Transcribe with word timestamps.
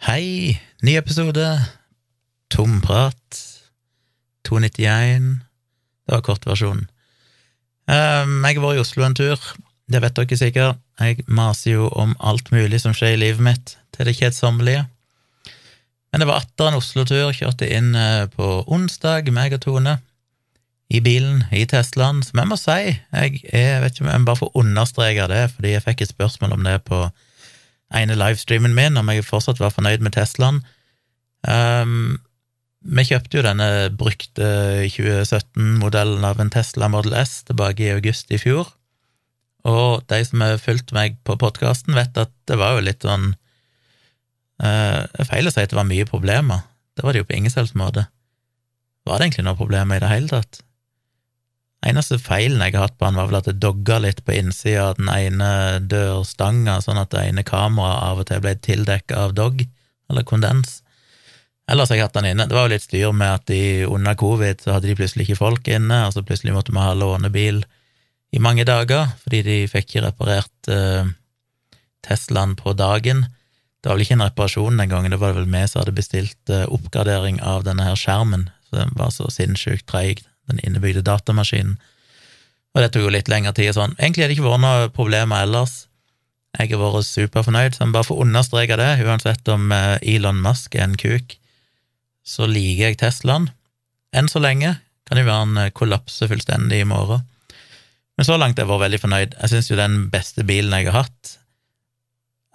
Hei, 0.00 0.56
ny 0.80 0.94
episode. 0.96 1.44
Tomprat. 2.48 3.40
291. 4.48 5.42
Det 6.08 6.14
var 6.14 6.22
kortversjonen. 6.24 6.86
Um, 7.84 8.38
jeg 8.46 8.56
har 8.56 8.64
vært 8.64 8.78
i 8.78 8.80
Oslo 8.80 9.04
en 9.04 9.18
tur, 9.18 9.44
det 9.92 10.00
vet 10.00 10.16
dere 10.16 10.40
sikkert. 10.40 10.80
Jeg 11.04 11.26
maser 11.28 11.74
jo 11.74 11.90
om 11.92 12.16
alt 12.16 12.48
mulig 12.48 12.80
som 12.80 12.96
skjer 12.96 13.18
i 13.18 13.20
livet 13.20 13.44
mitt, 13.44 13.76
til 13.92 14.08
det 14.08 14.16
kjedsommelige. 14.16 14.86
Men 16.08 16.24
det 16.24 16.32
var 16.32 16.46
atter 16.46 16.70
en 16.70 16.80
Oslo-tur, 16.80 17.36
kjørte 17.36 17.68
inn 17.68 17.92
eh, 17.92 18.24
på 18.32 18.50
onsdag, 18.72 19.28
meg 19.36 19.52
og 19.58 19.66
Tone, 19.68 19.98
i 20.88 21.04
bilen, 21.04 21.44
i 21.52 21.66
Teslaen, 21.68 22.24
som 22.24 22.40
jeg 22.40 22.48
må 22.48 22.56
si, 22.56 22.82
jeg, 22.88 23.44
jeg 23.52 23.82
vet 23.84 23.92
ikke 23.92 24.08
om 24.08 24.14
jeg 24.14 24.28
bare 24.32 24.46
får 24.46 24.56
understreke 24.64 25.28
det, 25.28 25.48
fordi 25.58 25.76
jeg 25.76 25.90
fikk 25.90 26.06
et 26.06 26.16
spørsmål 26.16 26.56
om 26.56 26.70
det 26.72 26.80
på 26.88 27.04
ene 27.96 28.16
livestreamen 28.18 28.74
min, 28.76 28.98
om 29.00 29.08
jeg 29.10 29.26
fortsatt 29.26 29.60
var 29.62 29.72
fornøyd 29.74 30.04
med 30.04 30.14
Teslaen. 30.14 30.62
Um, 31.46 32.20
vi 32.80 33.04
kjøpte 33.08 33.38
jo 33.38 33.44
denne 33.44 33.90
brukte 33.96 34.46
2017-modellen 34.88 36.24
av 36.24 36.40
en 36.40 36.52
Tesla 36.52 36.88
Model 36.92 37.16
S 37.20 37.42
tilbake 37.48 37.84
i 37.84 37.92
august 37.94 38.32
i 38.32 38.40
fjor, 38.40 38.70
og 39.68 40.06
de 40.08 40.22
som 40.24 40.40
har 40.40 40.60
fulgt 40.62 40.94
meg 40.96 41.18
på 41.28 41.36
podkasten, 41.40 41.96
vet 41.96 42.16
at 42.16 42.32
det 42.48 42.56
var 42.60 42.78
jo 42.78 42.86
litt 42.86 43.04
sånn 43.04 43.34
uh, 44.64 45.02
Feil 45.28 45.50
å 45.50 45.52
si 45.52 45.60
at 45.60 45.72
det 45.72 45.76
var 45.76 45.88
mye 45.88 46.08
problemer. 46.08 46.64
Det 46.96 47.04
var 47.04 47.12
det 47.12 47.22
jo 47.22 47.28
på 47.28 47.36
ingen 47.36 47.52
selvs 47.52 47.76
måte. 47.76 48.06
Var 49.08 49.18
det 49.18 49.28
egentlig 49.28 49.44
noen 49.46 49.60
problemer 49.60 50.00
i 50.00 50.02
det 50.02 50.12
hele 50.12 50.32
tatt? 50.32 50.62
Eneste 51.80 52.18
feilen 52.20 52.60
jeg 52.60 52.74
har 52.76 52.90
hatt 52.90 52.98
på 53.00 53.08
han, 53.08 53.16
var 53.16 53.30
vel 53.30 53.38
at 53.38 53.48
det 53.48 53.60
dogga 53.62 54.02
litt 54.04 54.20
på 54.26 54.34
innsida 54.36 54.90
av 54.90 54.98
den 54.98 55.08
ene 55.08 55.50
dørstanga, 55.88 56.76
sånn 56.84 57.00
at 57.00 57.14
det 57.14 57.24
ene 57.30 57.44
kameraet 57.46 58.04
av 58.04 58.20
og 58.20 58.28
til 58.28 58.42
ble 58.44 58.52
tildekka 58.60 59.22
av 59.24 59.34
dog, 59.38 59.64
eller 60.12 60.26
kondens. 60.28 60.80
Ellers 61.70 61.92
har 61.92 62.00
jeg 62.00 62.08
hatt 62.08 62.18
den 62.18 62.32
inne. 62.32 62.48
Det 62.50 62.56
var 62.56 62.66
jo 62.66 62.74
litt 62.74 62.84
styr 62.84 63.14
med 63.16 63.32
at 63.32 63.46
de, 63.48 63.86
under 63.88 64.18
covid 64.18 64.60
så 64.60 64.74
hadde 64.74 64.90
de 64.90 64.96
plutselig 64.98 65.28
ikke 65.28 65.40
folk 65.40 65.70
inne, 65.72 66.02
og 66.04 66.12
så 66.12 66.24
plutselig 66.26 66.52
måtte 66.56 66.74
vi 66.74 66.82
ha 66.82 66.92
lånebil 66.98 67.62
i 68.36 68.42
mange 68.42 68.66
dager, 68.68 69.08
fordi 69.22 69.42
de 69.46 69.58
fikk 69.70 69.88
ikke 69.88 70.06
reparert 70.08 70.70
eh, 70.70 71.08
Teslaen 72.04 72.56
på 72.56 72.74
dagen. 72.76 73.24
Det 73.80 73.88
var 73.88 73.96
vel 73.96 74.04
ikke 74.04 74.16
en 74.18 74.26
reparasjon 74.26 74.80
den 74.82 74.92
gangen, 74.92 75.14
det 75.14 75.20
var 75.22 75.32
vel 75.36 75.48
vi 75.48 75.62
som 75.68 75.80
hadde 75.80 75.96
bestilt 75.96 76.52
eh, 76.52 76.66
oppgradering 76.68 77.40
av 77.40 77.64
denne 77.64 77.86
her 77.88 77.96
skjermen, 77.98 78.50
så 78.68 78.82
den 78.82 78.92
var 78.98 79.14
så 79.14 79.30
sinnssykt 79.32 79.88
treig 79.88 80.26
den 80.50 80.60
innebygde 80.66 81.04
datamaskinen. 81.06 81.78
Og 82.74 82.82
det 82.82 82.90
tok 82.94 83.08
jo 83.08 83.14
litt 83.14 83.30
lengre 83.30 83.52
tid 83.56 83.74
sånn. 83.74 83.96
Egentlig 83.98 84.24
har 84.24 84.30
det 84.30 84.36
ikke 84.36 84.46
vært 84.46 84.62
noe 84.62 84.90
problemer 84.94 85.46
ellers. 85.46 85.86
Jeg 86.58 86.72
har 86.72 86.82
vært 86.82 87.06
superfornøyd, 87.06 87.74
så 87.74 87.84
jeg 87.84 87.94
bare 87.94 88.06
får 88.06 88.22
understreke 88.24 88.78
det, 88.78 88.90
uansett 89.06 89.50
om 89.54 89.70
eh, 89.74 89.96
Elon 90.14 90.38
Musk 90.42 90.74
er 90.74 90.86
en 90.88 90.96
kuk, 90.98 91.36
så 92.26 92.46
liker 92.50 92.90
jeg 92.90 93.00
Teslaen. 93.02 93.50
Enn 94.14 94.30
så 94.30 94.42
lenge. 94.42 94.76
Kan 95.06 95.18
jo 95.18 95.26
være 95.26 95.42
han 95.44 95.60
eh, 95.62 95.74
kollapser 95.74 96.30
fullstendig 96.30 96.82
i 96.82 96.88
morgen. 96.88 97.22
Men 98.18 98.26
så 98.26 98.36
langt 98.38 98.58
har 98.58 98.66
jeg 98.66 98.70
vært 98.70 98.84
veldig 98.84 99.02
fornøyd. 99.02 99.36
Jeg 99.38 99.52
syns 99.52 99.70
jo 99.70 99.78
det 99.78 99.86
er 99.86 99.94
den 99.94 100.10
beste 100.12 100.46
bilen 100.46 100.74
jeg 100.76 100.90
har 100.90 101.06
hatt, 101.06 101.36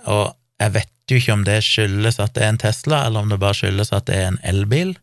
og 0.05 0.35
jeg 0.61 0.75
vet 0.75 0.91
jo 1.11 1.17
ikke 1.19 1.33
om 1.33 1.43
det 1.47 1.57
skyldes 1.65 2.19
at 2.21 2.35
det 2.35 2.43
er 2.45 2.51
en 2.53 2.61
Tesla, 2.61 2.99
eller 3.07 3.25
om 3.25 3.31
det 3.31 3.41
bare 3.41 3.57
skyldes 3.57 3.91
at 3.95 4.05
det 4.07 4.19
er 4.19 4.27
en 4.29 4.41
elbil. 4.45 4.93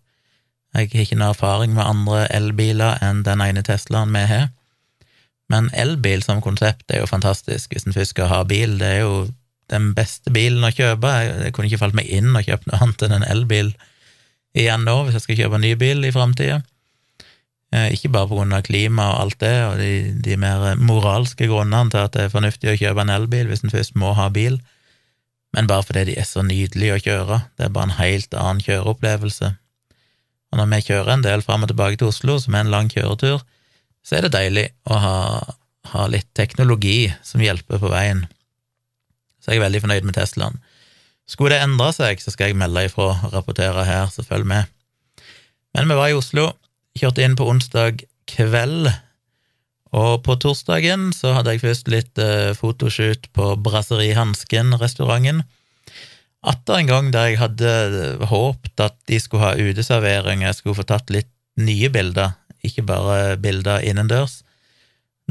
Jeg 0.73 0.89
har 0.95 1.05
ikke 1.05 1.19
noe 1.20 1.34
erfaring 1.34 1.75
med 1.77 1.84
andre 1.84 2.25
elbiler 2.33 3.01
enn 3.05 3.20
den 3.27 3.42
ene 3.45 3.65
Teslaen 3.67 4.15
vi 4.15 4.25
har. 4.31 4.48
Men 5.53 5.69
elbil 5.77 6.23
som 6.25 6.41
konsept 6.41 6.91
er 6.91 7.03
jo 7.03 7.11
fantastisk, 7.11 7.75
hvis 7.75 7.84
en 7.84 7.97
først 7.97 8.14
skal 8.14 8.31
ha 8.31 8.41
bil. 8.48 8.79
Det 8.81 8.89
er 8.89 9.01
jo 9.03 9.14
den 9.73 9.92
beste 9.97 10.33
bilen 10.33 10.64
å 10.64 10.73
kjøpe. 10.73 11.12
Jeg 11.45 11.53
kunne 11.53 11.69
ikke 11.69 11.83
falt 11.83 11.98
meg 11.98 12.09
inn 12.09 12.33
og 12.33 12.48
kjøpt 12.48 12.69
noe 12.69 12.81
annet 12.81 13.05
enn 13.06 13.17
en 13.19 13.31
elbil 13.34 13.73
igjen 14.56 14.84
nå, 14.89 14.98
hvis 15.05 15.17
jeg 15.19 15.27
skal 15.27 15.41
kjøpe 15.42 15.59
en 15.59 15.67
ny 15.67 15.73
bil 15.81 16.05
i 16.09 16.12
framtida. 16.14 16.61
Eh, 17.73 17.89
ikke 17.97 18.11
bare 18.12 18.45
av 18.45 18.67
klima 18.67 19.09
og 19.14 19.20
alt 19.20 19.39
det, 19.41 19.55
og 19.64 19.79
de, 19.80 19.92
de, 20.25 20.36
mer 20.36 20.77
moralske 20.77 21.48
grunnene 21.48 21.92
til 21.92 22.02
at 22.05 22.13
det 22.13 22.27
er 22.27 22.35
fornuftig 22.35 22.69
å 22.69 22.77
kjøpe 22.77 23.05
en 23.05 23.14
elbil 23.14 23.48
hvis 23.48 23.64
en 23.64 23.73
først 23.73 23.96
må 23.96 24.13
ha 24.19 24.29
bil, 24.29 24.58
men 25.57 25.69
bare 25.69 25.85
fordi 25.85 26.05
de 26.11 26.19
er 26.20 26.29
så 26.29 26.45
nydelige 26.45 26.98
å 26.98 27.02
kjøre. 27.07 27.41
Det 27.57 27.64
er 27.64 27.73
bare 27.73 27.89
en 27.89 27.98
helt 27.98 28.36
annen 28.36 28.61
kjøreopplevelse. 28.64 29.55
Og 30.52 30.61
når 30.61 30.68
vi 30.68 30.83
kjører 30.90 31.14
en 31.14 31.24
del 31.24 31.42
fram 31.45 31.64
og 31.64 31.73
tilbake 31.73 31.98
til 31.98 32.11
Oslo, 32.13 32.36
som 32.40 32.55
er 32.55 32.67
en 32.67 32.73
lang 32.74 32.90
kjøretur, 32.92 33.40
så 34.05 34.18
er 34.18 34.27
det 34.27 34.35
deilig 34.35 34.67
å 34.90 34.98
ha, 35.01 35.17
ha 35.95 36.07
litt 36.13 36.29
teknologi 36.36 37.07
som 37.24 37.42
hjelper 37.42 37.80
på 37.80 37.90
veien. 37.92 38.27
Så 39.40 39.52
jeg 39.52 39.61
er 39.61 39.67
veldig 39.67 39.83
fornøyd 39.86 40.07
med 40.07 40.18
Teslaen. 40.18 40.61
Skulle 41.29 41.57
det 41.57 41.64
endre 41.64 41.89
seg, 41.96 42.20
så 42.20 42.35
skal 42.35 42.51
jeg 42.51 42.58
melde 42.61 42.85
ifra 42.85 43.14
og 43.14 43.33
rapportere 43.33 43.86
her, 43.89 44.11
så 44.13 44.24
følg 44.27 44.45
med. 44.48 44.68
Men 45.73 45.89
vi 45.89 45.96
var 45.96 46.11
i 46.13 46.18
Oslo, 46.18 46.51
kjørte 46.98 47.24
inn 47.24 47.39
på 47.39 47.46
onsdag 47.48 48.05
kveld, 48.29 48.90
og 49.96 50.23
på 50.27 50.36
torsdagen 50.40 51.11
så 51.17 51.34
hadde 51.36 51.55
jeg 51.55 51.64
først 51.64 51.90
litt 51.92 52.20
eh, 52.20 52.52
fotoshoot 52.57 53.29
på 53.36 53.48
Brasserie 53.64 54.17
Hansken-restauranten 54.17 55.42
atter 56.42 56.80
en 56.80 56.91
gang 56.91 57.11
der 57.14 57.30
jeg 57.30 57.41
hadde 57.41 57.73
håpet 58.30 58.83
at 58.83 58.97
de 59.11 59.19
skulle 59.23 59.45
ha 59.45 59.55
uteservering, 59.55 60.42
jeg 60.42 60.58
skulle 60.58 60.79
få 60.79 60.86
tatt 60.89 61.13
litt 61.14 61.30
nye 61.61 61.91
bilder, 61.92 62.35
ikke 62.67 62.85
bare 62.86 63.36
bilder 63.42 63.85
innendørs. 63.86 64.41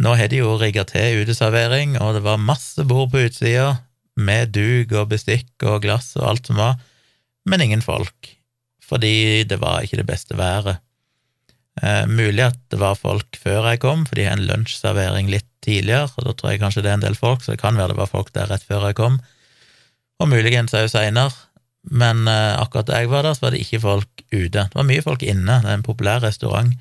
Nå 0.01 0.15
har 0.15 0.31
de 0.31 0.39
jo 0.39 0.55
rigga 0.59 0.85
til 0.87 1.23
uteservering, 1.23 1.97
og 1.99 2.15
det 2.15 2.23
var 2.25 2.39
masse 2.41 2.83
bord 2.87 3.11
på 3.11 3.25
utsida, 3.27 3.81
med 4.15 4.51
duk 4.55 4.91
og 4.99 5.09
bestikk 5.11 5.63
og 5.65 5.81
glass 5.85 6.13
og 6.19 6.27
alt 6.29 6.47
som 6.49 6.59
var, 6.59 6.79
men 7.47 7.63
ingen 7.63 7.83
folk, 7.83 8.31
fordi 8.83 9.43
det 9.47 9.59
var 9.61 9.83
ikke 9.83 10.01
det 10.01 10.07
beste 10.07 10.37
været. 10.37 10.81
Eh, 11.81 12.03
mulig 12.11 12.43
at 12.43 12.59
det 12.71 12.79
var 12.79 12.99
folk 12.99 13.39
før 13.39 13.71
jeg 13.71 13.81
kom, 13.83 14.05
for 14.05 14.19
de 14.19 14.27
har 14.27 14.35
en 14.37 14.47
lunsjservering 14.47 15.31
litt 15.31 15.47
tidligere, 15.63 16.11
og 16.15 16.27
da 16.27 16.35
tror 16.35 16.53
jeg 16.53 16.63
kanskje 16.63 16.83
det 16.85 16.91
er 16.91 16.99
en 16.99 17.05
del 17.07 17.17
folk, 17.17 17.43
så 17.43 17.55
det 17.55 17.63
kan 17.63 17.79
være 17.79 17.95
det 17.95 18.01
var 18.01 18.11
folk 18.11 18.31
der 18.35 18.51
rett 18.51 18.67
før 18.67 18.89
jeg 18.89 18.99
kom 18.99 19.19
og 20.21 20.29
muligens 20.29 20.75
òg 20.77 20.89
seinere, 20.91 21.33
men 21.89 22.27
uh, 22.29 22.61
akkurat 22.61 22.89
da 22.91 23.01
jeg 23.01 23.09
var 23.09 23.25
der, 23.25 23.35
så 23.35 23.47
var 23.47 23.55
det 23.55 23.63
ikke 23.63 23.81
folk 23.81 24.23
ute. 24.29 24.67
Det 24.69 24.77
var 24.77 24.85
mye 24.87 25.01
folk 25.01 25.23
inne, 25.25 25.59
det 25.63 25.71
er 25.71 25.79
en 25.79 25.85
populær 25.85 26.21
restaurant, 26.21 26.75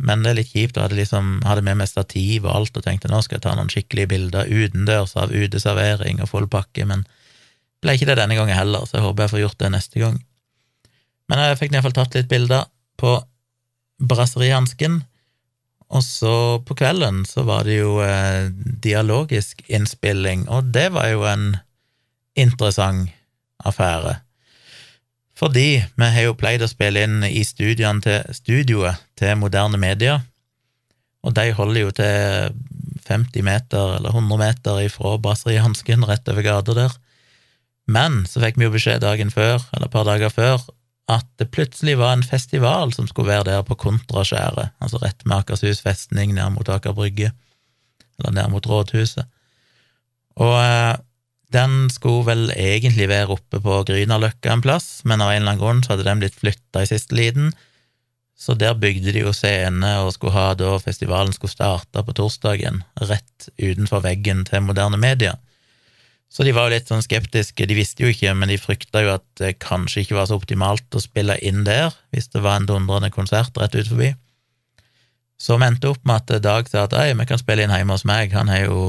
men 0.00 0.22
det 0.22 0.30
er 0.30 0.38
litt 0.38 0.52
kjipt. 0.52 0.78
Jeg 0.78 0.86
hadde 0.86 0.96
liksom, 0.96 1.32
hadde 1.44 1.64
med 1.66 1.80
meg 1.82 1.90
stativ 1.90 2.46
og 2.46 2.54
alt 2.54 2.78
og 2.78 2.86
tenkte 2.86 3.10
nå 3.10 3.18
skal 3.24 3.36
jeg 3.36 3.44
ta 3.44 3.56
noen 3.56 3.68
skikkelige 3.72 4.12
bilder 4.14 4.48
utendørs 4.48 5.12
av 5.20 5.34
uteservering 5.34 6.22
og 6.22 6.30
full 6.30 6.48
pakke, 6.50 6.86
men 6.88 7.04
ble 7.82 7.96
ikke 7.96 8.08
det 8.08 8.16
denne 8.20 8.36
gangen 8.38 8.56
heller, 8.56 8.86
så 8.86 8.98
jeg 8.98 9.06
håper 9.08 9.26
jeg 9.26 9.34
får 9.34 9.42
gjort 9.44 9.60
det 9.60 9.72
neste 9.74 10.02
gang. 10.02 10.18
Men 11.30 11.44
jeg 11.44 11.60
fikk 11.60 11.74
iallfall 11.74 11.96
tatt 11.96 12.16
litt 12.16 12.30
bilder 12.30 12.66
på 13.00 13.14
Brasserihansken, 14.00 15.02
og 15.90 16.04
så 16.06 16.34
på 16.62 16.76
kvelden 16.78 17.24
så 17.26 17.42
var 17.48 17.66
det 17.66 17.80
jo 17.80 17.98
eh, 18.04 18.48
dialogisk 18.54 19.64
innspilling, 19.66 20.46
og 20.48 20.70
det 20.74 20.86
var 20.94 21.10
jo 21.10 21.26
en 21.28 21.48
interessant 22.36 23.10
affære. 23.64 24.18
Fordi 25.40 25.68
vi 25.80 26.08
har 26.14 26.26
jo 26.26 26.36
pleid 26.36 26.62
å 26.62 26.68
spille 26.68 27.04
inn 27.06 27.22
i 27.24 27.44
til, 27.44 28.34
studioet 28.36 29.00
til 29.16 29.38
moderne 29.40 29.80
medier, 29.80 30.20
og 31.24 31.34
de 31.36 31.52
holder 31.52 31.80
jo 31.80 31.90
til 31.96 32.58
50 33.08 33.44
meter 33.44 33.96
eller 33.98 34.10
100 34.14 34.40
meter 34.40 34.80
ifra 34.84 35.16
Brasserihansken, 35.18 36.04
rett 36.08 36.28
over 36.28 36.44
gata 36.44 36.76
der. 36.76 36.92
Men 37.90 38.24
så 38.28 38.40
fikk 38.44 38.60
vi 38.60 38.68
jo 38.68 38.74
beskjed 38.74 39.02
dagen 39.02 39.32
før, 39.32 39.58
eller 39.72 39.88
et 39.88 39.94
par 39.94 40.06
dager 40.08 40.32
før, 40.32 40.62
at 41.10 41.26
det 41.40 41.50
plutselig 41.50 41.96
var 41.98 42.14
en 42.14 42.24
festival 42.24 42.92
som 42.94 43.08
skulle 43.08 43.32
være 43.32 43.48
der 43.48 43.62
på 43.66 43.76
Kontraskjæret, 43.80 44.76
altså 44.78 45.00
rett 45.02 45.24
med 45.26 45.40
Akershus 45.40 45.82
festning 45.82 46.36
ned 46.36 46.54
mot 46.54 46.68
Aker 46.70 46.94
Brygge, 46.94 47.32
eller 48.20 48.36
ned 48.36 48.52
mot 48.52 48.66
Rådhuset. 48.66 49.26
Og 50.40 50.54
eh, 50.60 50.94
den 51.54 51.88
skulle 51.90 52.26
vel 52.28 52.52
egentlig 52.54 53.08
være 53.10 53.34
oppe 53.34 53.60
på 53.62 53.80
Grünerløkka 53.88 54.52
en 54.52 54.62
plass, 54.64 55.02
men 55.04 55.22
av 55.22 55.32
en 55.32 55.42
eller 55.42 55.56
annen 55.56 55.62
grunn 55.62 55.82
så 55.84 55.94
hadde 55.94 56.06
den 56.06 56.22
blitt 56.22 56.38
flytta 56.38 56.84
i 56.84 56.90
siste 56.90 57.16
liten, 57.18 57.50
så 58.40 58.54
der 58.56 58.78
bygde 58.78 59.12
de 59.12 59.20
jo 59.26 59.34
scene 59.36 59.90
og 60.00 60.14
skulle 60.14 60.32
ha 60.32 60.54
da 60.56 60.72
festivalen 60.80 61.34
skulle 61.36 61.52
starte 61.52 62.04
på 62.06 62.14
torsdagen, 62.16 62.80
rett 63.02 63.50
utenfor 63.60 64.00
veggen 64.06 64.46
til 64.48 64.64
moderne 64.64 64.96
media. 65.00 65.34
Så 66.30 66.46
de 66.46 66.54
var 66.54 66.68
jo 66.68 66.76
litt 66.76 66.88
sånn 66.88 67.02
skeptiske, 67.02 67.66
de 67.66 67.76
visste 67.76 68.04
jo 68.04 68.12
ikke, 68.14 68.32
men 68.38 68.48
de 68.48 68.56
frykta 68.60 69.02
jo 69.02 69.12
at 69.16 69.26
det 69.42 69.56
kanskje 69.60 70.04
ikke 70.04 70.16
var 70.16 70.30
så 70.30 70.38
optimalt 70.38 70.94
å 70.94 71.02
spille 71.02 71.36
inn 71.42 71.64
der, 71.66 71.90
hvis 72.14 72.30
det 72.30 72.44
var 72.46 72.60
en 72.60 72.68
dundrende 72.70 73.10
konsert 73.12 73.58
rett 73.58 73.74
ut 73.74 73.90
forbi. 73.90 74.14
Så 75.40 75.58
vi 75.58 75.66
endte 75.66 75.90
opp 75.90 76.04
med 76.06 76.22
at 76.22 76.44
Dag 76.44 76.68
sa 76.70 76.86
at 76.86 76.94
ei, 76.96 77.10
vi 77.18 77.26
kan 77.26 77.40
spille 77.40 77.66
inn 77.66 77.74
hjemme 77.74 77.96
hos 77.96 78.06
meg, 78.08 78.32
han 78.36 78.52
har 78.52 78.68
jo 78.68 78.80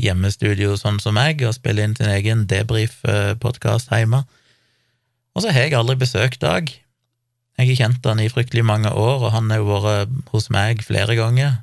hjemmestudio 0.00 0.76
sånn 0.78 1.00
som 1.02 1.16
meg, 1.16 1.42
og 1.46 1.56
spille 1.56 1.84
inn 1.84 1.96
sin 1.96 2.10
egen 2.12 2.44
debrief-podkast 2.50 3.92
hjemme. 3.92 4.24
Og 5.36 5.44
så 5.44 5.52
har 5.52 5.66
jeg 5.66 5.76
aldri 5.76 5.98
besøkt 6.00 6.40
Dag. 6.44 6.70
Jeg 7.56 7.68
har 7.70 7.80
kjent 7.80 8.06
han 8.08 8.20
i 8.20 8.30
fryktelig 8.32 8.64
mange 8.68 8.92
år, 8.92 9.26
og 9.26 9.32
han 9.32 9.50
har 9.52 9.62
jo 9.62 9.68
vært 9.70 10.32
hos 10.32 10.50
meg 10.52 10.84
flere 10.84 11.16
ganger, 11.16 11.58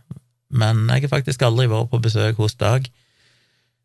men 0.54 0.88
jeg 0.90 1.06
har 1.06 1.14
faktisk 1.16 1.42
aldri 1.46 1.70
vært 1.70 1.92
på 1.94 2.02
besøk 2.02 2.42
hos 2.42 2.58
Dag. 2.58 2.90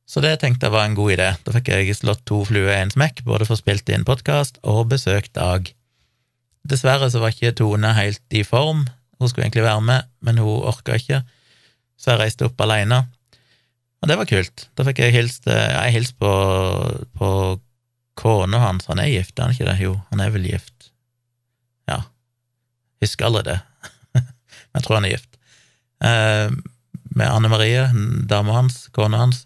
Så 0.08 0.22
det 0.24 0.38
tenkte 0.40 0.68
jeg 0.68 0.72
var 0.72 0.86
en 0.88 0.96
god 0.96 1.12
idé. 1.18 1.28
Da 1.44 1.52
fikk 1.52 1.68
jeg 1.68 1.96
slått 1.96 2.24
to 2.28 2.40
fluer 2.48 2.72
i 2.72 2.80
en 2.80 2.92
smekk, 2.92 3.26
både 3.28 3.48
for 3.48 3.60
spilt 3.60 3.88
inn 3.92 4.08
podkast 4.08 4.60
og 4.64 4.86
besøkt 4.92 5.34
Dag. 5.36 5.68
Dessverre 6.68 7.10
så 7.12 7.20
var 7.20 7.32
ikke 7.32 7.56
Tone 7.56 7.92
helt 7.96 8.24
i 8.36 8.44
form, 8.44 8.86
hun 9.18 9.28
skulle 9.28 9.48
egentlig 9.48 9.66
være 9.66 9.84
med, 9.84 10.08
men 10.24 10.38
hun 10.40 10.64
orka 10.68 10.96
ikke, 10.96 11.22
så 11.98 12.12
jeg 12.12 12.20
reiste 12.22 12.46
opp 12.46 12.60
alene. 12.62 13.02
Og 13.98 14.10
det 14.10 14.16
var 14.20 14.28
kult. 14.30 14.68
Da 14.78 14.80
fikk 14.86 15.00
jeg 15.02 15.16
hilst 15.16 15.48
Jeg 15.50 15.94
hilste 15.94 16.14
på, 16.22 16.32
på 17.18 17.28
kona 18.18 18.58
hans. 18.62 18.86
Han 18.90 19.00
er 19.02 19.10
gift, 19.10 19.34
er 19.38 19.44
han 19.46 19.54
ikke 19.54 19.68
det? 19.68 19.76
Jo, 19.82 19.92
han 20.10 20.20
er 20.22 20.30
vel 20.34 20.46
gift. 20.46 20.78
Ja. 21.90 21.98
Husker 23.02 23.28
aldri 23.28 23.42
det. 23.52 23.58
men 24.14 24.78
jeg 24.78 24.84
tror 24.86 24.98
han 24.98 25.08
er 25.08 25.14
gift. 25.16 25.32
Eh, 26.04 26.48
med 27.18 27.26
Anne 27.26 27.48
Marie, 27.50 27.82
dama 28.30 28.52
hans, 28.58 28.76
kona 28.94 29.16
hans. 29.24 29.38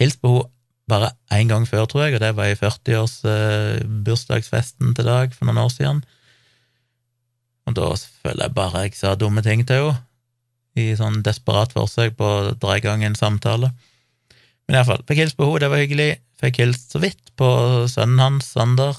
Hilst 0.00 0.20
på 0.24 0.30
henne 0.34 0.48
bare 0.90 1.08
én 1.32 1.48
gang 1.48 1.64
før, 1.68 1.84
tror 1.86 2.02
jeg, 2.04 2.14
og 2.16 2.20
det 2.20 2.36
var 2.36 2.46
i 2.50 2.58
40-års-bursdagsfesten 2.58 4.88
eh, 4.90 4.94
til 4.98 5.06
Dag 5.06 5.28
for 5.32 5.44
noen 5.48 5.64
år 5.64 5.70
siden. 5.72 5.98
Og 7.70 7.74
da 7.78 7.86
føler 7.94 8.44
jeg 8.44 8.54
bare 8.56 8.82
jeg 8.84 8.92
sa 8.98 9.08
dumme 9.14 9.42
ting 9.46 9.60
til 9.66 9.82
henne, 9.86 10.00
i 10.78 10.92
sånn 10.96 11.20
desperat 11.26 11.74
forsøk 11.76 12.16
på 12.18 12.28
å 12.28 12.52
dra 12.56 12.76
i 12.78 12.84
gang 12.84 13.04
en 13.04 13.18
samtale. 13.18 13.72
Men 14.66 14.78
iallfall, 14.78 15.02
fikk 15.08 15.20
hilst 15.20 15.38
på 15.38 15.48
henne, 15.48 15.62
det 15.64 15.72
var 15.72 15.82
hyggelig. 15.82 16.10
Fikk 16.42 16.62
hilst 16.62 16.94
så 16.94 17.02
vidt 17.02 17.32
på 17.38 17.48
sønnen 17.90 18.22
hans, 18.22 18.52
Sander. 18.54 18.96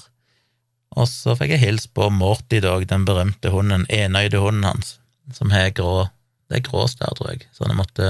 Og 0.94 1.08
så 1.10 1.34
fikk 1.38 1.56
jeg 1.56 1.64
hilst 1.64 1.90
på 1.96 2.08
Morty 2.14 2.60
Dog, 2.62 2.86
den 2.90 3.06
berømte 3.08 3.50
hunden, 3.50 3.86
enøyde 3.90 4.42
hunden 4.42 4.68
hans, 4.68 4.98
som 5.34 5.50
har 5.54 5.72
grå 5.74 6.08
Det 6.52 6.58
er 6.58 6.66
gråstær, 6.66 7.14
tror 7.16 7.30
jeg, 7.32 7.46
så 7.56 7.64
jeg 7.64 7.76
måtte 7.78 8.08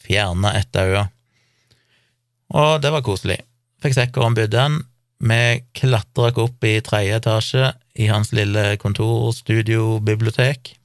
fjerne 0.00 0.52
et 0.54 0.76
øye. 0.78 1.08
Og 2.54 2.78
det 2.80 2.92
var 2.94 3.02
koselig. 3.02 3.40
Fikk 3.82 3.96
sekkeren 3.96 4.36
bydd 4.38 4.52
den. 4.54 4.76
Vi 5.20 5.60
klatra 5.76 6.30
opp 6.40 6.64
i 6.64 6.78
tredje 6.80 7.18
etasje 7.18 7.72
i 7.98 8.06
hans 8.08 8.30
lille 8.32 8.76
kontor, 8.80 9.34
studio, 9.36 9.98
bibliotek, 9.98 10.76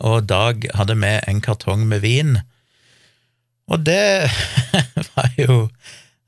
og 0.00 0.28
Dag 0.28 0.66
hadde 0.76 0.94
med 0.98 1.24
en 1.28 1.40
kartong 1.44 1.86
med 1.88 2.04
vin. 2.04 2.38
Og 3.68 3.84
det 3.84 4.28
var 5.14 5.32
jo 5.36 5.68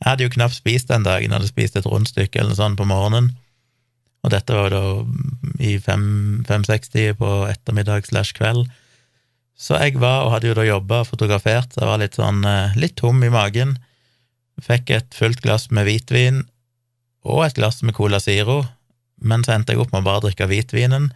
Jeg 0.01 0.09
hadde 0.09 0.25
jo 0.25 0.33
knapt 0.33 0.57
spist 0.57 0.89
den 0.89 1.05
dagen, 1.05 1.29
jeg 1.29 1.37
hadde 1.37 1.51
spist 1.51 1.77
et 1.77 1.87
rundstykke 1.87 2.41
eller 2.41 2.57
sånt 2.57 2.79
på 2.81 2.87
morgenen. 2.89 3.35
Og 4.25 4.33
dette 4.33 4.57
var 4.57 4.73
da 4.73 4.81
i 5.61 5.75
5.60 5.77 7.19
på 7.21 7.33
ettermiddag 7.49 8.09
slash 8.09 8.33
kveld. 8.37 8.65
Så 9.61 9.77
jeg 9.77 10.01
var, 10.01 10.25
og 10.25 10.33
hadde 10.33 10.49
jo 10.49 10.57
da 10.57 10.65
jobba 10.65 11.03
og 11.03 11.11
fotografert, 11.11 11.73
så 11.73 11.83
jeg 11.83 11.91
var 11.91 12.01
litt 12.01 12.17
sånn 12.17 12.41
eh, 12.49 12.77
litt 12.81 12.97
tom 12.97 13.21
i 13.25 13.33
magen. 13.33 13.75
Fikk 14.65 14.93
et 14.97 15.17
fullt 15.17 15.43
glass 15.45 15.69
med 15.69 15.85
hvitvin 15.89 16.47
og 17.29 17.45
et 17.45 17.59
glass 17.61 17.83
med 17.85 17.97
Cola 17.97 18.21
Ziro, 18.25 18.63
men 19.21 19.45
så 19.45 19.59
endte 19.59 19.75
jeg 19.75 19.83
opp 19.83 19.93
med 19.93 20.01
å 20.01 20.09
bare 20.09 20.25
drikke 20.25 20.49
hvitvinen 20.49 21.11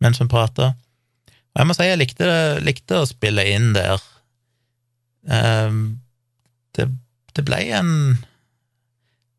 mens 0.00 0.20
vi 0.20 0.28
prata. 0.32 0.72
Og 1.52 1.60
jeg 1.60 1.68
må 1.68 1.76
si 1.76 1.86
jeg 1.86 2.00
likte, 2.00 2.28
likte 2.64 3.02
å 3.02 3.08
spille 3.08 3.44
inn 3.52 3.72
der. 3.76 4.00
Um, 5.28 6.00
det, 6.74 6.88
det, 7.36 7.44
ble 7.46 7.60
en 7.76 7.92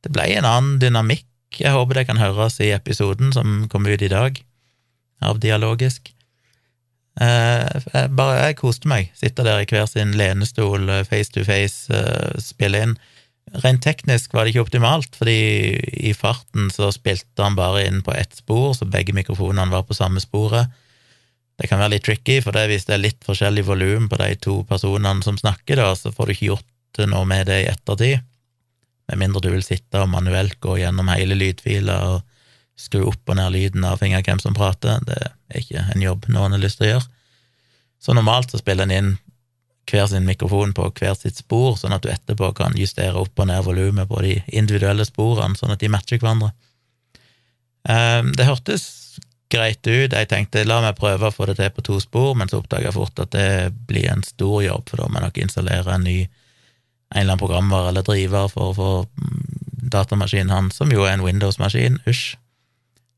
Det 0.06 0.14
ble 0.14 0.30
en 0.38 0.48
annen 0.48 0.80
dynamikk. 0.82 1.28
Jeg 1.60 1.74
håper 1.76 2.00
det 2.00 2.08
kan 2.10 2.22
høres 2.22 2.60
i 2.64 2.72
episoden 2.74 3.34
som 3.36 3.66
kommer 3.70 3.94
ut 3.94 4.02
i 4.06 4.12
dag, 4.12 4.40
av 5.22 5.42
Dialogisk. 5.42 6.14
Uh, 7.20 7.66
jeg 7.94 8.14
bare 8.18 8.40
jeg 8.48 8.60
koste 8.62 8.90
meg. 8.90 9.12
Sitte 9.18 9.46
der 9.46 9.62
i 9.62 9.68
hver 9.70 9.90
sin 9.90 10.16
lenestol, 10.18 10.90
face 11.10 11.34
to 11.34 11.46
face, 11.46 11.90
uh, 11.94 12.34
spille 12.42 12.86
inn. 12.86 12.96
Rent 13.62 13.84
teknisk 13.86 14.34
var 14.34 14.46
det 14.46 14.54
ikke 14.54 14.64
optimalt, 14.66 15.18
fordi 15.18 15.38
i 16.10 16.14
farten 16.18 16.72
så 16.74 16.90
spilte 16.94 17.44
han 17.44 17.58
bare 17.58 17.84
inn 17.86 18.02
på 18.06 18.14
ett 18.18 18.34
spor, 18.38 18.72
så 18.78 18.88
begge 18.90 19.14
mikrofonene 19.14 19.74
var 19.74 19.86
på 19.86 19.98
samme 19.98 20.22
sporet. 20.24 20.72
Det 21.60 21.70
kan 21.70 21.82
være 21.82 21.96
litt 21.96 22.06
tricky, 22.08 22.40
for 22.42 22.56
det 22.56 22.66
hvis 22.72 22.88
det 22.88 22.96
er 22.96 23.04
litt 23.04 23.26
forskjellig 23.26 23.66
volum 23.68 24.08
på 24.10 24.18
de 24.22 24.30
to 24.42 24.60
personene 24.70 25.26
som 25.26 25.38
snakker, 25.38 25.78
da, 25.78 25.92
så 25.96 26.12
får 26.14 26.30
du 26.30 26.36
ikke 26.36 26.50
gjort 26.52 27.04
noe 27.10 27.26
med 27.30 27.48
det 27.50 27.60
i 27.64 27.70
ettertid, 27.70 28.24
med 29.10 29.20
mindre 29.20 29.42
du 29.44 29.50
vil 29.52 29.66
sitte 29.66 30.02
og 30.02 30.10
manuelt 30.10 30.60
gå 30.64 30.78
gjennom 30.80 31.12
hele 31.12 31.36
lydfila 31.38 31.98
og 32.10 32.22
skru 32.80 33.04
opp 33.10 33.30
og 33.30 33.38
ned 33.38 33.52
lyden 33.54 33.84
av 33.86 34.02
hvem 34.02 34.40
som 34.42 34.56
prater. 34.58 35.04
Det 35.06 35.18
er 35.20 35.60
ikke 35.60 35.84
en 35.94 36.02
jobb 36.06 36.30
noen 36.32 36.56
har 36.56 36.64
lyst 36.64 36.80
til 36.80 36.88
å 36.88 36.92
gjøre. 36.94 37.10
Så 38.04 38.16
normalt 38.16 38.52
så 38.52 38.60
spiller 38.60 38.88
en 38.88 38.96
inn 38.96 39.12
hver 39.92 40.08
sin 40.08 40.26
mikrofon 40.26 40.74
på 40.76 40.88
hvert 40.96 41.20
sitt 41.20 41.40
spor, 41.40 41.76
sånn 41.78 41.94
at 41.96 42.04
du 42.04 42.10
etterpå 42.12 42.54
kan 42.56 42.76
justere 42.80 43.20
opp 43.20 43.40
og 43.40 43.50
ned 43.50 43.64
volumet 43.66 44.10
på 44.10 44.22
de 44.24 44.38
individuelle 44.56 45.06
sporene, 45.08 45.60
sånn 45.60 45.76
at 45.76 45.84
de 45.84 45.92
matcher 45.92 46.22
hverandre. 46.22 46.54
Ehm, 47.92 48.32
det 48.38 48.48
hørtes 48.48 49.03
greit 49.54 49.82
ut. 49.88 50.14
Jeg 50.14 50.30
tenkte 50.30 50.66
la 50.66 50.80
meg 50.84 50.98
prøve 50.98 51.30
å 51.30 51.34
få 51.34 51.48
det 51.50 51.58
til 51.60 51.72
på 51.74 51.86
to 51.86 52.00
spor, 52.04 52.34
men 52.38 52.50
så 52.52 52.60
oppdaga 52.60 52.90
jeg 52.90 52.98
fort 52.98 53.22
at 53.24 53.34
det 53.36 53.74
blir 53.90 54.10
en 54.12 54.26
stor 54.26 54.64
jobb, 54.66 54.88
for 54.90 55.02
da 55.02 55.10
må 55.10 55.20
jeg 55.20 55.28
nok 55.30 55.44
installere 55.46 55.98
en 55.98 56.08
ny 56.08 56.18
en 57.14 57.22
eller 57.22 57.36
annen 57.36 57.42
programvare 57.42 57.92
eller 57.92 58.06
driver 58.08 58.48
for 58.50 58.72
å 58.72 58.78
få 58.78 58.90
mm, 59.06 59.42
datamaskinen 59.94 60.54
hans, 60.54 60.80
som 60.80 60.90
jo 60.90 61.04
er 61.06 61.14
en 61.14 61.26
Windows-maskin, 61.26 62.00
hysj, 62.08 62.40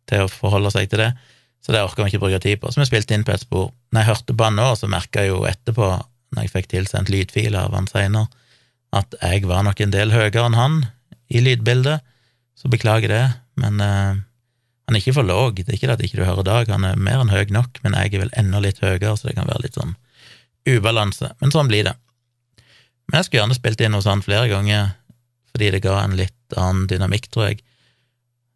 til 0.09 0.25
å 0.25 0.31
forholde 0.31 0.73
seg 0.73 0.89
til 0.91 1.05
det. 1.05 1.13
Så 1.63 1.73
det 1.73 1.81
orker 1.81 2.03
vi 2.03 2.11
ikke 2.11 2.21
bruke 2.25 2.41
tid 2.43 2.59
på. 2.61 2.69
Så 2.69 2.83
vi 2.83 2.89
spilte 2.89 3.15
inn 3.15 3.23
på 3.25 3.33
et 3.33 3.41
spor. 3.41 3.71
Når 3.95 4.03
jeg 4.03 4.09
hørte 4.11 4.35
på 4.35 4.45
han 4.45 4.59
nå, 4.59 4.67
så 4.77 4.89
merka 4.91 5.23
jeg 5.23 5.31
jo 5.31 5.45
etterpå 5.49 5.87
når 6.35 6.43
jeg 6.43 6.51
fikk 6.51 6.67
tilsendt 6.73 7.09
lydfiler 7.13 7.69
av 7.69 7.77
han 7.77 7.87
seinere, 7.89 8.27
at 8.95 9.15
jeg 9.21 9.47
var 9.47 9.63
nok 9.65 9.79
en 9.81 9.95
del 9.95 10.11
høyere 10.13 10.43
enn 10.45 10.59
han 10.59 10.77
i 11.31 11.41
lydbildet, 11.41 12.03
så 12.55 12.69
beklager 12.71 13.11
det, 13.11 13.23
men 13.59 13.81
uh, 13.81 14.19
han 14.85 14.95
er 14.95 15.01
ikke 15.01 15.15
for 15.17 15.25
låg. 15.25 15.59
Det 15.63 15.71
er 15.71 15.77
ikke 15.79 15.89
det 15.89 15.97
at 15.97 16.03
ikke 16.05 16.19
du 16.19 16.27
hører 16.27 16.45
Dag, 16.45 16.69
han 16.69 16.85
er 16.85 16.99
mer 17.01 17.23
enn 17.23 17.33
høy 17.33 17.49
nok, 17.53 17.79
men 17.83 17.97
jeg 17.97 18.13
er 18.13 18.25
vel 18.25 18.33
enda 18.37 18.61
litt 18.61 18.81
høyere, 18.83 19.15
så 19.17 19.29
det 19.29 19.37
kan 19.37 19.49
være 19.49 19.65
litt 19.65 19.79
sånn 19.79 19.95
ubalanse. 20.69 21.31
Men 21.41 21.53
sånn 21.53 21.71
blir 21.71 21.87
det. 21.87 21.95
Men 23.09 23.19
jeg 23.19 23.27
skulle 23.27 23.43
gjerne 23.43 23.57
spilt 23.57 23.81
inn 23.81 23.97
hos 23.97 24.09
han 24.09 24.23
flere 24.25 24.49
ganger, 24.51 24.93
fordi 25.53 25.71
det 25.73 25.81
ga 25.85 25.97
en 26.03 26.17
litt 26.19 26.57
annen 26.57 26.85
dynamikk, 26.89 27.31
tror 27.33 27.49
jeg. 27.49 27.63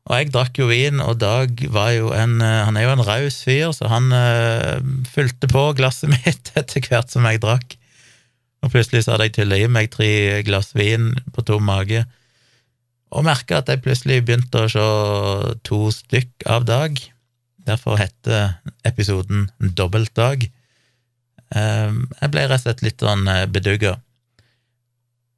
Og 0.09 0.15
jeg 0.17 0.31
drakk 0.33 0.57
jo 0.57 0.69
vin, 0.69 1.01
og 1.05 1.19
Dag 1.21 1.61
var 1.73 1.91
jo 1.93 2.09
en 2.17 2.39
eh, 2.41 2.61
Han 2.65 2.77
er 2.79 2.87
jo 2.87 2.93
en 2.95 3.05
raus 3.05 3.43
fyr, 3.45 3.69
så 3.77 3.91
han 3.91 4.09
uh, 4.09 4.81
fulgte 5.05 5.49
på 5.51 5.67
glasset 5.77 6.09
mitt 6.15 6.53
etter 6.57 6.85
hvert 6.85 7.13
som 7.13 7.27
jeg 7.29 7.41
drakk. 7.43 7.75
Og 8.65 8.73
plutselig 8.73 9.05
så 9.05 9.13
hadde 9.13 9.29
jeg 9.29 9.37
tylla 9.37 9.59
i 9.59 9.69
meg 9.71 9.91
tre 9.93 10.41
glass 10.47 10.73
vin 10.75 11.13
på 11.35 11.45
tom 11.47 11.63
mage, 11.69 12.03
og 13.09 13.25
merka 13.25 13.59
at 13.59 13.69
jeg 13.71 13.81
plutselig 13.83 14.21
begynte 14.25 14.65
å 14.65 14.69
se 14.69 14.85
to 15.65 15.79
stykk 15.93 16.45
av 16.49 16.67
Dag. 16.69 16.99
Derfor 17.65 17.97
heter 17.99 18.59
episoden 18.87 19.47
Dobbeltdag. 19.59 20.45
Um, 21.49 22.05
jeg 22.19 22.31
ble 22.33 22.45
rett 22.45 22.61
og 22.61 22.67
slett 22.67 22.83
litt 22.85 23.01
sånn 23.01 23.25
eh, 23.29 23.47
bedugga. 23.49 23.95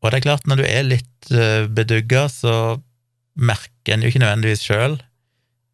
Og 0.01 0.11
det 0.11 0.19
er 0.19 0.25
klart, 0.25 0.47
når 0.49 0.59
du 0.59 0.65
er 0.67 0.83
litt 0.87 1.31
uh, 1.31 1.69
bedugga, 1.71 2.25
så 2.31 2.55
merker 3.39 3.95
en 3.95 4.03
jo 4.03 4.11
ikke 4.11 4.23
nødvendigvis 4.23 4.65
sjøl. 4.67 4.97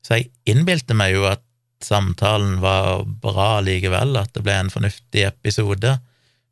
Så 0.06 0.20
jeg 0.20 0.30
innbilte 0.50 0.98
meg 0.98 1.16
jo 1.16 1.26
at 1.30 1.42
samtalen 1.84 2.60
var 2.62 3.06
bra 3.22 3.58
likevel, 3.66 4.16
at 4.20 4.34
det 4.38 4.46
ble 4.46 4.56
en 4.62 4.74
fornuftig 4.74 5.26
episode. 5.28 5.98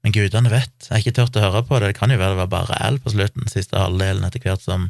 Men 0.05 0.13
gudene 0.13 0.51
vet, 0.53 0.73
jeg 0.85 0.91
har 0.91 1.01
ikke 1.01 1.17
turt 1.19 1.37
å 1.37 1.45
høre 1.45 1.63
på 1.65 1.79
det. 1.79 1.93
Det 1.93 1.99
kan 1.99 2.13
jo 2.13 2.19
være 2.21 2.35
det 2.35 2.41
var 2.43 2.51
bare 2.51 2.77
ræl 2.77 2.99
på 3.01 3.13
slutten, 3.13 3.49
siste 3.49 3.77
halvdelen, 3.79 4.25
etter 4.25 4.41
hvert 4.41 4.65
som 4.65 4.89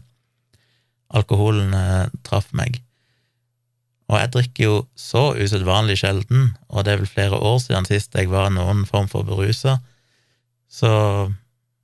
alkoholen 1.14 1.74
eh, 1.76 2.08
traff 2.26 2.52
meg. 2.58 2.82
Og 4.10 4.20
jeg 4.20 4.32
drikker 4.36 4.68
jo 4.68 4.76
så 5.00 5.32
usedvanlig 5.34 5.98
sjelden, 6.02 6.52
og 6.70 6.86
det 6.86 6.94
er 6.94 7.02
vel 7.02 7.10
flere 7.10 7.40
år 7.42 7.58
siden 7.64 7.88
sist 7.90 8.14
jeg 8.18 8.30
var 8.30 8.52
noen 8.54 8.84
form 8.86 9.10
for 9.10 9.26
berusa, 9.26 9.80
så 10.70 10.92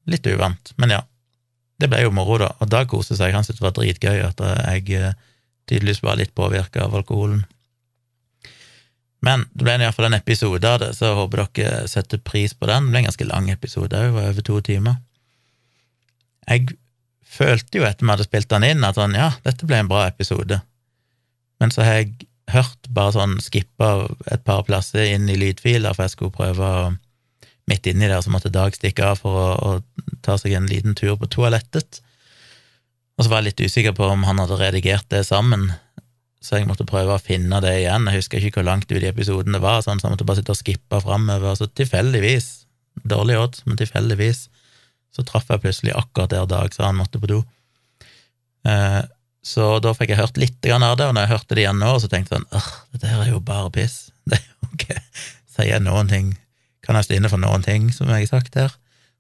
litt 0.09 0.27
uvant. 0.29 0.73
Men 0.81 0.93
ja, 0.97 1.01
det 1.81 1.89
ble 1.89 2.03
jo 2.03 2.13
moro, 2.13 2.37
da, 2.41 2.51
og 2.61 2.69
da 2.69 2.83
koste 2.89 3.17
seg. 3.17 3.33
Han 3.33 3.45
syntes 3.45 3.61
det 3.61 3.65
var 3.65 3.77
dritgøy 3.77 4.21
at 4.27 4.43
jeg 4.43 4.99
eh, 4.99 5.17
tydeligvis 5.69 6.03
var 6.05 6.19
litt 6.19 6.35
påvirka 6.37 6.85
av 6.85 6.99
alkoholen. 6.99 7.41
Men 9.25 9.45
det 9.53 9.65
ble 9.65 9.77
iallfall 9.77 10.09
en 10.09 10.17
episode 10.17 10.65
av 10.65 10.79
det, 10.81 10.91
så 10.97 11.11
jeg 11.11 11.17
håper 11.19 11.43
dere 11.57 11.87
setter 11.89 12.21
pris 12.25 12.53
på 12.57 12.69
den. 12.69 12.87
Det 12.87 12.93
ble 12.93 13.01
en 13.03 13.09
ganske 13.09 13.29
lang 13.29 13.49
episode 13.53 13.97
òg, 13.97 14.17
over 14.17 14.45
to 14.45 14.57
timer. 14.65 14.97
Jeg 16.49 16.73
følte 17.31 17.79
jo 17.79 17.87
etter 17.87 18.05
vi 18.05 18.11
hadde 18.13 18.27
spilt 18.27 18.49
den 18.51 18.67
inn, 18.67 18.83
at 18.83 18.99
sånn, 18.99 19.15
ja, 19.17 19.31
dette 19.45 19.67
ble 19.67 19.79
en 19.81 19.91
bra 19.91 20.05
episode. 20.09 20.59
Men 21.61 21.71
så 21.73 21.85
har 21.85 22.01
jeg 22.01 22.27
hørt 22.51 22.89
bare 22.91 23.15
sånn 23.15 23.37
skippa 23.43 24.09
et 24.33 24.43
par 24.47 24.65
plasser 24.67 25.13
inn 25.13 25.29
i 25.31 25.37
lydfiler, 25.39 25.95
for 25.95 26.07
jeg 26.07 26.15
skulle 26.15 26.35
prøve 26.35 26.67
å 26.67 26.91
midt 27.69 27.87
inni 27.87 28.09
der 28.09 28.23
så 28.23 28.31
måtte 28.33 28.51
Dag 28.51 28.75
stikke 28.75 29.11
av 29.13 29.21
for 29.21 29.37
å, 29.37 29.49
å, 29.55 30.15
ta 30.25 30.37
seg 30.39 30.57
en 30.57 30.67
liten 30.69 30.97
tur 30.97 31.15
på 31.19 31.29
toalettet. 31.31 32.01
Og 33.17 33.25
så 33.25 33.31
var 33.31 33.41
jeg 33.41 33.51
litt 33.51 33.63
usikker 33.69 33.95
på 33.97 34.09
om 34.09 34.25
han 34.27 34.41
hadde 34.41 34.59
redigert 34.59 35.07
det 35.13 35.23
sammen, 35.27 35.69
så 36.41 36.57
jeg 36.57 36.67
måtte 36.67 36.87
prøve 36.89 37.15
å 37.15 37.21
finne 37.21 37.59
det 37.61 37.75
igjen. 37.83 38.07
Jeg 38.09 38.23
husker 38.23 38.41
ikke 38.41 38.61
hvor 38.61 38.71
langt 38.71 38.89
ut 38.89 38.97
i 38.97 39.09
episoden 39.09 39.53
det 39.53 39.61
var, 39.61 39.83
sånn, 39.85 40.01
så 40.01 40.07
jeg 40.07 40.15
måtte 40.15 40.27
bare 40.27 40.41
sitte 40.41 40.55
og 40.55 40.59
skippe 40.59 41.01
framover. 41.03 41.53
Så 41.57 41.69
tilfeldigvis, 41.69 42.47
dårlig 43.05 43.37
odds, 43.37 43.61
men 43.67 43.77
tilfeldigvis, 43.77 44.47
Så 45.11 45.25
traff 45.27 45.49
jeg 45.51 45.63
plutselig 45.63 45.95
akkurat 45.97 46.31
der 46.31 46.47
Dag 46.47 46.73
sa 46.75 46.87
han 46.87 46.99
måtte 46.99 47.19
på 47.19 47.29
do. 47.29 47.41
Eh, 48.67 49.01
så 49.41 49.79
da 49.81 49.93
fikk 49.97 50.13
jeg 50.13 50.21
hørt 50.21 50.37
litt 50.37 50.67
av 50.69 50.97
det, 50.97 51.07
og 51.07 51.15
når 51.17 51.25
jeg 51.25 51.33
hørte 51.33 51.55
det 51.57 51.63
igjen 51.63 51.81
nå, 51.81 51.95
så 51.99 52.09
tenkte 52.11 52.35
jeg 52.35 52.43
sånn 52.43 52.59
åh, 52.59 52.69
dette 52.93 53.09
her 53.09 53.23
er 53.23 53.31
jo 53.33 53.41
bare 53.43 53.73
piss. 53.73 54.11
Det 54.29 54.37
er 54.37 54.45
jo 54.45 55.01
Sier 55.51 55.67
jeg 55.73 55.83
noen 55.83 56.07
ting 56.07 56.27
Kan 56.85 56.95
jeg 56.95 57.07
stå 57.07 57.15
inne 57.17 57.29
for 57.31 57.41
noen 57.41 57.63
ting 57.65 57.89
som 57.91 58.07
jeg 58.07 58.23
har 58.23 58.29
sagt 58.29 58.55
her? 58.55 58.75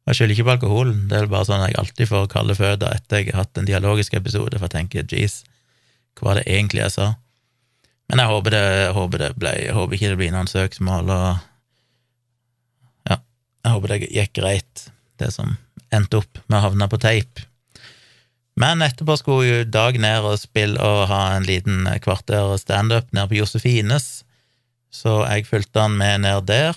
Jeg 0.07 0.17
skylder 0.17 0.33
ikke 0.33 0.45
på 0.47 0.53
alkoholen, 0.55 1.01
det 1.09 1.17
er 1.17 1.27
bare 1.29 1.45
sånn 1.45 1.61
jeg 1.61 1.77
alltid 1.77 2.09
får 2.09 2.29
kalde 2.31 2.55
føtter 2.57 2.95
etter 2.95 3.21
jeg 3.21 3.33
har 3.35 3.43
hatt 3.43 3.59
en 3.59 3.67
dialogisk 3.67 4.15
episode, 4.17 4.57
for 4.57 4.65
jeg 4.65 4.73
tenker 4.73 5.05
jeez, 5.05 5.43
hva 6.17 6.31
var 6.31 6.39
det 6.39 6.47
egentlig 6.49 6.81
jeg 6.81 6.93
sa? 6.95 7.07
Men 8.09 8.23
jeg 8.23 8.31
håper 8.31 8.55
det, 8.55 8.63
jeg 8.79 8.95
håper 8.97 9.21
det 9.21 9.29
ble, 9.37 9.51
jeg 9.61 9.75
håper 9.77 9.97
ikke 9.97 10.09
det 10.11 10.17
blir 10.23 10.33
noen 10.33 10.49
søksmål, 10.49 11.13
og 11.13 11.27
ja, 13.11 13.19
jeg 13.21 13.75
håper 13.75 13.93
det 13.93 13.99
gikk 14.07 14.33
greit, 14.41 14.87
det 15.21 15.29
som 15.37 15.53
endte 15.93 16.21
opp 16.21 16.41
med 16.47 16.59
å 16.59 16.65
havne 16.67 16.87
på 16.91 16.99
teip. 17.01 17.41
Men 18.59 18.83
etterpå 18.83 19.15
skulle 19.19 19.47
jo 19.47 19.69
Dag 19.71 19.97
ned 20.01 20.27
og 20.27 20.39
spille 20.41 20.79
og 20.79 21.07
ha 21.11 21.21
en 21.35 21.47
liten 21.47 21.87
kvarter 22.03 22.57
standup 22.59 23.11
nede 23.15 23.29
på 23.31 23.39
Josefines, 23.39 24.23
så 24.91 25.21
jeg 25.29 25.47
fulgte 25.47 25.85
han 25.85 25.95
med 25.97 26.25
ned 26.25 26.49
der, 26.49 26.75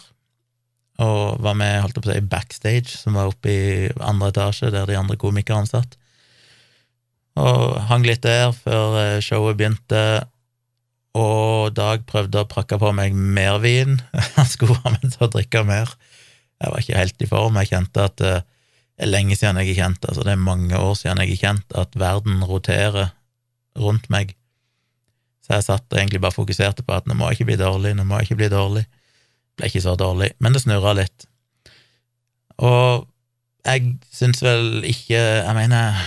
og 1.03 1.43
var 1.43 1.57
med 1.59 1.81
holdt 1.83 1.99
på 1.99 2.07
å 2.07 2.15
si, 2.15 2.23
backstage, 2.31 2.95
som 2.95 3.19
var 3.19 3.33
oppe 3.33 3.51
i 3.51 3.65
andre 3.99 4.31
etasje, 4.31 4.71
der 4.71 4.87
de 4.87 4.99
andre 4.99 5.19
komikerne 5.19 5.67
satt. 5.67 5.97
Og 7.35 7.81
hang 7.89 8.07
litt 8.07 8.23
der 8.23 8.53
før 8.55 8.95
eh, 9.01 9.23
showet 9.25 9.59
begynte, 9.59 10.05
og 11.19 11.75
Dag 11.75 12.07
prøvde 12.11 12.43
å 12.43 12.51
prakke 12.51 12.79
på 12.79 12.91
meg 12.95 13.15
mer 13.15 13.59
vin. 13.63 13.99
Han 14.39 14.49
skulle 14.51 14.79
ha 14.83 14.95
meg 14.95 15.07
til 15.09 15.27
å 15.27 15.31
drikke 15.35 15.63
mer. 15.67 15.91
Jeg 16.63 16.71
var 16.73 16.83
ikke 16.83 16.99
helt 16.99 17.23
i 17.23 17.29
form. 17.31 17.59
Jeg 17.61 17.71
kjente 17.71 18.07
at 18.07 18.23
eh, 18.23 18.43
det 18.95 19.07
er 19.07 19.11
lenge 19.11 19.35
siden 19.37 19.59
jeg 19.59 19.73
har 19.73 19.81
kjent, 19.81 20.07
altså 20.07 20.23
det 20.23 20.33
er 20.35 20.41
mange 20.41 20.79
år 20.79 20.95
siden 20.99 21.21
jeg 21.23 21.35
har 21.35 21.41
kjent 21.41 21.77
at 21.81 21.97
verden 21.99 22.45
roterer 22.47 23.11
rundt 23.79 24.07
meg. 24.13 24.37
Så 25.43 25.57
jeg 25.57 25.67
satt 25.67 25.89
og 25.91 25.99
egentlig 25.99 26.23
bare 26.23 26.37
fokuserte 26.37 26.85
på 26.87 26.95
at 26.95 27.09
nå 27.11 27.17
må 27.19 27.29
jeg 27.29 27.41
ikke 27.41 27.51
bli 27.51 27.59
dårlig, 27.61 27.95
nå 27.97 28.07
må 28.07 28.21
jeg 28.21 28.31
ikke 28.31 28.39
bli 28.45 28.51
dårlig. 28.53 28.85
Ble 29.59 29.71
ikke 29.71 29.83
så 29.83 29.97
dårlig, 29.99 30.31
men 30.39 30.55
det 30.55 30.63
snurra 30.63 30.95
litt. 30.97 31.27
Og 32.63 33.09
jeg 33.65 33.97
syns 34.15 34.43
vel 34.45 34.85
ikke 34.87 35.19
Jeg 35.19 35.55
mener, 35.57 35.99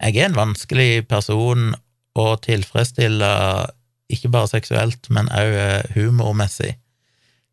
jeg 0.00 0.16
er 0.16 0.30
en 0.30 0.38
vanskelig 0.38 1.04
person 1.10 1.74
å 2.16 2.26
tilfredsstille, 2.40 3.28
ikke 4.12 4.32
bare 4.32 4.48
seksuelt, 4.48 5.08
men 5.12 5.28
òg 5.32 5.92
humormessig. 5.94 6.74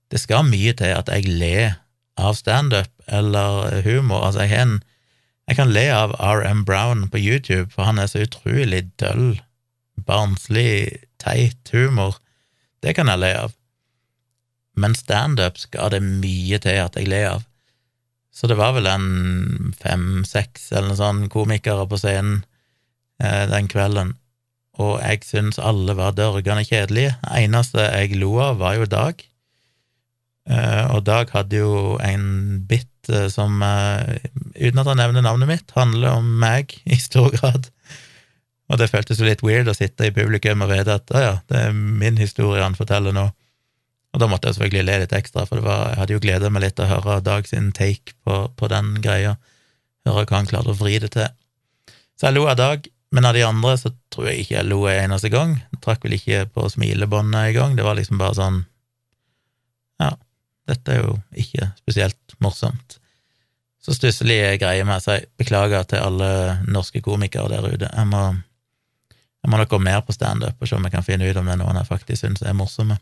Det 0.09 0.19
skal 0.19 0.47
mye 0.47 0.73
til 0.73 0.95
at 0.95 1.11
jeg 1.11 1.27
ler 1.27 1.75
av 2.19 2.37
standup 2.37 2.91
eller 3.07 3.81
humor. 3.85 4.25
Altså, 4.27 4.45
jeg, 4.45 4.59
en, 4.59 4.79
jeg 5.49 5.59
kan 5.59 5.73
le 5.73 5.85
av 5.93 6.15
RM 6.19 6.65
Brown 6.67 7.07
på 7.11 7.21
YouTube, 7.21 7.69
for 7.73 7.87
han 7.89 7.99
er 7.99 8.09
så 8.11 8.25
utrolig 8.25 8.85
døll, 9.01 9.39
barnslig, 10.07 10.99
teit 11.19 11.73
humor. 11.73 12.19
Det 12.83 12.95
kan 12.97 13.11
jeg 13.11 13.23
le 13.23 13.33
av. 13.45 13.55
Men 14.79 14.95
standup 14.95 15.59
skal 15.59 15.91
det 15.91 16.03
mye 16.05 16.59
til 16.63 16.79
at 16.85 16.95
jeg 16.95 17.09
ler 17.11 17.33
av. 17.33 17.45
Så 18.31 18.47
det 18.47 18.55
var 18.59 18.75
vel 18.77 18.87
en 18.87 19.73
fem-seks 19.75 20.69
eller 20.71 20.93
noe 20.93 20.99
sånn 20.99 21.25
komikere 21.33 21.83
på 21.89 21.97
scenen 21.99 22.43
eh, 23.19 23.43
den 23.51 23.67
kvelden, 23.67 24.13
og 24.79 25.01
jeg 25.01 25.25
syns 25.27 25.59
alle 25.59 25.95
var 25.97 26.15
dørgende 26.15 26.63
kjedelige. 26.63 27.17
Eneste 27.35 27.89
jeg 27.89 28.15
lo 28.21 28.37
av, 28.39 28.61
var 28.61 28.77
jo 28.79 28.87
Dag. 28.87 29.25
Eh, 30.49 30.85
og 30.95 31.03
Dag 31.05 31.29
hadde 31.35 31.61
jo 31.61 31.97
en 32.01 32.61
bit 32.69 33.09
eh, 33.11 33.27
som, 33.29 33.61
eh, 33.61 34.17
uten 34.57 34.81
at 34.81 34.89
han 34.89 34.97
nevner 34.97 35.25
navnet 35.25 35.51
mitt, 35.51 35.75
handler 35.77 36.17
om 36.17 36.31
meg 36.41 36.73
i 36.89 36.97
stor 36.97 37.29
grad. 37.35 37.69
Og 38.69 38.77
det 38.81 38.89
føltes 38.91 39.21
jo 39.21 39.27
litt 39.27 39.43
weird 39.45 39.69
å 39.69 39.77
sitte 39.77 40.09
i 40.09 40.13
publikum 40.13 40.65
og 40.65 40.71
vite 40.71 40.99
at 40.99 41.13
å 41.13 41.21
ja, 41.21 41.35
det 41.49 41.67
er 41.67 41.75
min 41.75 42.17
historie 42.21 42.61
han 42.61 42.77
forteller 42.77 43.13
nå. 43.15 43.29
Og 44.09 44.21
da 44.21 44.29
måtte 44.29 44.49
jeg 44.49 44.57
selvfølgelig 44.57 44.85
le 44.87 44.97
litt 45.03 45.13
ekstra, 45.13 45.45
for 45.45 45.61
var, 45.61 45.91
jeg 45.91 45.99
hadde 46.01 46.15
jo 46.15 46.21
gleda 46.23 46.49
meg 46.49 46.63
litt 46.65 46.77
til 46.77 46.87
å 46.87 46.93
høre 46.95 47.19
Dag 47.25 47.49
sin 47.49 47.69
take 47.77 48.15
på, 48.25 48.47
på, 48.57 48.69
den 48.71 48.95
greia, 49.03 49.35
høre 50.09 50.25
hva 50.25 50.39
han 50.39 50.49
klarte 50.49 50.73
å 50.73 50.77
vri 50.77 50.97
det 51.01 51.11
til. 51.13 51.29
Så 52.17 52.29
jeg 52.29 52.37
lo 52.37 52.47
av 52.49 52.57
Dag, 52.57 52.89
men 53.13 53.25
av 53.25 53.37
de 53.37 53.45
andre 53.45 53.75
så 53.77 53.91
tror 54.13 54.29
jeg 54.29 54.43
ikke 54.43 54.55
jeg 54.55 54.69
lo 54.69 54.79
en 54.89 55.03
eneste 55.03 55.29
gang. 55.33 55.55
Jeg 55.73 55.81
trakk 55.85 56.05
vel 56.05 56.17
ikke 56.17 56.47
på 56.53 56.65
smilebåndet 56.73 57.51
engang, 57.51 57.77
det 57.77 57.85
var 57.85 57.97
liksom 57.97 58.21
bare 58.21 58.37
sånn 58.37 58.59
Ja, 59.99 60.13
dette 60.69 60.95
er 60.95 61.03
jo 61.03 61.15
ikke 61.37 61.71
spesielt 61.79 62.35
morsomt. 62.43 62.99
Så 63.79 63.95
stusselige 63.95 64.57
greier 64.61 64.85
med 64.87 64.99
å 64.99 65.03
si 65.03 65.17
Beklager 65.39 65.85
til 65.87 66.03
alle 66.03 66.29
norske 66.67 67.01
komikere 67.03 67.49
der 67.53 67.67
ute. 67.69 67.89
Jeg 67.89 68.09
må, 68.11 68.23
jeg 69.43 69.51
må 69.51 69.59
nok 69.61 69.71
gå 69.71 69.79
mer 69.81 70.03
på 70.05 70.15
standup 70.15 70.59
og 70.59 70.69
se 70.69 70.77
om 70.77 70.85
jeg 70.85 70.95
kan 70.97 71.05
finne 71.05 71.29
ut 71.29 71.39
om 71.39 71.47
det 71.47 71.55
er 71.55 71.61
noen 71.61 71.79
jeg 71.79 71.89
faktisk 71.89 72.25
syns 72.25 72.43
er 72.43 72.57
morsomme. 72.57 72.99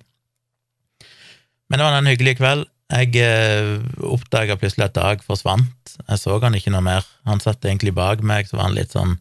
Men 1.67 1.79
det 1.79 1.87
var 1.87 1.97
en 1.97 2.11
hyggelig 2.11 2.37
kveld. 2.39 2.67
Jeg 2.87 3.19
eh, 3.19 3.73
oppdaga 4.07 4.55
plutselig 4.55 4.85
at 4.87 4.95
Dag 4.95 5.23
forsvant. 5.25 5.97
Jeg 6.05 6.21
så 6.21 6.37
han 6.39 6.55
ikke 6.55 6.71
noe 6.71 6.85
mer. 6.85 7.07
Han 7.27 7.41
satt 7.43 7.65
egentlig 7.65 7.91
bak 7.97 8.21
meg, 8.23 8.47
så 8.47 8.59
var 8.59 8.69
han 8.69 8.77
litt 8.77 8.95
sånn 8.95 9.17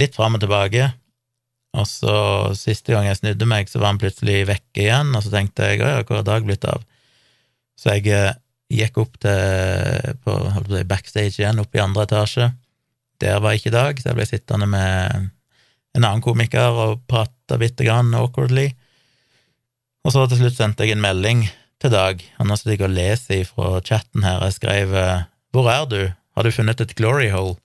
litt 0.00 0.16
fram 0.16 0.34
og 0.34 0.42
tilbake. 0.42 0.88
Og 1.74 1.86
så 1.90 2.16
siste 2.58 2.94
gang 2.94 3.06
jeg 3.06 3.20
snudde 3.20 3.46
meg, 3.50 3.70
så 3.70 3.80
var 3.82 3.92
han 3.92 4.00
plutselig 4.02 4.44
vekke 4.50 4.86
igjen, 4.86 5.14
og 5.14 5.24
så 5.24 5.30
tenkte 5.32 5.70
jeg 5.70 5.82
å 5.82 5.90
ja, 5.90 6.02
hvor 6.06 6.20
har 6.20 6.26
Dag 6.26 6.46
blitt 6.46 6.66
av? 6.70 6.82
Så 7.78 7.96
jeg 7.96 8.10
eh, 8.14 8.34
gikk 8.72 8.98
opp 9.02 9.18
til 9.22 10.14
på, 10.24 10.36
si, 10.68 10.84
backstage 10.88 11.40
igjen, 11.40 11.60
opp 11.62 11.74
i 11.74 11.82
andre 11.82 12.06
etasje. 12.08 12.50
Der 13.22 13.40
var 13.42 13.56
ikke 13.56 13.74
Dag, 13.74 14.00
så 14.00 14.10
jeg 14.10 14.18
ble 14.18 14.26
sittende 14.28 14.68
med 14.70 15.28
en 15.94 16.02
annen 16.02 16.24
komiker 16.24 16.74
og 16.74 17.04
prata 17.10 17.58
bitte 17.60 17.86
grann 17.86 18.14
awkwardly. 18.18 18.72
Og 20.04 20.12
så 20.12 20.26
til 20.28 20.42
slutt 20.42 20.58
sendte 20.58 20.84
jeg 20.84 20.96
en 20.96 21.04
melding 21.04 21.46
til 21.80 21.92
Dag. 21.94 22.22
Han 22.38 22.50
har 22.50 22.60
sittet 22.60 22.84
og 22.86 22.94
lest 22.94 23.30
fra 23.52 23.78
chatten 23.84 24.26
her. 24.26 24.42
Jeg 24.48 24.58
skrev 24.58 24.94
eh, 24.94 25.24
'Hvor 25.52 25.70
er 25.70 25.84
du? 25.86 26.12
Har 26.34 26.42
du 26.42 26.50
funnet 26.50 26.80
et 26.80 26.96
glory 26.96 27.30
hole?' 27.30 27.58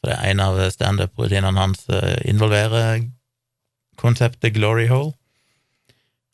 For 0.00 0.08
det 0.08 0.16
er 0.16 0.30
en 0.30 0.40
av 0.40 0.56
standup-rutinene 0.72 1.60
hans 1.60 1.84
eh, 1.92 2.16
involverer 2.24 3.04
konseptet 4.00 4.54
glory 4.56 4.88
hole. 4.88 5.12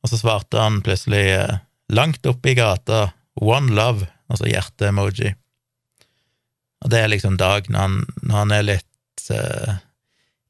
Og 0.02 0.10
så 0.10 0.20
svarte 0.20 0.60
han 0.62 0.82
plutselig 0.86 1.24
langt 1.92 2.26
oppe 2.26 2.52
i 2.52 2.56
gata, 2.58 3.10
one 3.40 3.74
love, 3.76 4.06
altså 4.30 4.48
hjerte-emoji. 4.50 5.34
Og 6.84 6.92
det 6.92 7.02
er 7.02 7.10
liksom 7.12 7.38
Dag 7.40 7.68
når 7.70 7.82
han, 7.82 7.98
når 8.22 8.36
han 8.40 8.54
er 8.54 8.66
litt 8.66 9.28
uh, 9.32 9.78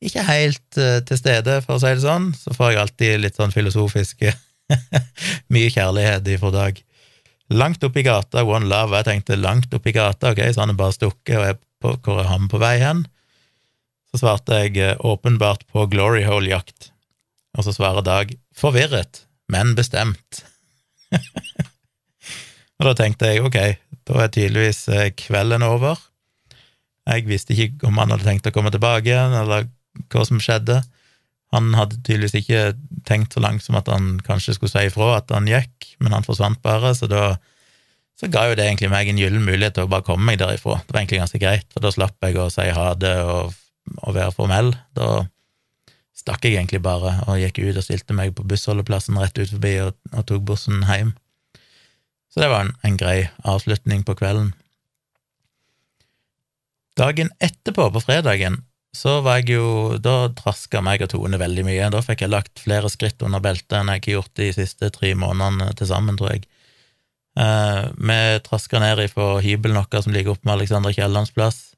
ikke 0.05 0.25
helt 0.27 0.81
uh, 0.81 0.99
til 1.07 1.21
stede, 1.21 1.61
for 1.65 1.77
å 1.77 1.83
si 1.83 1.93
det 1.95 2.05
sånn, 2.05 2.33
så 2.37 2.55
får 2.57 2.73
jeg 2.73 2.83
alltid 2.83 3.23
litt 3.23 3.39
sånn 3.39 3.55
filosofiske 3.55 4.35
Mye 5.55 5.71
kjærlighet 5.71 6.27
ifra 6.35 6.51
Dag. 6.51 6.81
Langt 7.55 7.85
oppe 7.87 8.03
i 8.03 8.07
gata, 8.07 8.43
one 8.43 8.67
love. 8.67 8.97
Jeg 8.99 9.07
tenkte 9.07 9.37
langt 9.39 9.71
oppe 9.77 9.93
i 9.93 9.95
gata, 9.95 10.33
ok, 10.35 10.41
så 10.51 10.65
han 10.65 10.73
er 10.73 10.81
bare 10.81 10.97
stukket, 10.97 11.37
og 11.39 11.45
er 11.47 11.61
på, 11.83 11.93
hvor 12.03 12.19
er 12.25 12.31
han 12.33 12.49
på 12.51 12.59
vei 12.59 12.75
hen? 12.83 13.05
Så 14.11 14.25
svarte 14.25 14.59
jeg 14.65 14.81
uh, 14.83 14.99
åpenbart 15.07 15.63
på 15.71 15.87
glory 15.93 16.25
hole-jakt, 16.27 16.91
og 17.57 17.67
så 17.67 17.75
svarer 17.77 18.05
Dag 18.07 18.35
forvirret, 18.59 19.23
men 19.53 19.77
bestemt. 19.79 20.43
og 22.79 22.89
da 22.89 22.95
tenkte 22.99 23.31
jeg 23.31 23.45
ok, 23.47 23.59
da 24.07 24.21
er 24.25 24.33
tydeligvis 24.35 24.83
eh, 24.93 25.09
kvelden 25.19 25.65
over. 25.67 26.01
Jeg 27.07 27.27
visste 27.29 27.55
ikke 27.55 27.87
om 27.89 27.99
han 28.03 28.13
hadde 28.15 28.27
tenkt 28.27 28.49
å 28.51 28.55
komme 28.55 28.73
tilbake 28.75 29.11
igjen, 29.11 29.35
eller 29.39 29.69
hva 30.13 30.25
som 30.27 30.43
skjedde. 30.43 30.81
Han 31.55 31.71
hadde 31.79 32.01
tydeligvis 32.03 32.41
ikke 32.41 32.63
tenkt 33.07 33.37
så 33.37 33.43
langt 33.43 33.63
som 33.65 33.79
at 33.79 33.89
han 33.91 34.17
kanskje 34.27 34.57
skulle 34.57 34.73
si 34.73 34.89
ifra 34.89 35.15
at 35.21 35.31
han 35.35 35.47
gikk, 35.51 35.93
men 36.03 36.17
han 36.17 36.27
forsvant 36.27 36.61
bare, 36.65 36.95
så 36.99 37.09
da 37.11 37.37
så 38.17 38.31
ga 38.33 38.47
jo 38.49 38.57
det 38.57 38.65
egentlig 38.65 38.89
meg 38.89 39.11
en 39.11 39.19
gyllen 39.21 39.45
mulighet 39.45 39.75
til 39.77 39.85
å 39.85 39.91
bare 39.93 40.07
komme 40.07 40.25
meg 40.25 40.39
derifra. 40.41 40.79
Det 40.81 40.95
var 40.95 41.03
egentlig 41.03 41.19
ganske 41.21 41.41
greit, 41.41 41.67
for 41.73 41.85
da 41.85 41.91
slapp 41.93 42.25
jeg 42.25 42.39
å 42.41 42.47
si 42.53 42.65
ha 42.73 42.87
det 42.97 43.13
og, 43.29 43.53
og 44.01 44.15
være 44.17 44.33
formell. 44.33 44.71
Da 44.97 45.27
stakk 46.27 46.43
jeg 46.43 46.59
egentlig 46.59 46.83
bare 46.83 47.21
og 47.31 47.39
gikk 47.39 47.61
ut 47.63 47.79
og 47.79 47.85
stilte 47.87 48.15
meg 48.17 48.35
på 48.35 48.45
bussholdeplassen 48.51 49.19
rett 49.23 49.39
ut 49.39 49.53
forbi 49.53 49.77
og, 49.85 49.95
og 50.11 50.27
tok 50.27 50.43
bussen 50.49 50.83
hjem. 50.89 51.15
Så 52.35 52.43
det 52.43 52.51
var 52.51 52.67
en, 52.67 52.73
en, 52.83 52.97
grei 52.99 53.29
avslutning 53.47 54.03
på 54.05 54.17
kvelden. 54.19 54.51
Dagen 56.99 57.31
etterpå, 57.39 57.87
på 57.93 58.03
fredagen, 58.03 58.65
så 58.97 59.19
var 59.21 59.43
jeg 59.43 59.59
jo 59.59 59.99
Da 60.01 60.31
traska 60.33 60.81
meg 60.81 61.05
og 61.05 61.11
Tone 61.13 61.39
veldig 61.39 61.67
mye. 61.69 61.91
Da 61.93 62.01
fikk 62.03 62.25
jeg 62.25 62.33
lagt 62.33 62.63
flere 62.65 62.91
skritt 62.91 63.23
under 63.23 63.45
beltet 63.45 63.77
enn 63.79 63.93
jeg 63.93 64.03
har 64.09 64.15
gjort 64.17 64.35
de 64.41 64.51
siste 64.57 64.91
tre 64.91 65.13
månedene 65.15 65.71
til 65.79 65.91
sammen, 65.93 66.19
tror 66.19 66.33
jeg. 66.35 66.47
Eh, 67.39 67.83
vi 68.01 68.19
traska 68.49 68.81
ned 68.83 69.05
ifra 69.05 69.37
hybelen 69.45 69.79
vår 69.79 70.03
som 70.03 70.17
ligger 70.17 70.35
oppe 70.35 70.49
med 70.49 70.57
Alexander 70.57 70.97
Kiellands 70.97 71.35
plass, 71.37 71.76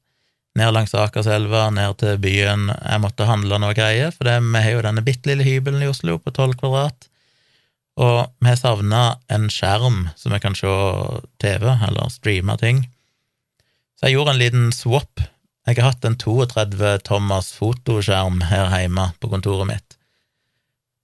ned 0.57 0.73
langs 0.73 0.95
Akerselva, 0.97 1.67
ned 1.73 1.99
til 2.01 2.17
byen. 2.21 2.69
Jeg 2.73 3.03
måtte 3.03 3.27
handle 3.29 3.59
noe 3.61 3.75
greier, 3.77 4.11
for 4.15 4.27
det, 4.27 4.39
vi 4.43 4.63
har 4.65 4.75
jo 4.75 4.85
denne 4.85 5.05
bitte 5.05 5.29
lille 5.29 5.45
hybelen 5.45 5.83
i 5.85 5.89
Oslo 5.91 6.17
på 6.21 6.33
tolv 6.35 6.57
kvadrat. 6.59 7.09
Og 7.99 8.31
vi 8.39 8.47
har 8.47 8.59
savna 8.59 9.03
en 9.31 9.49
skjerm 9.51 10.07
så 10.15 10.31
vi 10.31 10.39
kan 10.39 10.55
se 10.55 10.71
TV, 11.43 11.67
eller 11.67 12.13
streame 12.13 12.55
ting. 12.61 12.85
Så 13.99 14.07
jeg 14.07 14.15
gjorde 14.15 14.35
en 14.35 14.41
liten 14.41 14.71
swap. 14.71 15.21
Jeg 15.67 15.77
har 15.77 15.91
hatt 15.91 16.05
en 16.07 16.17
32 16.17 16.93
Thomas 17.05 17.51
fotoskjerm 17.57 18.39
her 18.49 18.71
hjemme 18.71 19.09
på 19.19 19.29
kontoret 19.31 19.67
mitt. 19.69 19.97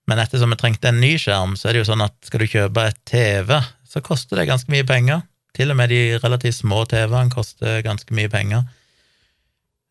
Men 0.08 0.22
ettersom 0.22 0.54
jeg 0.54 0.62
trengte 0.62 0.90
en 0.90 1.02
ny 1.02 1.16
skjerm, 1.20 1.58
så 1.58 1.68
er 1.68 1.76
det 1.76 1.84
jo 1.84 1.90
sånn 1.90 2.06
at 2.06 2.16
skal 2.26 2.42
du 2.42 2.48
kjøpe 2.50 2.88
et 2.88 3.00
TV, 3.10 3.52
så 3.90 4.02
koster 4.06 4.40
det 4.40 4.48
ganske 4.50 4.72
mye 4.72 4.88
penger. 4.88 5.26
Til 5.56 5.72
og 5.72 5.80
med 5.80 5.92
de 5.92 6.18
relativt 6.22 6.60
små 6.62 6.84
TV-ene 6.90 7.34
koster 7.34 7.84
ganske 7.86 8.16
mye 8.16 8.32
penger. 8.32 8.66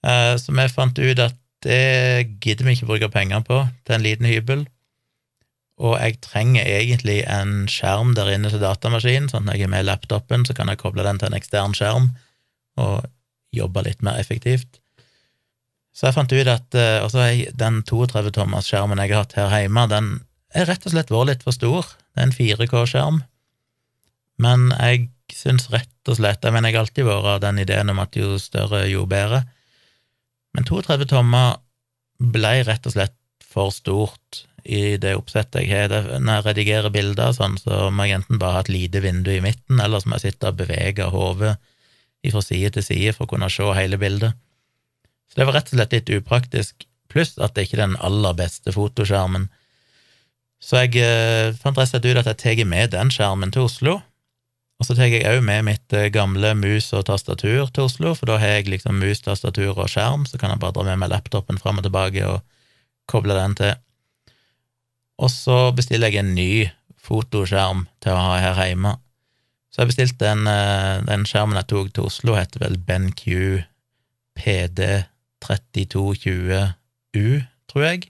Eh, 0.05 0.35
så 0.41 0.53
vi 0.53 0.69
fant 0.73 1.01
ut 1.01 1.25
at 1.25 1.41
det 1.65 2.29
gidder 2.45 2.67
vi 2.67 2.77
ikke 2.77 2.91
bruke 2.91 3.11
penger 3.13 3.45
på 3.47 3.63
til 3.87 3.97
en 3.97 4.05
liten 4.05 4.29
hybel. 4.29 4.67
Og 5.81 5.97
jeg 5.99 6.21
trenger 6.23 6.69
egentlig 6.69 7.23
en 7.27 7.65
skjerm 7.71 8.13
der 8.15 8.31
inne 8.35 8.53
til 8.53 8.63
datamaskinen, 8.63 9.31
sånn 9.31 9.43
at 9.43 9.49
når 9.49 9.59
jeg 9.59 9.67
er 9.67 9.73
med 9.73 9.89
laptopen, 9.89 10.45
så 10.47 10.55
kan 10.55 10.71
jeg 10.71 10.79
koble 10.83 11.07
den 11.07 11.19
til 11.19 11.33
en 11.33 11.39
ekstern 11.39 11.75
skjerm 11.75 12.13
og 12.79 13.09
jobbe 13.55 13.83
litt 13.87 14.05
mer 14.05 14.21
effektivt. 14.21 14.79
Så 15.95 16.09
jeg 16.09 16.17
fant 16.17 16.33
ut 16.35 16.51
at 16.51 16.79
uh, 16.79 17.05
også 17.07 17.27
den 17.59 17.81
32-tommers-skjermen 17.87 19.03
jeg 19.03 19.15
har 19.15 19.25
hatt 19.25 19.37
her 19.39 19.53
hjemme, 19.63 19.87
den 19.91 20.09
er 20.55 20.69
rett 20.71 20.87
og 20.87 20.95
slett 20.95 21.11
vært 21.11 21.31
litt 21.31 21.45
for 21.47 21.55
stor. 21.55 21.91
Det 22.15 22.23
er 22.23 22.29
en 22.29 22.35
4K-skjerm. 22.35 23.21
Men 24.43 24.71
jeg 24.75 25.09
syns 25.35 25.69
rett 25.73 26.11
og 26.11 26.19
slett 26.19 26.43
Jeg 26.43 26.53
mener, 26.53 26.69
jeg 26.69 26.77
har 26.77 26.85
alltid 26.85 27.07
vært 27.07 27.29
av 27.31 27.43
den 27.47 27.61
ideen 27.63 27.91
om 27.91 28.01
at 28.03 28.19
jo 28.19 28.35
større, 28.43 28.83
jo 28.91 29.07
bedre. 29.11 29.45
Men 30.55 30.67
32 30.69 31.09
tommer 31.11 31.59
ble 32.19 32.57
rett 32.67 32.87
og 32.87 32.95
slett 32.95 33.17
for 33.45 33.75
stort 33.75 34.45
i 34.65 34.97
det 35.01 35.13
oppsettet 35.19 35.67
jeg 35.67 35.75
har. 35.75 35.93
Når 36.19 36.39
jeg 36.39 36.47
redigerer 36.49 36.95
bilder 36.95 37.35
sånn, 37.37 37.59
så 37.61 37.91
må 37.93 38.07
jeg 38.07 38.21
enten 38.21 38.41
bare 38.41 38.59
ha 38.59 38.65
et 38.65 38.73
lite 38.73 39.03
vindu 39.05 39.33
i 39.35 39.43
midten, 39.45 39.81
eller 39.83 40.01
så 40.01 40.11
må 40.11 40.19
jeg 40.19 40.33
sitte 40.33 40.51
og 40.51 40.61
bevege 40.63 41.11
hodet 41.13 41.57
fra 42.25 42.41
side 42.41 42.71
til 42.73 42.87
side 42.87 43.13
for 43.13 43.27
å 43.27 43.35
kunne 43.35 43.51
se 43.53 43.67
hele 43.77 43.99
bildet. 44.01 44.33
Så 45.29 45.41
det 45.41 45.49
var 45.49 45.59
rett 45.59 45.69
og 45.73 45.77
slett 45.77 45.93
litt 45.93 46.13
upraktisk, 46.17 46.87
pluss 47.13 47.35
at 47.37 47.53
det 47.55 47.67
ikke 47.67 47.77
er 47.77 47.85
den 47.85 48.01
aller 48.07 48.37
beste 48.39 48.73
fotoskjermen. 48.73 49.51
Så 50.65 50.87
jeg 50.87 51.03
eh, 51.05 51.53
fant 51.61 51.77
rett 51.77 51.91
og 51.91 51.93
slett 51.93 52.09
ut 52.09 52.21
at 52.23 52.31
jeg 52.33 52.41
tar 52.41 52.65
med 52.71 52.95
den 52.95 53.13
skjermen 53.13 53.53
til 53.53 53.67
Oslo, 53.69 53.99
og 54.81 54.87
så 54.89 54.95
tar 54.97 55.07
jeg 55.07 55.29
òg 55.31 55.39
med 55.47 55.61
mitt 55.69 55.93
eh, 55.95 56.11
gamle 56.13 56.51
mus 56.59 56.93
og 56.97 57.05
tastatur 57.09 57.67
til 57.71 57.85
Oslo, 57.87 58.15
for 58.19 58.27
da 58.29 58.35
har 58.43 58.51
jeg 58.59 58.71
liksom 58.73 58.95
mus, 58.99 59.21
tastatur 59.23 59.79
og 59.79 59.91
skjerm, 59.91 60.23
så 60.27 60.35
kan 60.41 60.51
jeg 60.51 60.61
bare 60.63 60.75
dra 60.75 60.83
med 60.89 60.99
meg 61.05 61.11
laptopen 61.13 61.59
fram 61.63 61.79
og 61.79 61.85
tilbake 61.87 62.23
og 62.27 62.39
koble 63.11 63.35
den 63.39 63.55
til. 63.59 63.75
Og 65.23 65.31
så 65.31 65.59
bestiller 65.77 66.09
jeg 66.11 66.19
en 66.25 66.35
ny 66.35 66.53
fotoskjerm 67.05 67.81
til 68.03 68.11
å 68.13 68.19
ha 68.19 68.39
her 68.43 68.57
hjemme. 68.65 68.93
Så 69.71 69.77
jeg 69.83 69.91
bestilte 69.93 70.25
den, 70.27 70.43
eh, 70.51 70.97
den 71.07 71.23
skjermen 71.29 71.61
jeg 71.61 71.71
tok 71.71 71.89
til 71.95 72.07
Oslo, 72.11 72.31
heter 72.39 72.59
vel 72.65 72.77
BenQ 72.79 73.23
PD3220U, 74.41 77.27
tror 77.71 77.83
jeg. 77.87 78.01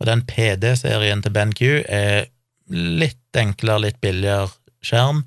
Og 0.00 0.04
den 0.08 0.20
PD-serien 0.24 1.20
til 1.22 1.34
BenQ 1.36 1.60
er 1.86 2.26
litt 2.72 3.36
enklere, 3.36 3.84
litt 3.84 4.00
billigere 4.00 4.48
skjerm 4.82 5.26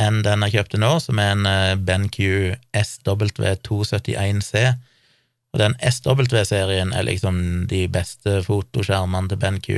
enn 0.00 0.22
den 0.26 0.44
jeg 0.46 0.56
kjøpte 0.56 0.80
nå, 0.80 0.94
som 1.04 1.20
er 1.20 1.34
en 1.34 1.48
eh, 1.48 1.76
BenQ 1.76 2.18
SW271C. 2.76 4.66
Og 5.50 5.62
den 5.62 5.74
SW-serien 5.82 6.92
er 6.94 7.06
liksom 7.08 7.40
de 7.70 7.86
beste 7.90 8.38
fotoskjermene 8.46 9.32
til 9.32 9.40
BenQ. 9.42 9.70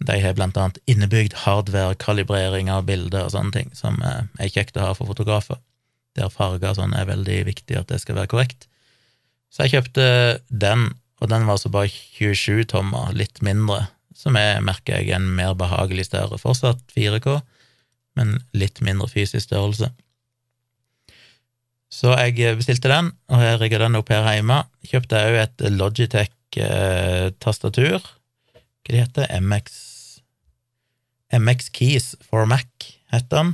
De 0.00 0.16
har 0.24 0.36
blant 0.36 0.56
annet 0.56 0.80
innebygd 0.90 1.36
hardware-kalibrering 1.44 2.70
av 2.72 2.86
bilder 2.88 3.26
og 3.26 3.34
sånne 3.34 3.54
ting, 3.56 3.70
som 3.76 4.00
eh, 4.02 4.24
er 4.40 4.52
kjekt 4.52 4.78
å 4.80 4.88
ha 4.88 4.96
for 4.96 5.10
fotografer, 5.10 5.60
der 6.18 6.32
farger 6.32 6.74
sånn 6.76 6.96
er 6.96 7.08
veldig 7.10 7.44
viktig 7.50 7.78
at 7.78 7.92
det 7.92 8.00
skal 8.02 8.18
være 8.18 8.32
korrekt. 8.32 8.66
Så 9.50 9.66
jeg 9.66 9.76
kjøpte 9.76 10.04
den, 10.48 10.90
og 11.20 11.30
den 11.30 11.46
var 11.46 11.58
altså 11.58 11.72
bare 11.74 11.90
27 11.90 12.70
tommer, 12.70 13.12
litt 13.16 13.42
mindre, 13.44 13.88
som 14.16 14.36
er, 14.38 14.60
merker 14.64 15.00
jeg 15.00 15.14
en 15.16 15.28
mer 15.36 15.56
behagelig 15.58 16.08
større. 16.08 16.38
Fortsatt 16.40 16.80
4K, 16.96 17.40
men 18.20 18.36
litt 18.52 18.84
mindre 18.84 19.08
fysisk 19.08 19.48
størrelse. 19.48 19.88
Så 21.90 22.14
jeg 22.20 22.54
bestilte 22.60 22.86
den, 22.92 23.10
og 23.32 23.40
jeg 23.42 23.58
rigga 23.58 23.78
den 23.82 23.98
opp 23.98 24.08
her 24.12 24.22
hjemme. 24.36 24.58
Kjøpte 24.86 25.24
òg 25.26 25.34
et 25.40 25.58
Logitech-tastatur. 25.74 27.98
Eh, 27.98 28.02
Hva 28.84 28.90
det 28.94 29.02
heter 29.02 29.26
MX 29.42 29.66
MX 31.30 31.70
Keys 31.74 32.14
for 32.26 32.46
Mac 32.50 32.66
heter 33.12 33.36
den, 33.36 33.52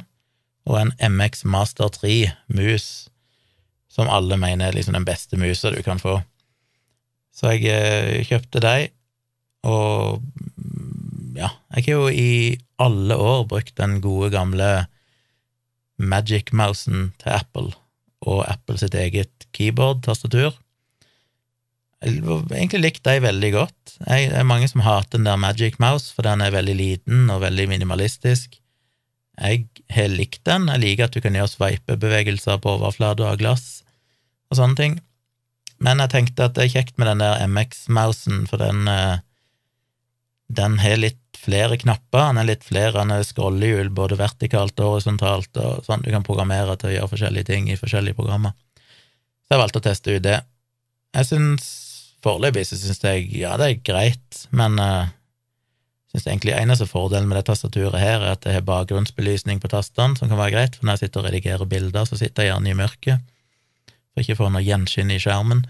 og 0.66 0.78
en 0.80 0.92
MX 1.12 1.44
Master 1.44 1.90
3-mus, 1.92 3.08
som 3.92 4.08
alle 4.12 4.38
mener 4.40 4.68
er 4.68 4.76
liksom 4.76 4.96
den 4.96 5.08
beste 5.08 5.38
musa 5.40 5.72
du 5.72 5.82
kan 5.84 6.00
få. 6.00 6.18
Så 7.36 7.52
jeg 7.52 7.68
eh, 7.68 8.24
kjøpte 8.24 8.62
de, 8.64 8.88
og 9.68 10.22
ja, 11.36 11.50
jeg 11.76 11.84
har 11.84 11.92
jo 11.92 12.08
i 12.08 12.56
alle 12.82 13.16
år 13.16 13.46
brukt 13.48 13.76
den 13.78 14.00
gode, 14.04 14.30
gamle 14.34 14.86
Magic-mousen 15.96 17.10
til 17.22 17.32
Apple 17.32 17.72
og 18.26 18.42
Apple 18.48 18.76
sitt 18.80 18.94
eget 18.98 19.46
keyboard-tastatur. 19.56 20.56
Jeg 22.04 22.20
egentlig 22.20 22.82
likt 22.82 23.06
de 23.08 23.16
veldig 23.24 23.50
godt. 23.54 23.96
Jeg, 24.04 24.28
det 24.30 24.38
er 24.38 24.48
mange 24.48 24.68
som 24.68 24.84
hater 24.84 25.16
den 25.16 25.28
der 25.28 25.40
Magic 25.40 25.78
Mouse, 25.80 26.12
for 26.12 26.26
den 26.26 26.44
er 26.44 26.52
veldig 26.52 26.76
liten 26.76 27.30
og 27.32 27.40
veldig 27.46 27.68
minimalistisk. 27.72 28.58
Jeg 29.40 29.66
har 29.92 30.12
likt 30.12 30.44
den. 30.48 30.68
Jeg 30.72 30.82
liker 30.82 31.08
at 31.08 31.16
du 31.16 31.22
kan 31.24 31.36
gjøre 31.36 31.52
sveipebevegelser 31.54 32.60
på 32.60 32.76
overflate 32.76 33.24
av 33.24 33.40
glass 33.40 33.82
og 34.50 34.60
sånne 34.60 34.78
ting. 34.78 34.98
Men 35.82 36.00
jeg 36.00 36.12
tenkte 36.12 36.48
at 36.48 36.56
det 36.56 36.66
er 36.66 36.74
kjekt 36.78 36.96
med 37.00 37.10
den 37.10 37.24
der 37.24 37.42
MX-mousen, 37.48 38.46
for 38.48 38.60
den, 38.60 38.86
eh, 38.88 39.18
den 40.48 40.78
har 40.80 41.00
litt 41.00 41.25
flere 41.46 41.78
knapper, 41.80 42.28
Han 42.28 42.40
er 42.42 42.48
litt 42.50 42.66
flere 42.66 43.02
han 43.02 43.14
scrollehjul, 43.24 43.90
både 43.94 44.18
vertikalt 44.20 44.78
og 44.82 44.96
horisontalt, 44.96 45.56
og 45.62 45.86
sånn 45.86 46.04
du 46.04 46.10
kan 46.12 46.26
programmere 46.26 46.76
til 46.76 46.90
å 46.90 46.94
gjøre 46.96 47.12
forskjellige 47.14 47.50
ting 47.52 47.70
i 47.70 47.78
forskjellige 47.80 48.18
programmer. 48.18 48.52
Så 49.46 49.54
jeg 49.54 49.62
valgte 49.62 49.82
å 49.82 49.86
teste 49.86 50.16
ut 50.16 50.24
det. 50.26 50.40
Jeg 51.16 51.30
syns 51.32 51.74
Foreløpig 52.24 52.64
så 52.66 52.74
syns 52.80 53.04
jeg 53.04 53.28
ja, 53.38 53.52
det 53.60 53.66
er 53.68 53.82
greit, 53.86 54.38
men 54.50 54.80
uh, 54.82 55.06
syns 56.10 56.24
egentlig 56.26 56.56
eneste 56.56 56.88
fordelen 56.90 57.28
med 57.28 57.38
det 57.38 57.44
tastaturet 57.46 58.00
her 58.00 58.24
er 58.24 58.32
at 58.32 58.42
det 58.42 58.56
har 58.56 58.64
bakgrunnsbelysning 58.66 59.60
på 59.62 59.70
tastene, 59.70 60.16
som 60.18 60.32
kan 60.32 60.40
være 60.40 60.54
greit, 60.56 60.74
for 60.74 60.88
når 60.88 60.96
jeg 60.96 61.06
sitter 61.06 61.22
og 61.22 61.28
redigerer 61.28 61.70
bilder, 61.70 62.08
så 62.08 62.18
sitter 62.18 62.42
jeg 62.42 62.54
gjerne 62.54 62.72
i 62.72 62.78
mørket 62.80 63.22
for 64.16 64.24
ikke 64.24 64.38
å 64.38 64.40
få 64.40 64.48
noe 64.48 64.64
gjenskinn 64.64 65.12
i 65.12 65.20
skjermen. 65.20 65.66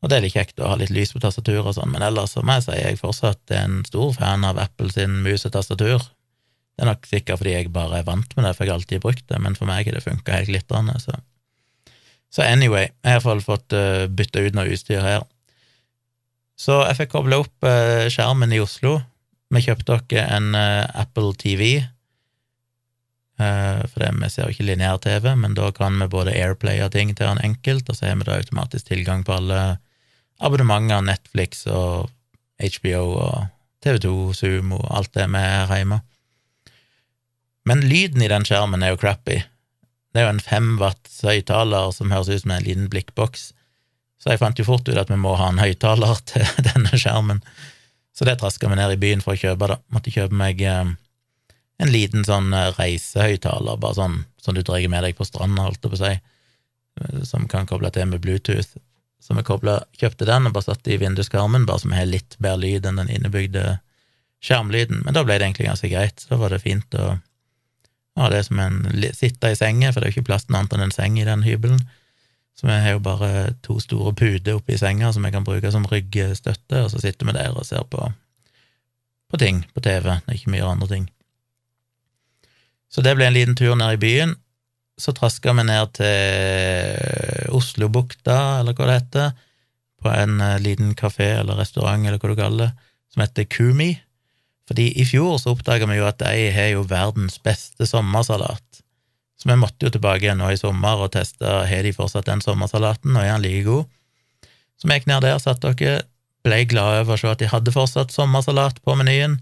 Og 0.00 0.08
det 0.08 0.16
er 0.16 0.24
litt 0.24 0.36
kjekt 0.36 0.60
å 0.62 0.70
ha 0.70 0.78
litt 0.80 0.92
lys 0.94 1.12
på 1.12 1.20
tastaturet 1.20 1.66
og 1.66 1.76
sånn, 1.76 1.90
men 1.92 2.04
ellers 2.04 2.32
så 2.34 2.44
må 2.44 2.56
jeg 2.56 2.66
si 2.66 2.78
jeg 2.78 3.00
fortsatt 3.00 3.52
er 3.52 3.66
en 3.66 3.82
stor 3.84 4.14
fan 4.16 4.46
av 4.48 4.60
Apple 4.62 4.88
sin 4.94 5.18
mus 5.24 5.44
og 5.44 5.52
tastatur. 5.56 6.00
Det 6.00 6.86
er 6.86 6.88
nok 6.88 7.08
sikkert 7.08 7.42
fordi 7.42 7.52
jeg 7.52 7.72
bare 7.74 7.98
er 8.00 8.06
vant 8.06 8.30
med 8.36 8.46
det, 8.46 8.54
for 8.56 8.64
jeg 8.64 8.72
har 8.72 8.80
alltid 8.80 9.02
brukt 9.04 9.26
det, 9.28 9.40
men 9.44 9.58
for 9.58 9.68
meg 9.68 9.84
har 9.84 9.98
det 9.98 10.06
funka 10.06 10.38
helt 10.38 10.48
glitrende, 10.52 10.96
så 11.02 11.20
Så 12.30 12.44
anyway, 12.46 12.86
jeg 13.02 13.10
har 13.10 13.16
iallfall 13.18 13.40
fått 13.42 13.74
uh, 13.74 14.06
bytta 14.06 14.38
ut 14.38 14.54
noe 14.54 14.70
utstyr 14.70 15.00
her. 15.02 15.24
Så 16.54 16.76
jeg 16.86 16.96
fikk 17.00 17.10
kobla 17.16 17.40
opp 17.42 17.66
uh, 17.66 18.06
skjermen 18.06 18.52
i 18.54 18.60
Oslo. 18.62 19.00
Vi 19.50 19.64
kjøpte 19.64 19.96
oss 19.96 20.14
en 20.14 20.54
uh, 20.54 20.86
Apple 20.94 21.34
TV, 21.34 21.82
uh, 23.42 23.82
for 23.82 23.98
det, 23.98 24.12
vi 24.22 24.30
ser 24.30 24.46
jo 24.46 24.54
ikke 24.54 24.68
lineær-TV, 24.68 25.26
men 25.42 25.58
da 25.58 25.72
kan 25.74 25.98
vi 25.98 26.06
både 26.06 26.36
airplaye 26.38 26.86
ting 26.94 27.10
til 27.16 27.26
den 27.26 27.42
enkelt, 27.50 27.90
og 27.90 27.98
så 27.98 28.06
har 28.06 28.22
vi 28.22 28.28
da 28.30 28.38
automatisk 28.38 28.92
tilgang 28.92 29.26
på 29.26 29.34
alle 29.34 29.60
abonnementer, 30.40 31.02
Netflix 31.04 31.64
og 31.68 32.10
HBO 32.60 33.04
og 33.20 33.46
TV2, 33.84 34.10
Zoom 34.36 34.74
og 34.76 34.84
alt 34.92 35.12
det 35.16 35.26
vi 35.30 35.44
her 35.44 35.72
hjemme. 35.76 36.00
Men 37.68 37.84
lyden 37.86 38.22
i 38.24 38.28
den 38.30 38.44
skjermen 38.48 38.82
er 38.82 38.94
jo 38.94 39.00
crappy. 39.00 39.40
Det 40.10 40.20
er 40.20 40.26
jo 40.26 40.34
en 40.34 40.42
fem 40.42 40.74
watts 40.80 41.20
høyttaler 41.26 41.92
som 41.94 42.12
høres 42.12 42.30
ut 42.32 42.42
som 42.42 42.54
en 42.54 42.64
liten 42.66 42.88
blikkboks. 42.92 43.50
Så 44.20 44.32
jeg 44.32 44.40
fant 44.40 44.58
jo 44.58 44.66
fort 44.66 44.88
ut 44.88 44.98
at 45.00 45.12
vi 45.12 45.18
må 45.20 45.36
ha 45.38 45.50
en 45.52 45.60
høyttaler 45.62 46.22
til 46.30 46.46
denne 46.66 46.92
skjermen. 46.96 47.44
Så 48.16 48.26
det 48.28 48.40
traska 48.40 48.68
vi 48.68 48.76
ned 48.76 48.96
i 48.96 49.00
byen 49.00 49.22
for 49.24 49.36
å 49.36 49.40
kjøpe, 49.40 49.70
da. 49.70 49.78
Måtte 49.94 50.12
kjøpe 50.12 50.36
meg 50.36 50.60
eh, 50.66 50.90
en 51.80 51.92
liten 51.94 52.26
sånn 52.26 52.50
eh, 52.52 52.72
reisehøyttaler, 52.76 53.78
bare 53.80 53.96
sånn 53.96 54.18
som 54.40 54.56
du 54.56 54.64
drar 54.66 54.82
med 54.92 55.06
deg 55.06 55.16
på 55.16 55.24
stranda, 55.28 55.64
holdt 55.68 55.84
jeg 55.84 55.92
på 55.92 56.00
å 56.00 56.02
si, 56.02 56.12
eh, 57.00 57.22
som 57.28 57.46
kan 57.48 57.68
koble 57.70 57.92
til 57.94 58.10
med 58.10 58.20
Bluetooth. 58.24 58.74
Så 59.20 59.36
vi 59.36 59.44
koblet, 59.46 59.86
kjøpte 60.00 60.26
den 60.28 60.48
og 60.48 60.54
bare 60.56 60.70
satte 60.70 60.92
i 60.94 60.98
vinduskarmen, 61.00 61.66
bare 61.68 61.82
så 61.82 61.90
vi 61.90 61.98
har 61.98 62.08
litt 62.08 62.38
bedre 62.40 62.62
lyd 62.64 62.88
enn 62.88 63.00
den 63.02 63.12
innebygde 63.12 63.78
skjermlyden. 64.40 65.02
Men 65.04 65.16
da 65.16 65.24
ble 65.26 65.36
det 65.36 65.46
egentlig 65.46 65.68
ganske 65.68 65.90
greit. 65.92 66.24
Da 66.30 66.38
var 66.40 66.54
det 66.54 66.62
fint 66.64 66.96
å 66.96 67.18
ha 68.20 68.28
det 68.32 68.42
som 68.48 68.58
en 68.60 68.82
sitte 69.16 69.52
i 69.52 69.58
sengen, 69.58 69.92
for 69.92 70.00
det 70.00 70.08
er 70.08 70.14
jo 70.14 70.18
ikke 70.18 70.30
plass 70.32 70.46
til 70.46 70.54
noe 70.54 70.64
annet 70.64 70.76
enn 70.76 70.86
en 70.88 70.94
seng 70.94 71.20
i 71.20 71.28
den 71.28 71.44
hybelen. 71.46 71.82
Så 72.58 72.66
vi 72.66 72.76
har 72.76 72.96
jo 72.96 73.04
bare 73.04 73.54
to 73.64 73.78
store 73.80 74.12
puter 74.16 74.58
oppi 74.58 74.76
senga 74.76 75.12
som 75.12 75.24
vi 75.24 75.32
kan 75.32 75.46
bruke 75.46 75.70
som 75.72 75.86
ryggstøtte, 75.88 76.82
og 76.82 76.90
så 76.92 77.00
sitter 77.00 77.28
vi 77.28 77.36
der 77.36 77.56
og 77.56 77.64
ser 77.68 77.86
på, 77.88 78.10
på 79.30 79.40
ting 79.40 79.62
på 79.72 79.84
TV, 79.84 80.10
ikke 80.32 80.52
mye 80.52 80.66
andre 80.68 80.90
ting. 80.90 81.08
Så 82.90 83.04
det 83.06 83.14
ble 83.16 83.28
en 83.30 83.36
liten 83.36 83.56
tur 83.56 83.76
ned 83.78 83.96
i 83.96 84.02
byen. 84.02 84.34
Så 85.00 85.14
traska 85.16 85.54
vi 85.56 85.64
ned 85.64 85.94
til 85.96 87.54
Oslobukta, 87.56 88.60
eller 88.60 88.76
hva 88.76 88.88
det 88.88 88.98
heter, 88.98 89.32
på 90.00 90.12
en 90.12 90.40
eh, 90.44 90.60
liten 90.62 90.94
kafé 90.96 91.32
eller 91.40 91.60
restaurant, 91.60 92.06
eller 92.06 92.20
hva 92.20 92.32
du 92.32 92.38
kaller 92.38 92.68
det, 92.68 92.88
som 93.12 93.24
heter 93.24 93.48
Kumi. 93.50 93.90
Fordi 94.70 94.86
i 95.02 95.04
fjor 95.08 95.40
så 95.42 95.54
oppdaga 95.54 95.88
vi 95.90 95.98
jo 95.98 96.06
at 96.06 96.20
de 96.22 96.50
har 96.54 96.68
jo 96.76 96.86
verdens 96.86 97.40
beste 97.42 97.88
sommersalat. 97.90 98.82
Så 99.40 99.48
vi 99.48 99.56
måtte 99.56 99.88
jo 99.88 99.90
tilbake 99.90 100.26
igjen 100.26 100.38
nå 100.38 100.50
i 100.52 100.60
sommer 100.60 101.00
og 101.00 101.14
teste 101.16 101.48
har 101.66 101.86
de 101.86 101.94
fortsatt 101.96 102.28
den 102.28 102.44
sommersalaten, 102.44 103.16
og 103.16 103.24
er 103.24 103.32
den 103.32 103.46
like 103.46 103.64
god. 103.66 103.88
Så 104.78 104.88
vi 104.88 104.98
gikk 104.98 105.08
ned 105.10 105.24
der, 105.24 105.40
satt 105.40 105.64
dere, 105.64 106.04
ble 106.44 106.62
glade 106.68 107.02
over 107.02 107.16
å 107.16 107.20
se 107.20 107.28
at 107.28 107.40
de 107.40 107.48
hadde 107.50 107.72
fortsatt 107.74 108.12
sommersalat 108.14 108.78
på 108.84 108.94
menyen. 109.00 109.40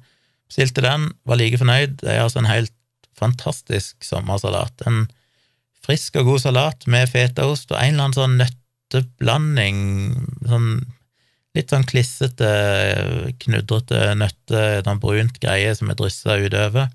Bestilte 0.49 0.83
den, 0.87 1.11
var 1.29 1.39
like 1.39 1.61
fornøyd. 1.61 1.99
Det 2.01 2.15
er 2.15 2.25
altså 2.25 2.41
en 2.41 2.51
helt 2.51 2.75
fantastisk 3.19 4.07
sommersalat. 4.07 4.87
En 4.87 5.07
frisk 5.89 6.21
og 6.21 6.29
god 6.29 6.45
salat 6.45 6.87
med 6.91 7.09
fetaost 7.09 7.73
og 7.73 7.81
en 7.81 7.95
eller 7.95 8.09
annen 8.09 8.19
sånn 8.19 8.39
nøtteblanding, 8.43 9.81
sånn 10.45 10.71
litt 11.57 11.73
sånn 11.73 11.87
klissete, 11.89 12.51
knudrete 13.43 14.13
nøtte, 14.21 14.63
sånn 14.85 15.01
brunt 15.03 15.41
greie 15.43 15.73
som 15.75 15.91
er 15.91 15.99
dryssa 15.99 16.37
utover. 16.45 16.91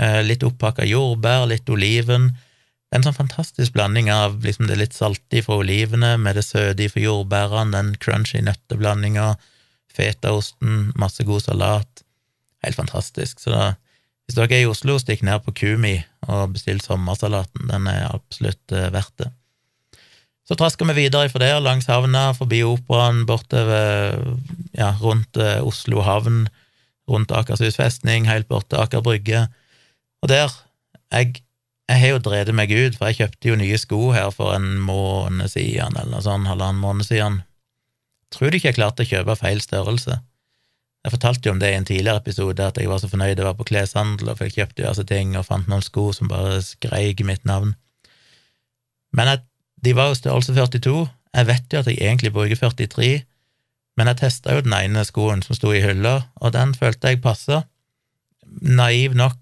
Eh, 0.00 0.20
litt 0.24 0.44
oppakka 0.46 0.86
jordbær, 0.88 1.46
litt 1.50 1.68
oliven. 1.70 2.32
En 2.94 3.04
sånn 3.04 3.16
fantastisk 3.16 3.74
blanding 3.76 4.08
av 4.10 4.40
liksom 4.42 4.70
det 4.70 4.78
litt 4.80 4.96
salte 4.96 5.42
fra 5.44 5.60
olivene 5.60 6.14
med 6.18 6.38
det 6.38 6.46
søte 6.46 6.88
fra 6.90 7.04
jordbærene, 7.04 7.74
den 7.76 7.92
crunchy 8.00 8.40
nøtteblandinga, 8.46 9.34
fetaosten, 9.94 10.94
masse 10.98 11.26
god 11.28 11.44
salat. 11.44 12.04
Helt 12.64 12.78
fantastisk. 12.78 13.42
Så 13.42 13.52
da, 13.52 13.74
hvis 14.26 14.38
dere 14.38 14.56
er 14.56 14.64
i 14.64 14.70
Oslo, 14.70 14.96
stikk 14.98 15.26
ned 15.26 15.44
på 15.44 15.54
Kumi 15.60 15.98
og 16.28 16.54
bestill 16.54 16.80
sommersalaten. 16.84 17.66
Den 17.70 17.88
er 17.90 18.08
absolutt 18.10 18.74
uh, 18.74 18.88
verdt 18.94 19.16
det. 19.24 19.32
Så 20.48 20.56
traska 20.56 20.86
vi 20.88 20.96
videre 20.96 21.28
fra 21.28 21.42
der, 21.42 21.58
langs 21.60 21.90
havna, 21.90 22.30
forbi 22.36 22.62
Operaen, 22.64 23.26
bortover 23.28 24.16
ja, 24.76 24.94
rundt 25.02 25.36
uh, 25.36 25.58
Oslo 25.66 26.00
havn, 26.06 26.46
rundt 27.08 27.32
Akershus 27.36 27.76
festning, 27.76 28.28
helt 28.28 28.48
bort 28.48 28.70
til 28.70 28.80
Aker 28.80 29.04
Brygge. 29.04 29.46
Og 30.22 30.32
der 30.32 30.52
Jeg, 31.12 31.40
jeg 31.88 32.00
har 32.00 32.08
jo 32.08 32.18
drevet 32.20 32.52
meg 32.52 32.68
ut, 32.68 32.96
for 32.98 33.08
jeg 33.08 33.16
kjøpte 33.16 33.48
jo 33.48 33.54
nye 33.56 33.78
sko 33.80 34.10
her 34.12 34.28
for 34.28 34.52
en 34.52 34.74
måned 34.84 35.48
siden, 35.48 35.96
eller 35.96 36.10
noe 36.12 36.20
sånt, 36.20 36.44
halvannen 36.44 36.82
måned 36.82 37.08
siden. 37.08 37.38
Tror 38.28 38.50
du 38.50 38.58
ikke 38.58 38.68
jeg 38.68 38.76
klarte 38.76 39.06
å 39.06 39.08
kjøpe 39.08 39.38
feil 39.40 39.62
størrelse. 39.64 40.18
Jeg 41.06 41.14
fortalte 41.14 41.48
jo 41.48 41.54
om 41.54 41.60
det 41.62 41.70
i 41.72 41.76
en 41.78 41.86
tidligere 41.88 42.20
episode, 42.20 42.64
at 42.64 42.78
jeg 42.80 42.90
var 42.90 42.98
så 43.00 43.08
fornøyd 43.10 43.36
jeg 43.36 43.46
var 43.46 43.56
på 43.58 43.68
kleshandel, 43.70 44.32
og 44.32 44.40
fikk 44.40 44.56
kjøpt 44.58 44.76
diverse 44.80 45.04
ting, 45.08 45.36
og 45.38 45.46
fant 45.46 45.68
noen 45.70 45.84
sko 45.84 46.10
som 46.16 46.30
bare 46.30 46.58
skreik 46.66 47.22
mitt 47.26 47.46
navn. 47.48 47.76
Men 49.14 49.32
jeg, 49.32 49.44
de 49.86 49.94
var 49.96 50.10
jo 50.10 50.18
størrelse 50.18 50.54
42. 50.56 51.06
Jeg 51.38 51.48
vet 51.48 51.72
jo 51.72 51.80
at 51.80 51.90
jeg 51.90 52.02
egentlig 52.02 52.34
bruker 52.34 52.58
43, 52.60 53.10
men 53.98 54.10
jeg 54.10 54.20
testa 54.20 54.54
jo 54.54 54.64
den 54.66 54.74
ene 54.74 55.04
skoen 55.06 55.42
som 55.46 55.56
sto 55.56 55.72
i 55.74 55.82
hylla, 55.82 56.20
og 56.42 56.54
den 56.54 56.74
følte 56.78 57.14
jeg 57.14 57.22
passa. 57.22 57.62
Naiv 58.62 59.14
nok 59.18 59.38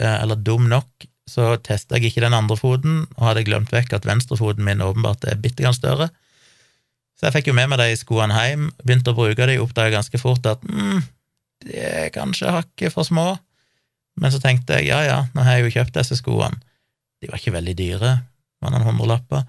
Eh, 0.00 0.22
eller 0.22 0.36
dum 0.36 0.68
nok, 0.68 1.06
så 1.26 1.54
testa 1.64 1.96
jeg 1.96 2.10
ikke 2.10 2.26
den 2.26 2.36
andre 2.36 2.56
foten, 2.58 3.04
og 3.16 3.30
hadde 3.30 3.46
glemt 3.48 3.72
vekk 3.72 3.96
at 3.96 4.06
venstrefoten 4.08 4.66
min 4.66 4.84
åpenbart 4.84 5.24
er 5.24 5.40
bitte 5.40 5.64
grann 5.64 5.76
større. 5.76 6.10
Så 7.16 7.26
jeg 7.26 7.36
fikk 7.38 7.50
jo 7.50 7.56
med 7.56 7.70
meg 7.72 7.80
de 7.80 7.96
skoene 7.96 8.36
hjem, 8.36 8.68
begynte 8.84 9.12
å 9.12 9.16
bruke 9.16 9.48
de, 9.48 9.58
oppdaga 9.62 9.94
ganske 9.96 10.20
fort 10.20 10.46
at 10.50 10.64
mm, 10.68 11.00
de 11.64 11.78
er 11.80 12.10
kanskje 12.14 12.52
hakket 12.52 12.92
for 12.92 13.08
små. 13.08 13.30
Men 14.20 14.32
så 14.32 14.40
tenkte 14.40 14.78
jeg 14.78 14.90
ja, 14.90 15.00
ja, 15.04 15.18
nå 15.32 15.44
har 15.44 15.58
jeg 15.58 15.66
jo 15.66 15.74
kjøpt 15.78 15.96
disse 15.96 16.18
skoene. 16.20 16.60
De 17.20 17.30
var 17.30 17.40
ikke 17.40 17.54
veldig 17.56 17.74
dyre, 17.78 18.12
var 18.60 18.72
noen 18.72 18.84
hundrelapper, 18.84 19.46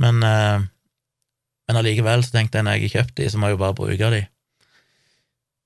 men, 0.00 0.22
eh, 0.24 0.64
men 1.68 1.80
allikevel 1.80 2.24
så 2.24 2.38
tenkte 2.38 2.60
jeg 2.60 2.66
når 2.66 2.78
jeg 2.78 2.86
har 2.86 2.94
kjøpt 2.96 3.16
de, 3.20 3.28
så 3.28 3.40
må 3.40 3.48
jeg 3.48 3.58
jo 3.58 3.62
bare 3.62 3.76
bruke 3.76 4.10
de. 4.14 4.22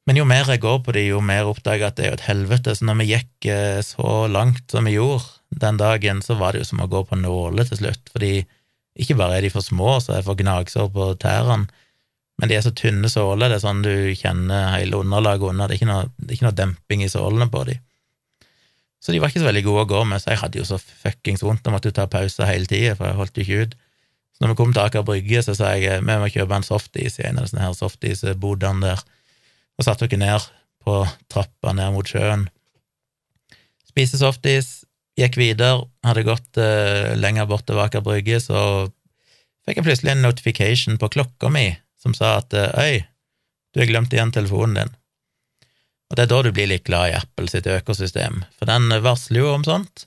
Men 0.08 0.18
jo 0.18 0.24
mer 0.26 0.48
jeg 0.50 0.62
går 0.64 0.80
på 0.82 0.94
de, 0.96 1.04
jo 1.12 1.20
mer 1.22 1.46
oppdager 1.46 1.85
jeg 1.85 1.92
at 1.92 1.98
det 1.98 2.06
er 2.06 2.11
jo 2.11 2.16
et 2.16 2.26
helvete. 2.26 2.74
Så 2.74 2.87
når 2.88 2.98
vi 2.98 3.11
gikk 3.12 3.46
eh, 3.52 3.78
så 3.87 4.24
langt 4.26 4.64
som 4.72 4.88
vi 4.88 4.96
gjorde 4.96 5.61
den 5.62 5.78
dagen, 5.78 6.22
så 6.26 6.35
var 6.40 6.54
det 6.54 6.64
jo 6.64 6.70
som 6.72 6.82
å 6.82 6.90
gå 6.90 7.04
på 7.06 7.18
nåler 7.20 7.68
til 7.68 7.85
slutt, 7.85 8.11
fordi 8.11 8.32
ikke 8.98 9.16
bare 9.16 9.38
er 9.38 9.46
de 9.46 9.52
for 9.52 9.64
små, 9.64 9.94
så 10.02 10.18
jeg 10.18 10.26
får 10.26 10.40
gnagsår 10.42 10.90
på 10.92 11.07
tærne, 11.22 11.64
men 12.40 12.50
de 12.50 12.57
er 12.57 12.64
så 12.64 12.72
tynne 12.76 13.09
såler, 13.12 13.48
det 13.48 13.61
er 13.61 13.64
sånn 13.64 13.85
du 13.85 13.92
kjenner 14.18 14.72
hele 14.74 14.98
underlaget 15.00 15.52
under, 15.52 15.68
det 15.70 15.76
er 15.76 15.81
ikke 15.81 15.90
noe, 15.92 16.11
er 16.26 16.37
ikke 16.37 16.46
noe 16.48 16.59
demping 16.59 17.05
i 17.05 17.11
sålene 17.12 17.48
på 17.52 17.64
de. 17.68 17.78
Så 19.02 19.14
de 19.14 19.18
var 19.22 19.33
ikke 19.33 19.42
så 19.42 19.48
veldig 19.48 19.64
gode 19.66 19.85
å 19.87 19.90
gå 19.90 20.02
med, 20.11 20.22
så 20.22 20.33
jeg 20.33 20.42
hadde 20.42 20.61
jo 20.61 20.66
så 20.66 20.78
fuckings 20.78 21.42
vondt, 21.42 21.64
jeg 21.66 21.74
måtte 21.74 21.90
jo 21.90 21.96
ta 21.96 22.07
pauser 22.11 22.46
hele 22.46 22.68
tida, 22.70 22.94
for 22.98 23.09
jeg 23.09 23.18
holdt 23.18 23.38
jo 23.38 23.46
ikke 23.46 23.64
ut. 23.64 23.76
Så 24.33 24.44
når 24.44 24.52
vi 24.52 24.59
kom 24.61 24.72
til 24.74 24.83
Aker 24.85 25.07
Brygge, 25.07 25.42
så 25.44 25.57
sa 25.59 25.72
jeg 25.76 26.05
vi 26.05 26.18
må 26.22 26.31
kjøpe 26.33 26.57
en 26.57 26.66
softis 26.66 27.18
i 27.20 27.26
en 27.28 27.40
av 27.40 27.48
disse 27.48 27.72
softis-bodene 27.81 28.87
der 28.92 29.02
og 29.78 29.87
satte 29.87 30.07
dere 30.07 30.20
ned 30.20 30.46
på 30.85 30.96
trappa 31.33 31.72
ned 31.74 31.94
mot 31.94 32.07
sjøen. 32.09 32.46
Spiste 33.88 34.20
softis, 34.20 34.82
gikk 35.18 35.37
videre, 35.40 35.85
hadde 36.07 36.27
gått 36.27 36.61
uh, 36.61 37.12
lenger 37.18 37.48
bort 37.51 37.66
til 37.68 37.81
Aker 37.83 38.05
Brygge, 38.05 38.40
så 38.40 38.88
fikk 39.66 39.81
jeg 39.81 39.88
plutselig 39.88 40.14
en 40.14 40.25
notification 40.25 40.98
på 40.98 41.11
klokka 41.18 41.51
mi 41.53 41.68
som 42.03 42.16
sa 42.18 42.40
at 42.40 42.55
øy, 42.55 43.05
du 43.72 43.79
har 43.79 43.87
glemt 43.87 44.12
igjen 44.12 44.33
telefonen 44.35 44.81
din. 44.81 44.96
Og 46.11 46.16
det 46.18 46.25
er 46.27 46.33
da 46.33 46.40
du 46.44 46.51
blir 46.53 46.68
litt 46.68 46.85
glad 46.85 47.09
i 47.09 47.14
Apple 47.16 47.48
sitt 47.48 47.68
økosystem, 47.70 48.42
for 48.59 48.68
den 48.68 48.90
varsler 49.05 49.40
jo 49.40 49.53
om 49.55 49.62
sånt. 49.64 50.05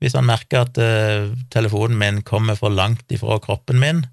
Hvis 0.00 0.16
han 0.16 0.26
merker 0.26 0.64
at 0.64 0.80
uh, 0.80 1.30
telefonen 1.52 2.00
min 2.00 2.22
kommer 2.26 2.56
for 2.58 2.72
langt 2.72 3.12
ifra 3.12 3.36
kroppen 3.42 3.78
min, 3.82 4.06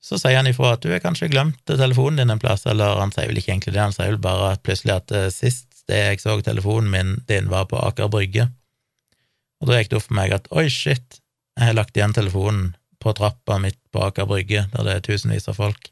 så 0.00 0.16
sier 0.16 0.38
han 0.38 0.48
ifra 0.48 0.76
at 0.76 0.84
du 0.84 0.92
har 0.92 1.02
kanskje 1.02 1.28
glemt 1.32 1.58
telefonen 1.66 2.22
din 2.22 2.32
en 2.32 2.40
plass, 2.40 2.64
eller 2.70 3.00
han 3.02 3.12
sier 3.12 3.28
vel 3.28 3.40
ikke 3.42 3.52
egentlig 3.56 3.74
det, 3.74 3.82
han 3.82 3.96
sier 3.96 4.14
vel 4.14 4.22
bare 4.22 4.54
at 4.54 4.62
plutselig 4.64 4.94
at 4.94 5.12
uh, 5.12 5.26
sist 5.34 5.66
det 5.88 6.00
jeg 6.00 6.22
så 6.22 6.36
telefonen 6.44 6.90
min 6.92 7.12
din, 7.28 7.48
var 7.52 7.66
på 7.68 7.80
Aker 7.80 8.08
Brygge. 8.12 8.48
Og 9.58 9.70
da 9.70 9.78
gikk 9.78 9.90
det 9.90 9.98
opp 9.98 10.06
for 10.06 10.18
meg 10.18 10.34
at 10.36 10.46
oi, 10.54 10.68
shit, 10.72 11.20
jeg 11.58 11.70
har 11.70 11.76
lagt 11.78 11.96
igjen 11.98 12.14
telefonen 12.14 12.72
på 13.02 13.14
trappa 13.18 13.58
midt 13.62 13.78
på 13.94 14.02
Aker 14.06 14.28
Brygge, 14.30 14.66
der 14.72 14.86
det 14.86 14.94
er 14.94 15.04
tusenvis 15.06 15.48
av 15.50 15.58
folk. 15.58 15.90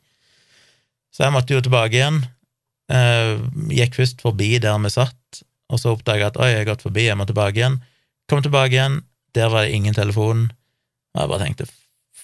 Så 1.15 1.27
jeg 1.27 1.35
måtte 1.35 1.55
jo 1.57 1.63
tilbake 1.65 1.99
igjen. 1.99 2.23
Uh, 2.93 3.43
gikk 3.73 3.97
først 3.99 4.23
forbi 4.23 4.57
der 4.63 4.79
vi 4.85 4.93
satt, 4.95 5.43
og 5.73 5.83
så 5.83 5.97
oppdaga 5.97 6.27
jeg 6.27 6.33
at 6.35 6.41
oi, 6.43 6.51
jeg 6.53 6.63
har 6.63 6.71
gått 6.71 6.87
forbi, 6.87 7.07
jeg 7.09 7.19
må 7.19 7.27
tilbake 7.27 7.59
igjen. 7.59 7.81
Kom 8.31 8.43
tilbake 8.45 8.77
igjen, 8.77 9.01
der 9.35 9.51
var 9.51 9.67
det 9.67 9.75
ingen 9.75 9.97
telefon. 9.97 10.49
Og 11.15 11.23
jeg 11.23 11.33
bare 11.33 11.47
tenkte 11.47 11.69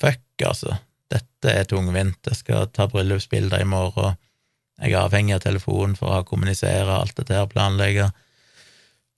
fuck, 0.02 0.26
altså, 0.46 0.76
dette 1.12 1.50
er 1.50 1.66
tungvint, 1.68 2.18
jeg 2.26 2.38
skal 2.38 2.68
ta 2.74 2.87
bryllupsbilder 2.90 3.62
i 3.62 3.68
morgen, 3.68 4.18
jeg 4.83 4.94
er 4.94 5.05
avhengig 5.05 5.37
av 5.37 5.44
telefonen 5.44 5.94
for 5.98 6.14
å 6.16 6.26
kommunisere 6.26 6.94
alt 6.96 7.14
dette 7.18 7.37
her, 7.37 7.50
planlegge. 7.50 8.09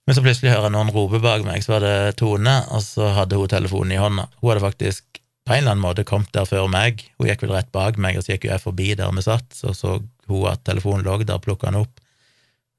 Men 0.05 0.17
så 0.17 0.23
plutselig 0.25 0.53
hører 0.53 0.69
jeg 0.69 0.75
noen 0.75 0.93
rope 0.93 1.21
bak 1.25 1.45
meg, 1.47 1.63
så 1.65 1.77
var 1.77 1.85
det 1.85 2.17
Tone, 2.21 2.59
og 2.77 2.83
så 2.85 3.09
hadde 3.17 3.39
hun 3.41 3.49
telefonen 3.49 3.95
i 3.95 4.01
hånda. 4.01 4.27
Hun 4.43 4.51
hadde 4.51 4.65
faktisk 4.67 5.21
på 5.45 5.53
en 5.53 5.63
eller 5.63 5.75
annen 5.75 5.85
måte 5.85 6.05
kommet 6.09 6.33
der 6.37 6.49
før 6.49 6.69
meg, 6.73 7.05
hun 7.21 7.29
gikk 7.29 7.45
vel 7.45 7.55
rett 7.57 7.71
bak 7.73 7.99
meg, 8.01 8.17
og 8.17 8.25
så 8.25 8.35
gikk 8.35 8.47
jo 8.47 8.53
jeg 8.53 8.65
forbi 8.65 8.93
der 8.97 9.13
vi 9.17 9.25
satt, 9.25 9.49
så 9.57 9.73
så 9.77 9.99
hun 10.29 10.47
at 10.49 10.63
telefonen 10.65 11.05
lå 11.05 11.19
der, 11.25 11.41
plukka 11.41 11.69
den 11.69 11.83
opp, 11.83 12.01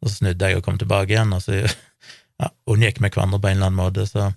og 0.02 0.10
så 0.10 0.16
snudde 0.20 0.50
jeg 0.50 0.58
og 0.60 0.66
kom 0.66 0.80
tilbake 0.82 1.14
igjen, 1.14 1.34
og 1.34 1.44
så 1.46 1.60
ja, 2.42 2.50
unngikk 2.70 3.02
vi 3.02 3.10
hverandre 3.10 3.42
på 3.42 3.52
en 3.52 3.60
eller 3.60 3.70
annen 3.70 3.82
måte, 3.82 4.08
så 4.10 4.32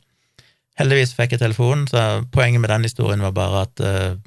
heldigvis 0.81 1.17
fikk 1.17 1.37
jeg 1.37 1.45
telefonen, 1.45 1.87
så 1.89 2.25
poenget 2.33 2.65
med 2.65 2.73
den 2.73 2.89
historien 2.89 3.25
var 3.25 3.37
bare 3.37 3.65
at 3.65 3.85
uh, 3.85 4.19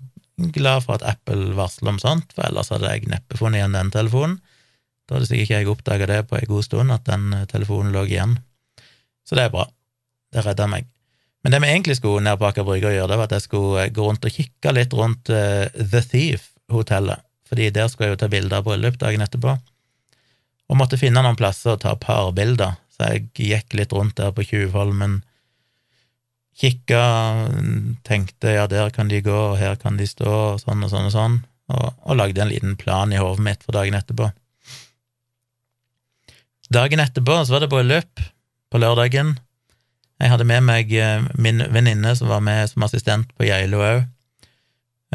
glad 0.50 0.86
for 0.86 0.98
at 0.98 1.06
Apple 1.06 1.54
varsler 1.58 1.94
om 1.94 2.02
sånt, 2.02 2.34
for 2.34 2.48
ellers 2.48 2.74
hadde 2.74 2.90
jeg 2.90 3.10
neppe 3.12 3.38
funnet 3.38 3.62
igjen 3.62 3.78
den 3.78 3.94
telefonen. 3.94 4.40
Da 5.06 5.18
hadde 5.18 5.28
sikkert 5.30 5.46
ikke 5.46 5.60
jeg 5.60 5.70
oppdaga 5.70 6.08
det 6.10 6.22
på 6.30 6.40
en 6.40 6.50
god 6.50 6.66
stund, 6.66 6.94
at 6.94 7.06
den 7.10 7.34
eh, 7.36 7.48
telefonen 7.52 7.92
lå 7.94 8.06
igjen. 8.08 8.38
Så 9.28 9.38
det 9.38 9.48
er 9.48 9.54
bra. 9.54 9.68
Det 10.32 10.46
redda 10.46 10.68
meg. 10.72 10.88
Men 11.42 11.54
det 11.54 11.62
vi 11.64 11.72
egentlig 11.72 11.98
skulle 11.98 12.22
ned 12.26 12.38
på 12.38 12.48
Aker 12.50 12.66
Brygge 12.66 12.92
og 12.92 12.96
gjøre, 12.96 13.10
det 13.10 13.18
var 13.18 13.30
at 13.30 13.36
jeg 13.38 13.48
skulle 13.48 13.86
eh, 13.86 13.94
gå 13.94 14.06
rundt 14.06 14.28
og 14.28 14.36
kikke 14.36 14.74
litt 14.78 14.94
rundt 14.94 15.32
uh, 15.34 15.66
The 15.74 16.04
Thief-hotellet, 16.06 17.26
fordi 17.50 17.72
der 17.74 17.90
skulle 17.90 18.12
jeg 18.12 18.16
jo 18.16 18.22
ta 18.22 18.30
bilder 18.32 18.60
av 18.60 18.68
bryllup 18.68 19.00
dagen 19.02 19.26
etterpå, 19.26 19.56
og 20.72 20.80
måtte 20.80 21.00
finne 21.02 21.24
noen 21.26 21.40
plasser 21.40 21.74
å 21.74 21.82
ta 21.82 21.96
parbilder, 22.00 22.78
så 22.94 23.10
jeg 23.10 23.32
gikk 23.50 23.76
litt 23.80 23.96
rundt 23.96 24.20
der 24.22 24.30
på 24.36 24.46
Tjuvholmen, 24.48 25.24
kikka, 26.62 27.02
tenkte 28.06 28.54
ja, 28.54 28.68
der 28.70 28.94
kan 28.94 29.10
de 29.10 29.24
gå, 29.26 29.40
og 29.54 29.58
her 29.58 29.80
kan 29.82 29.98
de 29.98 30.06
stå, 30.08 30.30
og 30.30 30.62
sånn 30.62 30.86
og 30.86 30.94
sånn 30.94 31.10
og 31.10 31.16
sånn, 31.16 31.40
og, 31.74 31.88
og 32.06 32.20
lagde 32.20 32.44
en 32.44 32.52
liten 32.54 32.78
plan 32.78 33.10
i 33.10 33.20
hodet 33.20 33.48
mitt 33.48 33.66
for 33.66 33.74
dagen 33.76 33.98
etterpå. 33.98 34.30
Dagen 36.72 37.02
etterpå 37.04 37.42
så 37.42 37.58
var 37.58 37.66
det 37.66 37.72
bryllup 37.74 38.22
på 38.72 38.82
lørdagen. 38.82 39.36
Jeg 40.22 40.32
hadde 40.32 40.48
med 40.48 40.66
meg 40.68 40.94
eh, 40.94 41.28
min 41.42 41.64
venninne 41.74 42.14
som 42.18 42.30
var 42.32 42.44
med 42.46 42.70
som 42.72 42.86
assistent 42.86 43.32
på 43.38 43.48
Geilo 43.50 43.82
òg. 43.84 44.04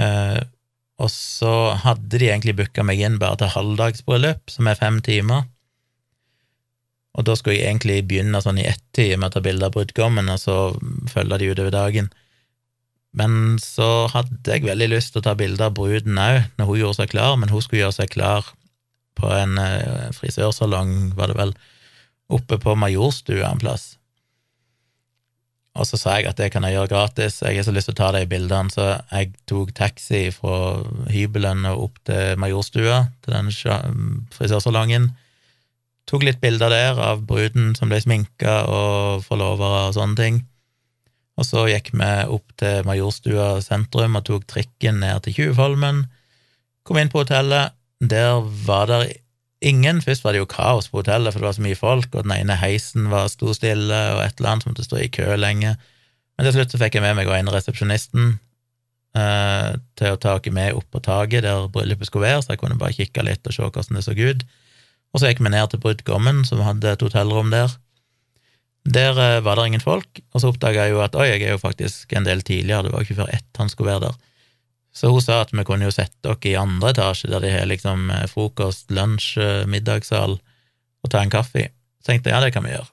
Eh, 0.02 0.40
og 0.96 1.12
så 1.12 1.52
hadde 1.82 2.18
de 2.18 2.30
egentlig 2.30 2.56
booka 2.56 2.84
meg 2.86 3.02
inn 3.04 3.18
bare 3.20 3.40
til 3.42 3.52
halvdagsbryllup, 3.52 4.48
som 4.52 4.68
er 4.68 4.78
fem 4.80 4.98
timer. 5.04 5.44
Og 7.16 7.24
da 7.24 7.36
skulle 7.36 7.56
jeg 7.56 7.68
egentlig 7.70 8.02
begynne 8.08 8.40
sånn 8.44 8.60
i 8.60 8.68
ett-tid 8.68 9.16
med 9.16 9.30
å 9.30 9.36
ta 9.36 9.42
bilde 9.44 9.68
av 9.68 9.76
brudgommen, 9.76 10.28
og 10.32 10.40
så 10.40 10.56
følge 11.12 11.40
de 11.40 11.50
utover 11.52 11.72
dagen. 11.72 12.10
Men 13.16 13.56
så 13.62 14.08
hadde 14.12 14.52
jeg 14.52 14.66
veldig 14.66 14.90
lyst 14.92 15.14
til 15.14 15.22
å 15.22 15.28
ta 15.28 15.36
bilde 15.38 15.64
av 15.64 15.76
bruden 15.76 16.20
òg, 16.20 16.42
når 16.58 16.68
hun 16.68 16.80
gjorde 16.82 16.98
seg 17.00 17.14
klar, 17.14 17.38
men 17.40 17.52
hun 17.52 17.64
skulle 17.64 17.84
gjøre 17.86 17.98
seg 18.02 18.12
klar 18.12 18.50
på 19.16 19.30
en 19.32 19.56
eh, 19.60 20.12
frisørsalong, 20.16 21.14
var 21.16 21.32
det 21.32 21.38
vel, 21.38 21.54
oppe 22.32 22.58
på 22.62 22.74
Majorstua 22.78 23.52
en 23.52 23.62
plass. 23.62 23.94
Og 25.76 25.84
så 25.84 25.98
sa 26.00 26.14
jeg 26.16 26.30
at 26.30 26.38
det 26.40 26.48
kan 26.54 26.64
jeg 26.64 26.72
gjøre 26.76 26.88
gratis, 26.88 27.42
jeg 27.44 27.58
har 27.58 27.66
så 27.66 27.74
lyst 27.74 27.90
til 27.90 27.96
å 27.96 28.00
ta 28.00 28.08
de 28.16 28.24
bildene, 28.30 28.72
så 28.72 28.96
jeg 29.10 29.34
tok 29.50 29.74
taxi 29.76 30.22
fra 30.32 30.80
hybelen 31.12 31.66
og 31.68 31.90
opp 31.90 32.00
til 32.08 32.40
Majorstua, 32.40 33.02
til 33.24 33.36
den 33.36 33.52
frisørsalongen. 34.32 35.10
Tok 36.08 36.24
litt 36.24 36.40
bilder 36.40 36.72
der 36.72 37.00
av 37.02 37.26
bruden 37.28 37.74
som 37.76 37.92
ble 37.92 38.00
sminka, 38.00 38.62
og 38.70 39.26
forlovere 39.26 39.88
og 39.90 39.96
sånne 39.98 40.20
ting. 40.20 40.40
Og 41.36 41.44
så 41.44 41.66
gikk 41.68 41.92
vi 41.92 42.12
opp 42.32 42.56
til 42.56 42.86
Majorstua 42.88 43.48
sentrum 43.60 44.16
og 44.16 44.24
tok 44.24 44.46
trikken 44.48 45.02
ned 45.02 45.26
til 45.26 45.36
Tjuvholmen. 45.36 46.06
Kom 46.86 47.00
inn 47.02 47.12
på 47.12 47.20
hotellet. 47.20 47.76
Der 48.00 48.40
var 48.64 48.88
det 48.88 49.18
ingen. 49.66 50.00
Først 50.04 50.24
var 50.24 50.34
det 50.34 50.40
jo 50.42 50.48
kaos 50.50 50.88
på 50.90 51.00
hotellet, 51.00 51.34
for 51.34 51.42
det 51.42 51.48
var 51.48 51.56
så 51.58 51.64
mye 51.64 51.78
folk, 51.78 52.08
og 52.14 52.26
den 52.26 52.34
ene 52.36 52.56
heisen 52.60 53.10
var 53.12 53.30
sto 53.32 53.52
stille, 53.56 54.00
og 54.14 54.22
et 54.24 54.38
eller 54.38 54.52
annet 54.52 54.66
som 54.66 54.72
måtte 54.72 54.86
stå 54.86 55.00
i 55.02 55.12
kø 55.12 55.28
lenge. 55.38 55.76
Men 56.36 56.46
til 56.46 56.58
slutt 56.58 56.74
så 56.74 56.80
fikk 56.80 56.98
jeg 56.98 57.04
med 57.04 57.16
meg 57.18 57.30
og 57.30 57.36
en 57.38 57.50
resepsjonisten 57.52 58.36
eh, 59.16 59.72
til 59.98 60.12
å 60.12 60.20
ta 60.20 60.36
oss 60.36 60.52
med 60.52 60.76
opp 60.76 60.86
på 60.92 61.02
taket 61.04 61.46
der 61.46 61.70
bryllupet 61.72 62.10
skulle 62.10 62.28
være, 62.28 62.44
så 62.44 62.54
jeg 62.54 62.62
kunne 62.62 62.78
bare 62.80 62.96
kikke 62.96 63.24
litt 63.26 63.48
og 63.48 63.56
se 63.56 63.64
hvordan 63.64 63.98
det 63.98 64.04
så 64.06 64.16
ut. 64.16 64.46
Og 65.14 65.22
så 65.22 65.30
gikk 65.30 65.40
vi 65.40 65.52
ned 65.54 65.72
til 65.72 65.80
brudgommen, 65.80 66.44
som 66.44 66.60
hadde 66.66 66.92
et 66.92 67.04
hotellrom 67.04 67.52
der. 67.54 67.72
Der 68.86 69.18
eh, 69.18 69.42
var 69.42 69.58
det 69.58 69.70
ingen 69.72 69.84
folk, 69.84 70.22
og 70.32 70.42
så 70.42 70.52
oppdaga 70.52 70.86
jeg 70.86 70.94
jo 70.94 71.02
at 71.04 71.16
oi, 71.18 71.30
jeg 71.32 71.46
er 71.46 71.56
jo 71.56 71.62
faktisk 71.62 72.12
en 72.14 72.28
del 72.28 72.44
tidligere, 72.46 72.86
det 72.86 72.94
var 72.94 73.02
jo 73.02 73.08
ikke 73.08 73.22
før 73.24 73.34
ett 73.34 73.62
han 73.62 73.72
skulle 73.72 73.94
være 73.94 74.08
der. 74.10 74.22
Så 74.96 75.10
hun 75.12 75.20
sa 75.20 75.42
at 75.44 75.52
vi 75.52 75.64
kunne 75.68 75.84
jo 75.84 75.92
sette 75.92 76.24
dere 76.24 76.48
i 76.48 76.56
andre 76.56 76.94
etasje, 76.94 77.28
der 77.28 77.44
de 77.44 77.52
har 77.52 77.68
liksom 77.68 78.08
eh, 78.10 78.24
frokost, 78.32 78.88
lunsj, 78.96 79.34
eh, 79.42 79.64
middagssal, 79.68 80.38
og 81.04 81.12
ta 81.12 81.20
en 81.20 81.32
kaffe. 81.32 81.68
Så 82.00 82.12
tenkte 82.12 82.30
jeg 82.30 82.36
ja, 82.38 82.44
det 82.46 82.54
kan 82.54 82.64
vi 82.64 82.72
gjøre. 82.72 82.88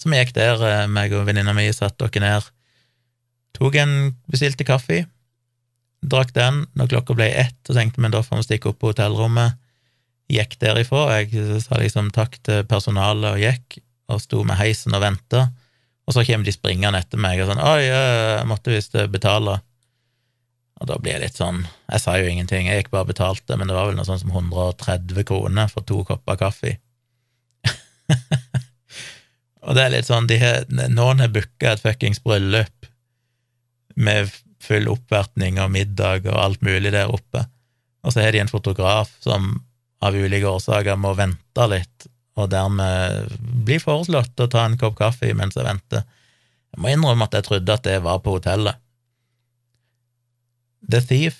Så 0.00 0.08
vi 0.08 0.20
gikk 0.22 0.32
der, 0.38 0.62
eh, 0.64 0.86
meg 0.88 1.12
og 1.12 1.26
venninna 1.28 1.52
mi 1.56 1.66
satte 1.76 2.08
dere 2.08 2.22
ned, 2.24 2.46
tok 3.58 3.76
en 3.82 3.92
bestilte 4.32 4.64
kaffe, 4.64 5.02
drakk 6.02 6.32
den. 6.34 6.64
Når 6.78 6.94
klokka 6.94 7.16
ble 7.18 7.28
ett, 7.42 7.58
så 7.68 7.76
tenkte 7.76 8.00
vi 8.00 8.10
da 8.14 8.22
får 8.24 8.40
vi 8.40 8.46
stikke 8.48 8.72
opp 8.72 8.80
på 8.80 8.94
hotellrommet. 8.94 9.58
Gikk 10.32 10.56
derifra. 10.62 11.18
Jeg 11.20 11.60
sa 11.60 11.76
liksom 11.76 12.08
takk 12.16 12.38
til 12.46 12.64
personalet 12.64 13.28
og 13.34 13.42
gikk, 13.42 13.82
og 14.08 14.22
sto 14.24 14.40
med 14.48 14.56
heisen 14.56 14.96
og 14.96 15.04
venta. 15.04 15.50
Og 16.08 16.16
så 16.16 16.24
kommer 16.26 16.48
de 16.48 16.54
springende 16.56 16.98
etter 17.04 17.20
meg 17.20 17.42
og 17.42 17.52
sånn 17.52 17.60
'Oi, 17.60 17.82
jeg 17.84 18.48
måtte 18.48 18.72
visst 18.72 18.96
betale'. 19.12 19.60
Og 20.82 20.88
da 20.90 20.98
blir 20.98 21.14
jeg 21.14 21.22
litt 21.22 21.38
sånn 21.38 21.62
Jeg 21.62 22.02
sa 22.02 22.16
jo 22.18 22.26
ingenting, 22.26 22.66
jeg 22.66 22.82
gikk 22.82 22.92
bare 22.92 23.06
og 23.06 23.12
betalte, 23.12 23.58
men 23.58 23.70
det 23.70 23.76
var 23.76 23.88
vel 23.88 23.98
noe 23.98 24.08
sånn 24.08 24.20
som 24.22 24.32
130 24.34 25.26
kroner 25.28 25.70
for 25.70 25.86
to 25.86 26.02
kopper 26.08 26.40
kaffe. 26.40 26.76
og 29.62 29.76
det 29.78 29.84
er 29.84 29.92
litt 29.94 30.08
sånn 30.08 30.26
har, 30.42 30.64
Noen 30.90 31.22
har 31.22 31.30
booka 31.32 31.76
et 31.76 31.84
fuckings 31.84 32.22
bryllup 32.24 32.88
med 33.94 34.32
full 34.62 34.88
oppvertning 34.90 35.60
og 35.62 35.70
middag 35.74 36.26
og 36.26 36.38
alt 36.38 36.64
mulig 36.66 36.94
der 36.94 37.12
oppe, 37.12 37.44
og 38.02 38.14
så 38.14 38.24
har 38.24 38.34
de 38.34 38.42
en 38.42 38.50
fotograf 38.50 39.12
som 39.22 39.54
av 40.02 40.16
ulike 40.18 40.48
årsaker 40.48 40.98
må 40.98 41.12
vente 41.14 41.66
litt, 41.70 42.08
og 42.34 42.48
dermed 42.50 43.36
blir 43.66 43.82
foreslått 43.82 44.40
å 44.40 44.50
ta 44.50 44.64
en 44.66 44.78
kopp 44.80 44.96
kaffe 44.98 45.30
mens 45.36 45.58
jeg 45.58 45.68
venter. 45.68 46.02
Jeg 46.72 46.82
må 46.82 46.90
innrømme 46.90 47.28
at 47.28 47.36
jeg 47.38 47.46
trodde 47.46 47.76
at 47.76 47.86
det 47.86 48.00
var 48.02 48.22
på 48.24 48.38
hotellet. 48.38 48.81
The 50.90 51.00
Thief, 51.04 51.38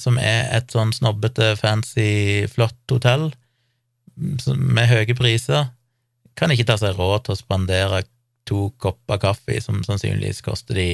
som 0.00 0.18
er 0.20 0.50
et 0.56 0.74
sånn 0.74 0.92
snobbete, 0.92 1.54
fancy, 1.56 2.44
flott 2.50 2.92
hotell 2.92 3.30
med 4.14 4.90
høye 4.90 5.16
priser, 5.16 5.70
kan 6.38 6.52
ikke 6.52 6.66
ta 6.68 6.76
seg 6.78 6.98
råd 6.98 7.26
til 7.26 7.34
å 7.34 7.38
spandere 7.40 8.02
to 8.48 8.68
kopper 8.82 9.20
kaffe, 9.22 9.56
som 9.62 9.80
sannsynligvis 9.86 10.42
koster 10.44 10.76
de 10.78 10.88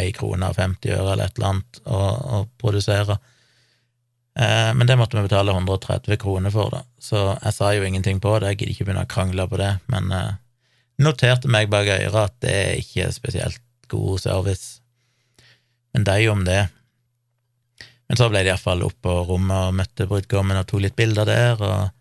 ei 0.00 0.10
krone 0.14 0.48
og 0.50 0.56
50 0.58 0.94
øre 0.96 1.12
eller 1.12 1.28
et 1.28 1.38
eller 1.38 1.50
annet 1.52 1.80
å, 1.84 1.98
å 2.38 2.38
produsere. 2.58 3.18
Eh, 4.38 4.70
men 4.74 4.88
det 4.88 4.96
måtte 4.98 5.18
vi 5.18 5.26
betale 5.28 5.54
130 5.54 6.18
kroner 6.22 6.54
for, 6.54 6.72
da, 6.74 6.82
så 6.98 7.26
jeg 7.36 7.54
sa 7.54 7.74
jo 7.76 7.84
ingenting 7.86 8.22
på 8.22 8.32
det, 8.38 8.54
jeg 8.54 8.62
gidder 8.62 8.74
ikke 8.74 8.88
begynne 8.88 9.04
å 9.06 9.12
krangle 9.12 9.46
på 9.50 9.60
det, 9.60 9.70
men 9.92 10.10
eh, 10.14 10.32
noterte 11.04 11.50
meg 11.50 11.70
bak 11.70 11.90
øret 11.90 12.18
at 12.24 12.40
det 12.42 12.54
er 12.54 12.80
ikke 12.82 13.10
spesielt 13.14 13.62
god 13.92 14.24
service. 14.24 14.80
Men 15.94 16.06
deg 16.08 16.26
om 16.32 16.42
det. 16.46 16.64
Men 18.08 18.20
så 18.20 18.28
ble 18.28 18.42
det 18.44 18.52
iallfall 18.52 18.84
opp 18.84 18.96
på 19.04 19.12
rommet 19.28 19.70
og 19.70 19.76
møtte 19.78 20.06
brudgommen 20.08 20.60
og 20.60 20.66
tok 20.68 20.84
litt 20.84 20.96
bilder 20.98 21.28
der, 21.28 21.62
og 21.64 21.92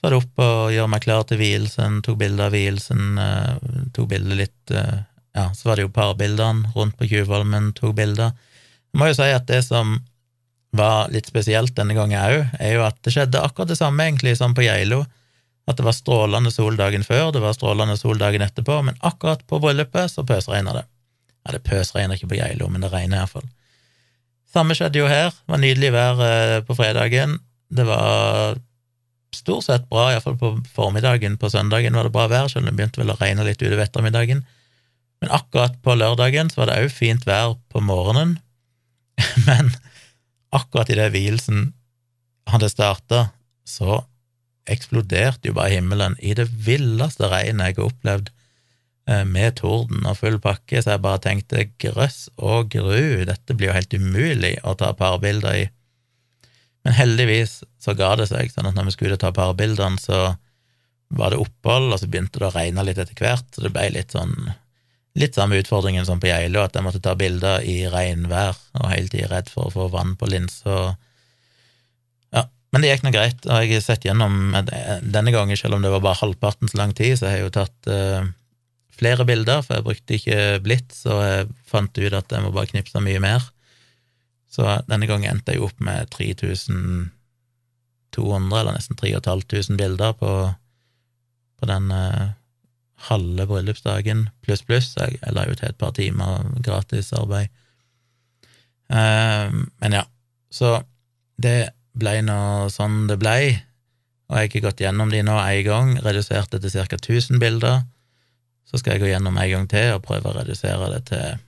så 0.00 0.06
var 0.06 0.14
det 0.14 0.20
opp 0.22 0.40
og 0.40 0.72
gjøre 0.72 0.90
meg 0.94 1.02
klar 1.04 1.26
til 1.28 1.40
vielsen, 1.42 1.98
tok 2.04 2.16
bilder 2.22 2.48
av 2.48 2.54
vielsen, 2.56 3.18
eh, 3.20 3.72
tok 3.96 4.08
bilder 4.14 4.44
litt 4.46 4.74
eh, 4.74 5.00
Ja, 5.30 5.44
så 5.54 5.68
var 5.68 5.78
det 5.78 5.84
jo 5.84 5.92
parbildene 5.94 6.72
rundt 6.74 6.96
på 6.98 7.06
Tjuvholmen, 7.06 7.68
tok 7.78 7.92
bilder. 7.94 8.32
Jeg 8.90 8.98
må 8.98 9.06
jo 9.06 9.14
si 9.14 9.28
at 9.30 9.44
det 9.46 9.60
som 9.62 9.92
var 10.74 11.12
litt 11.14 11.28
spesielt 11.30 11.76
denne 11.76 11.94
gangen 11.94 12.18
òg, 12.18 12.56
er 12.58 12.72
jo 12.74 12.82
at 12.82 12.98
det 13.06 13.12
skjedde 13.14 13.42
akkurat 13.42 13.70
det 13.70 13.78
samme 13.78 14.08
egentlig 14.08 14.34
som 14.40 14.56
på 14.56 14.64
Geilo. 14.66 15.04
At 15.70 15.78
det 15.78 15.86
var 15.86 15.94
strålende 15.94 16.50
sol 16.50 16.74
dagen 16.80 17.06
før, 17.06 17.30
det 17.30 17.44
var 17.44 17.54
strålende 17.54 17.94
sol 18.00 18.18
dagen 18.18 18.42
etterpå, 18.42 18.80
men 18.88 18.98
akkurat 19.06 19.44
på 19.46 19.60
bryllupet 19.62 20.10
så 20.10 20.26
pøsregna 20.26 20.74
det. 20.80 20.84
Ja, 21.44 21.54
det 21.54 21.62
pøsregner 21.68 22.18
ikke 22.18 22.32
på 22.32 22.40
Geilo, 22.40 22.66
men 22.72 22.82
det 22.82 22.90
regner 22.90 23.20
iallfall. 23.20 23.46
Samme 24.50 24.74
skjedde 24.74 24.98
jo 24.98 25.08
her. 25.10 25.30
Det 25.30 25.52
var 25.52 25.62
nydelig 25.62 25.92
vær 25.94 26.22
eh, 26.26 26.56
på 26.66 26.74
fredagen. 26.78 27.38
Det 27.70 27.86
var 27.86 28.58
stort 29.34 29.66
sett 29.68 29.86
bra, 29.90 30.08
iallfall 30.10 30.38
på 30.40 30.52
formiddagen. 30.74 31.38
På 31.38 31.50
søndagen 31.52 31.94
var 31.94 32.08
det 32.08 32.14
bra 32.14 32.26
vær, 32.30 32.48
selv 32.50 32.64
om 32.64 32.70
det 32.70 32.78
begynte 32.78 33.02
vel 33.02 33.14
å 33.14 33.18
regne 33.20 33.46
litt 33.46 33.62
utover 33.62 33.84
ettermiddagen. 33.84 34.42
Men 35.20 35.34
akkurat 35.36 35.76
på 35.84 35.94
lørdagen 35.94 36.50
så 36.50 36.62
var 36.62 36.70
det 36.70 36.80
òg 36.82 36.94
fint 36.94 37.26
vær 37.28 37.54
på 37.70 37.82
morgenen. 37.84 38.38
Men 39.46 39.70
akkurat 40.56 40.90
idet 40.90 41.12
vielsen 41.14 41.70
hadde 42.50 42.72
starta, 42.72 43.28
så 43.68 44.02
eksploderte 44.70 45.50
jo 45.50 45.56
bare 45.56 45.76
himmelen 45.76 46.16
i 46.18 46.34
det 46.34 46.48
villeste 46.50 47.28
regnet 47.30 47.70
jeg 47.70 47.78
har 47.78 47.90
opplevd 47.90 48.30
med 49.26 49.56
torden 49.58 50.06
og 50.06 50.18
full 50.20 50.38
pakke, 50.42 50.82
så 50.82 50.94
jeg 50.94 51.02
bare 51.04 51.22
tenkte 51.24 51.66
grøss 51.82 52.28
og 52.38 52.70
gru, 52.72 53.24
dette 53.26 53.56
blir 53.56 53.70
jo 53.70 53.76
helt 53.76 53.96
umulig 53.96 54.54
å 54.62 54.76
ta 54.78 54.92
parbilder 54.96 55.56
i. 55.64 55.66
Men 56.86 56.96
heldigvis 56.96 57.60
så 57.82 57.94
ga 57.98 58.14
det 58.20 58.30
seg, 58.30 58.52
sånn 58.52 58.70
at 58.70 58.76
når 58.76 58.88
vi 58.88 58.96
skulle 58.96 59.18
ta 59.20 59.32
parbildene, 59.36 60.00
så 60.00 60.34
var 61.10 61.32
det 61.32 61.40
opphold, 61.42 61.90
og 61.90 62.00
så 62.00 62.08
begynte 62.08 62.40
det 62.40 62.48
å 62.48 62.54
regne 62.54 62.86
litt 62.86 63.00
etter 63.02 63.18
hvert, 63.18 63.48
så 63.52 63.66
det 63.66 63.74
ble 63.74 63.88
litt 63.98 64.16
sånn 64.16 64.34
Litt 65.18 65.34
samme 65.34 65.56
utfordringen 65.58 66.04
som 66.06 66.20
på 66.22 66.28
Geilo, 66.28 66.60
at 66.62 66.76
jeg 66.78 66.84
måtte 66.86 67.00
ta 67.02 67.16
bilder 67.18 67.64
i 67.66 67.80
regnvær 67.90 68.54
og 68.78 68.92
hele 68.92 69.10
tida 69.10 69.26
redd 69.32 69.48
for 69.50 69.66
å 69.66 69.72
få 69.74 69.86
vann 69.90 70.12
på 70.14 70.28
linsa. 70.30 70.76
Ja, 72.30 72.44
men 72.70 72.84
det 72.84 72.92
gikk 72.92 73.02
nå 73.02 73.10
greit, 73.16 73.42
og 73.42 73.64
jeg 73.64 73.72
har 73.74 73.82
sett 73.82 74.06
gjennom 74.06 74.54
denne 74.54 75.34
gangen, 75.34 75.58
selv 75.58 75.74
om 75.74 75.82
det 75.82 75.90
var 75.90 76.04
bare 76.04 76.20
halvparten 76.20 76.70
så 76.70 76.78
lang 76.78 76.94
tid, 76.94 77.16
så 77.18 77.26
har 77.26 77.40
jeg 77.40 77.48
jo 77.48 77.52
tatt 77.58 77.90
uh, 77.90 78.30
flere 79.00 79.24
bilder, 79.28 79.62
for 79.64 79.78
jeg 79.78 79.86
brukte 79.86 80.16
ikke 80.16 80.60
blitt 80.64 80.92
og 81.08 81.18
jeg 81.24 81.48
fant 81.68 81.98
ut 81.98 82.16
at 82.18 82.32
jeg 82.32 82.44
må 82.44 82.52
bare 82.54 82.70
knipse 82.70 83.00
mye 83.02 83.22
mer. 83.22 83.40
Så 84.50 84.66
denne 84.90 85.06
gangen 85.08 85.30
endte 85.30 85.54
jeg 85.54 85.62
opp 85.62 85.78
med 85.82 86.10
3200, 86.14 87.10
eller 88.60 88.74
nesten 88.74 88.98
3500 88.98 89.78
bilder 89.78 90.12
på, 90.18 90.30
på 91.60 91.64
den 91.70 91.90
eh, 91.94 92.28
halve 93.08 93.46
bryllupsdagen 93.48 94.28
pluss 94.44 94.62
pluss. 94.66 94.94
Jeg, 94.98 95.20
jeg 95.22 95.36
la 95.36 95.46
til 95.52 95.70
et 95.70 95.78
par 95.80 95.94
timer 95.96 96.44
gratisarbeid. 96.66 97.48
Eh, 98.90 99.48
men 99.54 99.96
ja, 99.96 100.04
så 100.50 100.80
det 101.40 101.72
ble 102.00 102.20
nå 102.26 102.68
sånn 102.72 103.06
det 103.10 103.18
ble, 103.22 103.38
og 104.30 104.36
jeg 104.36 104.40
har 104.40 104.48
ikke 104.50 104.64
gått 104.66 104.82
gjennom 104.82 105.10
de 105.10 105.22
nå 105.26 105.36
én 105.42 105.64
gang, 105.66 105.96
reduserte 106.04 106.60
til 106.62 106.74
ca. 106.74 106.98
1000 106.98 107.40
bilder. 107.42 107.82
Så 108.70 108.78
skal 108.78 108.94
jeg 108.94 109.02
gå 109.02 109.10
gjennom 109.10 109.38
en 109.38 109.50
gang 109.50 109.70
til 109.70 109.96
og 109.96 110.04
prøve 110.06 110.30
å 110.30 110.36
redusere 110.36 110.92
det 110.94 111.06
til 111.10 111.40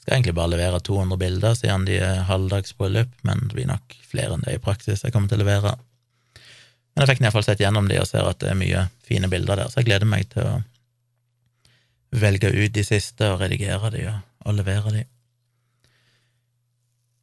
Skal 0.00 0.16
egentlig 0.16 0.32
bare 0.34 0.54
levere 0.54 0.80
200 0.80 1.20
bilder 1.20 1.54
siden 1.58 1.84
de 1.84 1.98
er 2.00 2.22
halvdagsbryllup, 2.24 3.10
men 3.28 3.42
det 3.44 3.52
blir 3.52 3.66
nok 3.68 3.96
flere 4.08 4.32
enn 4.32 4.46
det 4.46 4.54
i 4.56 4.62
praksis 4.64 5.04
jeg 5.04 5.12
kommer 5.12 5.28
til 5.28 5.42
å 5.42 5.44
levere. 5.44 5.74
Men 6.94 7.04
jeg 7.04 7.10
fikk 7.10 7.20
iallfall 7.26 7.44
sett 7.44 7.60
gjennom 7.60 7.86
de 7.90 7.98
og 8.00 8.08
ser 8.08 8.24
at 8.24 8.40
det 8.40 8.48
er 8.48 8.56
mye 8.58 8.86
fine 9.04 9.28
bilder 9.28 9.60
der, 9.60 9.68
så 9.68 9.82
jeg 9.82 9.90
gleder 9.90 10.08
meg 10.08 10.24
til 10.32 10.48
å 10.48 10.54
velge 12.16 12.48
ut 12.48 12.72
de 12.74 12.84
siste 12.86 13.28
og 13.28 13.42
redigere 13.44 13.92
de 13.92 14.06
og, 14.08 14.22
og 14.48 14.56
levere 14.56 14.94
de. 14.96 15.04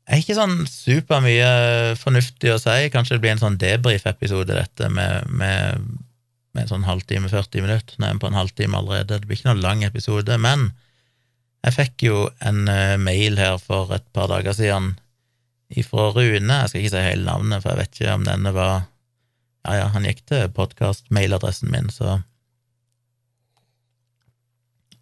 Jeg 0.08 0.16
er 0.16 0.22
ikke 0.24 0.38
sånn 0.38 0.62
supermye 0.72 1.48
fornuftig 2.00 2.54
å 2.54 2.60
si, 2.62 2.76
kanskje 2.94 3.18
det 3.18 3.24
blir 3.26 3.34
en 3.34 3.42
sånn 3.42 3.58
debrief-episode, 3.60 4.56
dette, 4.56 4.88
med, 4.94 5.28
med 5.28 5.90
med 6.58 6.72
sånn 6.72 6.88
halvtime, 6.88 7.30
40 7.32 7.66
minutter. 7.66 7.98
Nå 7.98 8.08
er 8.10 8.18
vi 8.18 8.24
på 8.24 8.32
en 8.32 8.40
halvtime 8.42 8.80
allerede. 8.80 9.20
Det 9.22 9.30
blir 9.30 9.40
ikke 9.40 9.52
noen 9.52 9.64
lang 9.64 9.84
episode, 9.86 10.38
men 10.42 10.72
jeg 11.66 11.76
fikk 11.76 12.08
jo 12.08 12.22
en 12.46 12.66
uh, 12.70 12.98
mail 13.02 13.38
her 13.40 13.58
for 13.62 13.94
et 13.96 14.06
par 14.16 14.30
dager 14.32 14.56
siden 14.58 14.96
ifra 15.70 16.12
Rune. 16.16 16.62
Jeg 16.64 16.72
skal 16.72 16.82
ikke 16.82 16.94
si 16.96 17.04
hele 17.04 17.28
navnet, 17.28 17.62
for 17.64 17.74
jeg 17.74 17.82
vet 17.82 18.00
ikke 18.00 18.16
om 18.16 18.28
denne 18.28 18.56
var 18.56 18.78
Ja, 19.68 19.74
ja, 19.82 19.88
han 19.92 20.06
gikk 20.08 20.22
til 20.30 20.46
podkast-mailadressen 20.56 21.68
min, 21.74 21.90
så 21.92 22.22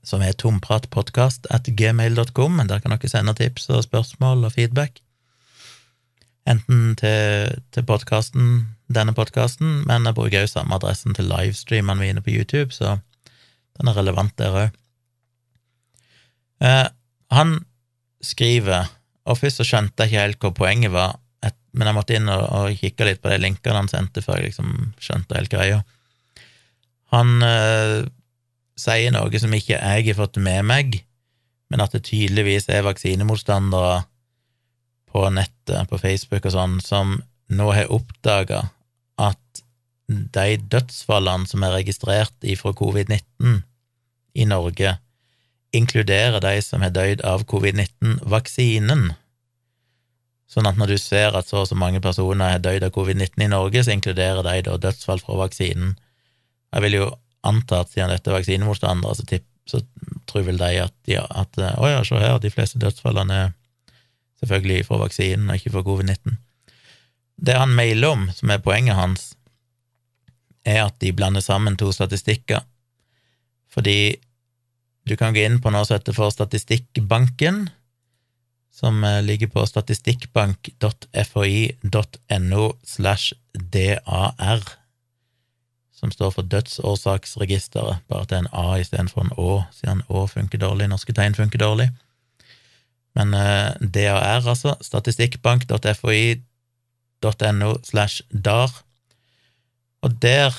som 0.06 0.24
er 0.26 0.34
tompratpodkast 0.38 1.46
at 1.54 1.70
gmail.com. 1.70 2.62
Der 2.70 2.82
kan 2.82 2.94
dere 2.94 3.10
sende 3.10 3.36
tips 3.38 3.70
og 3.70 3.84
spørsmål 3.86 4.48
og 4.48 4.56
feedback. 4.56 5.02
Enten 6.50 6.96
til, 6.98 7.62
til 7.74 7.86
podkasten, 7.86 8.75
denne 8.92 9.16
podkasten, 9.18 9.84
men 9.90 10.06
jeg 10.06 10.18
bruker 10.18 10.46
også 10.46 10.60
samme 10.60 10.78
adressen 10.78 11.16
til 11.18 11.30
livestreamene 11.30 12.02
mine 12.02 12.24
på 12.26 12.34
YouTube, 12.34 12.74
så 12.76 12.98
den 13.80 13.90
er 13.90 13.98
relevant 13.98 14.36
der 14.40 14.58
òg. 14.60 14.76
Eh, 16.64 16.88
han 17.34 17.56
skriver, 18.24 18.92
og 19.26 19.40
først 19.40 19.62
så 19.62 19.68
skjønte 19.68 20.06
jeg 20.06 20.14
ikke 20.14 20.26
helt 20.26 20.44
hva 20.44 20.54
poenget 20.56 20.94
var, 20.94 21.18
et, 21.46 21.58
men 21.74 21.90
jeg 21.90 21.98
måtte 21.98 22.18
inn 22.18 22.30
og, 22.32 22.46
og 22.46 22.78
kikke 22.80 23.10
litt 23.10 23.24
på 23.24 23.34
de 23.34 23.42
linkene 23.42 23.82
han 23.82 23.92
sendte, 23.92 24.24
før 24.26 24.40
jeg 24.40 24.52
liksom 24.52 24.94
skjønte 25.02 25.38
hele 25.38 25.52
greia. 25.52 25.82
Han 27.14 27.42
eh, 27.46 28.06
sier 28.80 29.14
noe 29.16 29.42
som 29.42 29.54
ikke 29.54 29.80
jeg 29.80 30.08
har 30.10 30.20
fått 30.20 30.40
med 30.44 30.66
meg, 30.68 31.00
men 31.74 31.82
at 31.82 31.96
det 31.96 32.06
tydeligvis 32.06 32.70
er 32.70 32.86
vaksinemotstandere 32.86 34.04
på 35.10 35.26
nettet, 35.34 35.90
på 35.90 35.98
Facebook 35.98 36.46
og 36.46 36.54
sånn, 36.54 36.80
som 36.84 37.18
nå 37.50 37.68
har 37.74 37.92
oppdaga 37.94 38.66
at 39.22 39.64
de 40.08 40.58
dødsfallene 40.72 41.48
som 41.50 41.64
er 41.66 41.78
registrert 41.80 42.46
ifra 42.46 42.74
covid-19 42.78 43.62
i 44.36 44.46
Norge, 44.46 44.98
inkluderer 45.76 46.40
de 46.44 46.62
som 46.64 46.84
har 46.84 46.94
dødd 46.96 47.24
av 47.28 47.46
covid-19-vaksinen. 47.52 49.10
Sånn 50.52 50.70
at 50.70 50.78
når 50.80 50.94
du 50.94 50.98
ser 51.02 51.36
at 51.36 51.50
så 51.50 51.64
og 51.64 51.70
så 51.72 51.78
mange 51.80 52.02
personer 52.04 52.56
har 52.56 52.64
dødd 52.64 52.86
av 52.88 52.94
covid-19 52.96 53.48
i 53.48 53.52
Norge, 53.52 53.84
så 53.84 53.96
inkluderer 53.96 54.46
de 54.46 54.62
da 54.68 54.78
dødsfall 54.78 55.24
fra 55.24 55.40
vaksinen. 55.42 55.96
Jeg 56.76 56.86
vil 56.86 57.00
jo 57.00 57.10
anta 57.46 57.82
at 57.84 57.92
siden 57.92 58.14
dette 58.14 58.32
er 58.32 58.38
vaksinemotstandere, 58.38 59.18
så, 59.18 59.42
så 59.70 59.82
tror 60.30 60.48
vel 60.48 60.62
de 60.62 60.72
at, 60.86 60.96
ja, 61.10 61.26
at 61.30 61.60
å 61.60 61.90
ja, 61.90 62.02
se 62.06 62.20
her, 62.22 62.40
de 62.42 62.54
fleste 62.54 62.82
dødsfallene 62.82 63.42
er 63.48 63.54
selvfølgelig 64.42 64.86
fra 64.88 65.02
vaksinen 65.02 65.50
og 65.50 65.60
ikke 65.60 65.74
fra 65.76 65.86
covid-19. 65.88 66.40
Det 67.36 67.58
han 67.58 67.76
mailer 67.76 68.08
om, 68.16 68.30
som 68.34 68.50
er 68.52 68.64
poenget 68.64 68.96
hans, 68.96 69.36
er 70.66 70.86
at 70.88 71.00
de 71.04 71.14
blander 71.14 71.42
sammen 71.46 71.78
to 71.78 71.92
statistikker. 71.94 72.60
Fordi 73.70 74.16
du 75.06 75.14
kan 75.20 75.34
gå 75.36 75.42
inn 75.46 75.62
på 75.62 75.70
noe 75.74 75.86
som 75.86 75.96
heter 76.00 76.14
for 76.18 76.30
Statistikkbanken, 76.34 77.70
som 78.74 79.04
eh, 79.04 79.24
ligger 79.24 79.48
på 79.54 79.66
statistikkbank.foi.no 79.68 82.64
slash 82.84 83.34
dar 83.54 84.64
som 85.96 86.12
står 86.12 86.32
for 86.36 86.44
Dødsårsaksregisteret, 86.52 87.96
bare 88.10 88.22
at 88.26 88.30
det 88.30 88.36
er 88.36 88.44
en 88.44 88.52
A 88.52 88.80
istedenfor 88.82 89.22
en 89.24 89.38
Å, 89.40 89.64
siden 89.72 90.02
Å 90.12 90.28
funker 90.28 90.60
dårlig, 90.60 90.92
norske 90.92 91.14
tegn 91.16 91.36
funker 91.38 91.60
dårlig. 91.62 91.88
Men 93.16 93.34
eh, 93.38 93.72
DAR, 93.80 94.44
altså, 94.44 94.76
statistikkbank.foi.no 94.84 96.55
slash 97.24 98.22
dar, 98.30 98.72
og 100.02 100.22
der 100.22 100.54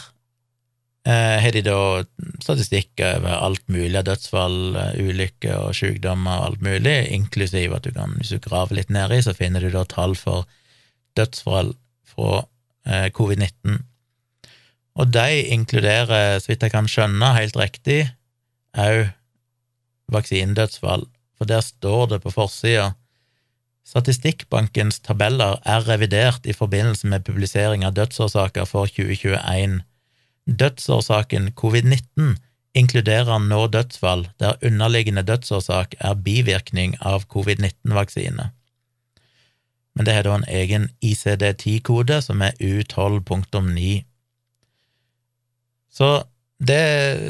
eh, 1.07 1.39
har 1.43 1.53
de 1.53 1.63
da 1.63 2.05
statistikk 2.43 3.01
over 3.01 3.31
alt 3.37 3.69
mulig 3.69 3.97
av 3.97 4.07
dødsfall, 4.09 4.77
eh, 4.77 5.03
ulykker 5.07 5.69
og 5.69 5.75
sykdommer 5.75 6.41
og 6.41 6.47
alt 6.47 6.63
mulig, 6.63 6.97
inklusiv 7.11 7.73
at 7.73 7.85
du 7.85 7.93
kan, 7.93 8.17
hvis 8.19 8.35
du 8.35 8.39
graver 8.39 8.75
litt 8.75 8.91
nedi, 8.91 9.23
så 9.23 9.35
finner 9.35 9.61
du 9.61 9.71
da 9.71 9.85
tall 9.85 10.17
for 10.19 10.47
dødsfall 11.17 11.75
fra 12.07 12.47
eh, 12.87 13.11
covid-19 13.15 13.85
og 14.97 15.13
de 15.13 15.43
inkluderer, 15.53 16.39
så 16.41 16.53
vidt 16.53 16.65
jeg 16.65 16.73
kan 16.73 16.89
skjønne 16.89 17.35
helt 17.37 17.57
riktig, 17.61 18.07
òg 18.77 19.11
vaksinedødsfall, 20.13 21.05
for 21.37 21.49
der 21.49 21.65
står 21.65 22.15
det 22.15 22.23
på 22.25 22.33
forsida 22.33 22.95
Statistikkbankens 23.87 24.99
tabeller 25.07 25.61
er 25.63 25.85
revidert 25.87 26.47
i 26.47 26.55
forbindelse 26.57 27.07
med 27.07 27.23
publisering 27.29 27.85
av 27.87 27.95
dødsårsaker 27.95 28.67
for 28.67 28.91
2021. 28.91 29.79
Dødsårsaken 30.47 31.53
covid-19 31.55 32.35
inkluderer 32.77 33.39
nå 33.43 33.61
dødsfall 33.71 34.27
der 34.43 34.59
underliggende 34.67 35.23
dødsårsak 35.23 35.95
er 36.01 36.19
bivirkning 36.19 36.97
av 37.01 37.29
covid-19-vaksine. 37.31 38.51
Men 39.97 40.05
det 40.05 40.17
har 40.17 40.27
da 40.27 40.35
en 40.37 40.49
egen 40.51 40.91
ICD-10-kode, 41.01 42.19
som 42.23 42.43
er 42.45 42.59
U12.9. 42.61 44.03
Så 45.89 46.11
det 46.59 46.83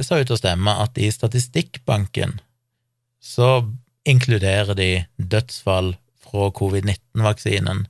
så 0.09 0.19
ut 0.19 0.27
til 0.27 0.35
å 0.35 0.41
stemme 0.41 0.75
at 0.83 0.99
i 0.99 1.13
Statistikkbanken 1.13 2.41
så 3.23 3.69
inkluderer 4.07 4.75
de 4.79 4.91
dødsfall 5.17 5.95
fra 6.27 6.51
covid-19-vaksinen 6.59 7.87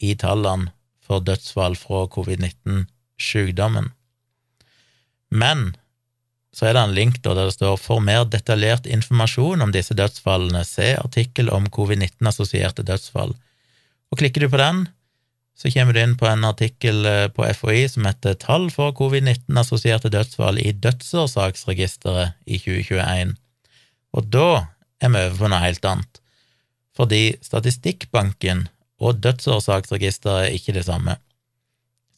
i 0.00 0.14
tallene 0.16 0.70
for 1.04 1.22
dødsfall 1.26 1.76
fra 1.76 2.06
covid-19-sykdommen. 2.14 3.90
Men 5.30 5.72
så 6.54 6.66
er 6.66 6.74
det 6.74 6.82
en 6.82 6.94
link 6.96 7.20
der 7.22 7.36
det 7.38 7.52
står 7.54 7.76
'For 7.78 8.00
mer 8.02 8.24
detaljert 8.24 8.86
informasjon 8.86 9.62
om 9.62 9.72
disse 9.72 9.94
dødsfallene, 9.94 10.64
se 10.64 10.96
artikkel 10.96 11.50
om 11.50 11.68
covid-19-assosierte 11.70 12.82
dødsfall'. 12.82 13.36
Og 14.10 14.18
klikker 14.18 14.40
du 14.40 14.48
på 14.48 14.58
den, 14.58 14.88
så 15.54 15.70
kommer 15.70 15.92
du 15.92 16.00
inn 16.00 16.16
på 16.16 16.26
en 16.26 16.44
artikkel 16.44 17.04
eh, 17.06 17.28
på 17.28 17.44
FHI 17.44 17.88
som 17.88 18.04
heter 18.08 18.34
'Tall 18.34 18.70
for 18.70 18.92
covid-19-assosierte 18.92 20.10
dødsfall 20.10 20.58
i 20.58 20.72
dødsårsaksregisteret 20.72 22.32
i 22.46 22.58
2021'. 22.58 23.36
Og 24.12 24.26
da 24.32 24.66
er 25.00 25.08
vi 25.08 25.22
over 25.26 25.36
på 25.36 25.48
noe 25.48 25.60
helt 25.60 25.84
annet, 25.84 26.19
fordi 27.00 27.38
Statistikkbanken 27.40 28.66
og 29.00 29.22
dødsårsaksregisteret 29.24 30.50
er 30.50 30.56
ikke 30.56 30.74
det 30.76 30.84
samme. 30.84 31.16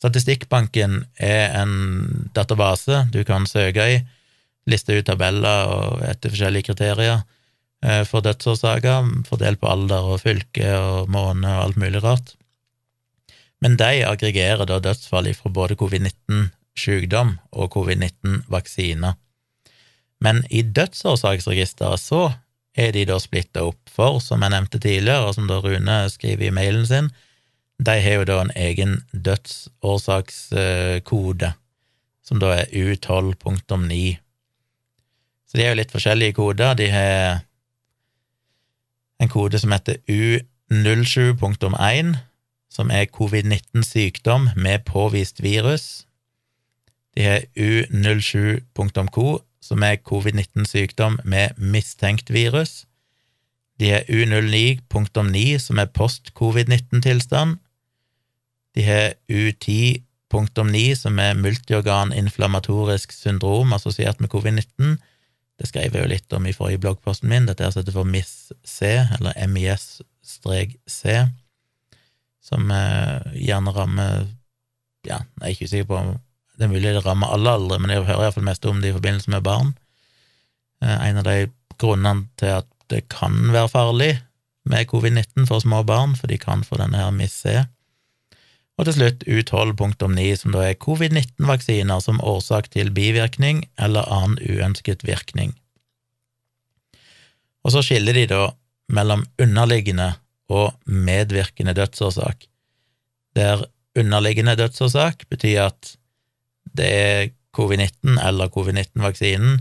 Statistikkbanken 0.03 1.05
er 1.23 1.55
en 1.62 2.29
database 2.35 3.05
du 3.14 3.23
kan 3.23 3.47
søke 3.47 3.87
i, 3.87 4.01
liste 4.66 4.99
ut 4.99 5.07
tabeller 5.07 5.71
og 5.71 6.03
etter 6.07 6.35
forskjellige 6.35 6.73
kriterier 6.73 7.23
eh, 7.87 8.03
for 8.09 8.27
dødsårsaker, 8.27 9.07
fordelt 9.31 9.62
på 9.62 9.71
alder 9.71 10.11
og 10.11 10.23
fylke 10.27 10.75
og 10.75 11.11
måned 11.11 11.47
og 11.47 11.62
alt 11.68 11.83
mulig 11.83 12.03
rart 12.03 12.35
men 13.62 13.79
de 13.79 14.03
aggregerer 14.07 14.66
da 14.66 14.81
dødsfall 14.83 15.31
fra 15.38 15.51
både 15.55 15.77
covid-19-sykdom 15.79 17.37
og 17.55 17.71
covid-19-vaksiner. 17.77 19.14
Men 20.23 20.42
i 20.51 20.64
dødsårsaksregisteret 20.66 22.03
så 22.03 22.25
er 22.74 22.92
de 22.94 23.04
da 23.08 23.18
splitta 23.20 23.62
opp, 23.68 23.90
for 23.92 24.20
som 24.24 24.42
jeg 24.42 24.50
nevnte 24.54 24.78
tidligere, 24.80 25.26
og 25.26 25.35
som 25.37 25.46
da 25.48 25.56
Rune 25.61 26.11
skriver 26.12 26.44
i 26.48 26.54
mailen 26.54 26.87
sin, 26.88 27.08
de 27.82 28.00
har 28.00 28.14
jo 28.20 28.24
da 28.28 28.37
en 28.42 28.52
egen 28.56 28.92
dødsårsakskode, 29.12 31.52
som 32.22 32.38
da 32.40 32.46
er 32.62 32.66
U12.9. 32.70 34.16
Så 35.48 35.52
de 35.58 35.62
er 35.64 35.70
jo 35.72 35.80
litt 35.80 35.92
forskjellige 35.92 36.32
koder. 36.38 36.74
De 36.78 36.87
har 36.88 37.38
en 39.20 39.28
kode 39.28 39.58
som 39.61 39.72
heter 39.74 39.96
U07.1, 40.08 42.16
som 42.72 42.90
er 42.90 43.12
covid-19-sykdom 43.12 44.48
med 44.56 44.85
påvist 44.88 45.42
virus. 45.44 46.06
De 47.12 47.22
har 47.26 47.40
U07.co, 47.58 49.42
som 49.62 49.83
er 49.87 50.01
covid-19-sykdom 50.03 51.20
med 51.25 51.59
mistenkt 51.59 52.33
virus. 52.35 52.83
De 53.81 53.90
har 53.95 54.09
U09.9, 54.11 55.59
som 55.59 55.78
er 55.78 55.93
post-covid-19-tilstand. 55.95 57.57
De 58.74 58.82
har 58.86 59.14
U10.9, 59.30 60.95
som 60.99 61.18
er 61.18 61.39
multiorganinflammatorisk 61.39 63.12
syndrom 63.14 63.72
assosiert 63.72 64.20
med 64.20 64.30
covid-19. 64.34 64.99
Det 65.59 65.68
skrev 65.68 65.95
jeg 65.95 66.03
jo 66.03 66.11
litt 66.11 66.32
om 66.34 66.47
i 66.47 66.57
forrige 66.57 66.82
bloggposten 66.82 67.30
min. 67.30 67.47
Dette 67.47 67.64
er 67.64 67.74
heter 67.76 67.95
for 67.95 68.09
MIS-C, 68.09 68.80
eller 69.18 69.32
MIS-C 69.47 71.05
som 72.43 72.70
eh, 72.74 73.32
gjerne 73.39 73.74
rammer 73.74 74.26
Ja, 75.07 75.18
jeg 75.41 75.43
er 75.43 75.55
ikke 75.55 75.70
sikker 75.70 75.89
på 75.91 76.01
det 76.62 76.68
er 76.68 76.74
mulig 76.76 76.92
det 76.94 77.02
rammer 77.02 77.32
alle 77.34 77.56
aldre, 77.58 77.80
men 77.82 77.90
jeg 77.90 78.04
hører 78.06 78.28
iallfall 78.28 78.46
mest 78.46 78.66
om 78.70 78.78
det 78.78 78.92
i 78.92 78.94
forbindelse 78.94 79.32
med 79.34 79.42
barn. 79.42 79.72
Eh, 80.78 80.98
en 81.08 81.18
av 81.18 81.26
de 81.26 81.48
grunnene 81.82 82.28
til 82.38 82.60
at 82.60 82.68
det 82.92 83.08
kan 83.10 83.34
være 83.50 83.70
farlig 83.72 84.12
med 84.68 84.86
covid-19 84.92 85.48
for 85.48 85.62
små 85.64 85.80
barn, 85.82 86.14
for 86.14 86.30
de 86.30 86.38
kan 86.38 86.62
få 86.62 86.78
denne 86.78 87.00
her 87.00 87.10
MIS-C. 87.10 87.64
Og 88.78 88.86
til 88.86 88.94
slutt 88.94 89.24
U12.9, 89.26 90.28
som 90.38 90.54
da 90.54 90.62
er 90.68 90.78
covid-19-vaksiner 90.78 92.04
som 92.04 92.22
årsak 92.22 92.70
til 92.72 92.92
bivirkning 92.94 93.64
eller 93.74 94.06
annen 94.06 94.38
uønsket 94.38 95.02
virkning. 95.06 95.56
Og 97.66 97.74
så 97.74 97.82
skiller 97.82 98.14
de 98.16 98.28
da 98.30 98.44
mellom 98.92 99.26
underliggende 99.42 100.12
og 100.52 100.78
medvirkende 100.86 101.74
dødsårsak, 101.74 102.46
der 103.34 103.66
underliggende 103.98 104.56
dødsårsak 104.58 105.26
betyr 105.30 105.66
at 105.66 105.96
det 106.77 106.89
er 106.89 107.31
covid-19 107.57 108.16
eller 108.23 108.51
covid-19-vaksinen 108.53 109.61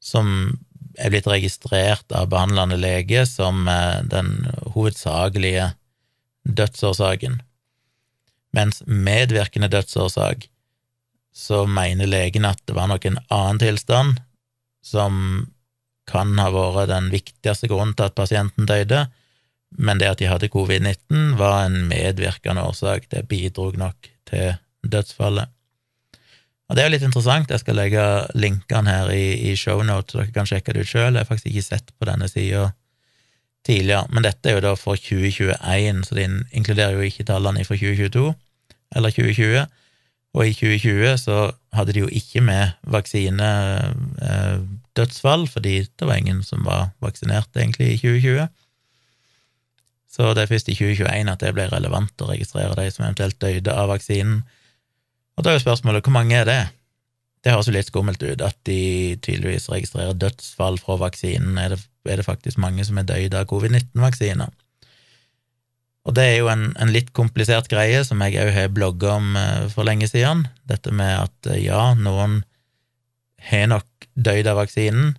som 0.00 0.58
er 1.00 1.12
blitt 1.12 1.28
registrert 1.30 2.12
av 2.16 2.28
behandlende 2.32 2.78
lege 2.80 3.24
som 3.28 3.68
eh, 3.68 4.00
den 4.04 4.48
hovedsakelige 4.74 5.70
dødsårsaken. 6.44 7.40
Mens 8.56 8.82
medvirkende 8.86 9.70
dødsårsak, 9.70 10.48
så 11.32 11.62
mener 11.66 12.10
legen 12.10 12.44
at 12.44 12.60
det 12.66 12.74
var 12.74 12.90
nok 12.90 13.06
en 13.06 13.20
annen 13.30 13.60
tilstand 13.62 14.18
som 14.84 15.46
kan 16.10 16.34
ha 16.42 16.48
vært 16.50 16.90
den 16.90 17.10
viktigste 17.12 17.70
grunnen 17.70 17.94
til 17.94 18.08
at 18.08 18.16
pasienten 18.18 18.66
døde, 18.66 19.04
men 19.78 20.00
det 20.00 20.08
at 20.10 20.18
de 20.18 20.26
hadde 20.26 20.50
covid-19, 20.50 21.36
var 21.38 21.68
en 21.68 21.84
medvirkende 21.86 22.64
årsak. 22.66 23.06
Det 23.12 23.28
bidrog 23.30 23.78
nok 23.78 24.10
til 24.26 24.56
dødsfallet. 24.82 25.52
Og 26.70 26.76
det 26.76 26.82
er 26.82 26.86
jo 26.86 26.94
litt 26.94 27.02
interessant. 27.02 27.50
Jeg 27.50 27.58
skal 27.64 27.74
legge 27.74 27.98
linkene 28.38 28.92
her 28.94 29.08
i, 29.10 29.50
i 29.50 29.56
shownote, 29.58 30.12
så 30.12 30.20
dere 30.20 30.36
kan 30.36 30.46
sjekke 30.46 30.72
det 30.76 30.84
ut 30.84 30.92
sjøl. 30.92 31.16
Jeg 31.16 31.22
har 31.24 31.26
faktisk 31.26 31.50
ikke 31.50 31.66
sett 31.66 31.88
på 31.98 32.06
denne 32.06 32.28
sida 32.30 32.68
tidligere, 33.66 34.06
men 34.14 34.22
dette 34.24 34.48
er 34.48 34.54
jo 34.56 34.62
da 34.64 34.72
for 34.78 34.94
2021, 34.96 36.04
så 36.06 36.14
det 36.16 36.26
inkluderer 36.56 36.94
jo 36.96 37.02
ikke 37.04 37.28
tallene 37.28 37.64
fra 37.66 37.76
2022 37.76 38.34
eller 38.96 39.10
2020. 39.16 39.66
Og 40.30 40.46
i 40.46 40.54
2020 40.54 41.18
så 41.18 41.50
hadde 41.74 41.92
de 41.96 42.04
jo 42.04 42.10
ikke 42.20 42.40
med 42.46 42.62
vaksinedødsfall, 42.86 45.42
eh, 45.42 45.50
fordi 45.50 45.74
det 45.98 46.06
var 46.06 46.16
ingen 46.22 46.42
som 46.46 46.62
var 46.64 46.94
vaksinert 47.02 47.50
egentlig 47.56 47.88
i 47.96 47.98
2020. 47.98 48.46
Så 50.10 50.34
det 50.34 50.42
er 50.42 50.46
først 50.50 50.68
i 50.70 50.74
2021 50.74 51.30
at 51.34 51.40
det 51.42 51.54
ble 51.54 51.66
relevant 51.70 52.22
å 52.22 52.30
registrere 52.30 52.74
de 52.78 52.90
som 52.94 53.04
eventuelt 53.04 53.40
døde 53.42 53.72
av 53.74 53.88
vaksinen. 53.90 54.42
Og 55.40 55.44
da 55.46 55.54
er 55.54 55.56
jo 55.56 55.62
spørsmålet 55.64 56.04
hvor 56.04 56.12
mange 56.12 56.36
er 56.36 56.44
det? 56.44 56.60
Det 57.40 57.54
høres 57.54 57.70
jo 57.70 57.72
litt 57.72 57.88
skummelt 57.88 58.20
ut 58.20 58.42
at 58.44 58.56
de 58.68 59.16
tydeligvis 59.24 59.70
registrerer 59.72 60.18
dødsfall 60.20 60.76
fra 60.76 60.98
vaksinen. 61.00 61.56
Er 61.56 61.72
det, 61.72 61.78
er 62.04 62.20
det 62.20 62.26
faktisk 62.26 62.58
mange 62.60 62.84
som 62.84 62.98
er 63.00 63.06
døde 63.08 63.38
av 63.40 63.46
covid-19-vaksiner? 63.48 64.50
Og 66.04 66.16
det 66.16 66.26
er 66.26 66.36
jo 66.42 66.50
en, 66.52 66.66
en, 66.76 66.92
litt 66.92 67.14
komplisert 67.16 67.70
greie, 67.72 68.02
som 68.04 68.20
jeg 68.20 68.36
òg 68.42 68.50
har 68.52 68.68
blogga 68.76 69.14
om 69.16 69.30
uh, 69.32 69.64
for 69.72 69.88
lenge 69.88 70.10
siden. 70.12 70.44
Dette 70.68 70.92
med 70.92 71.14
at 71.22 71.48
uh, 71.48 71.56
ja, 71.56 71.94
noen 71.96 72.42
har 73.48 73.70
nok 73.72 74.08
dødd 74.20 74.50
av 74.52 74.60
vaksinen, 74.60 75.14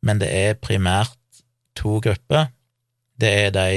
men 0.00 0.22
det 0.22 0.30
er 0.32 0.56
primært 0.56 1.12
to 1.76 1.98
grupper. 2.00 2.48
Det 3.20 3.34
er 3.44 3.52
de 3.52 3.68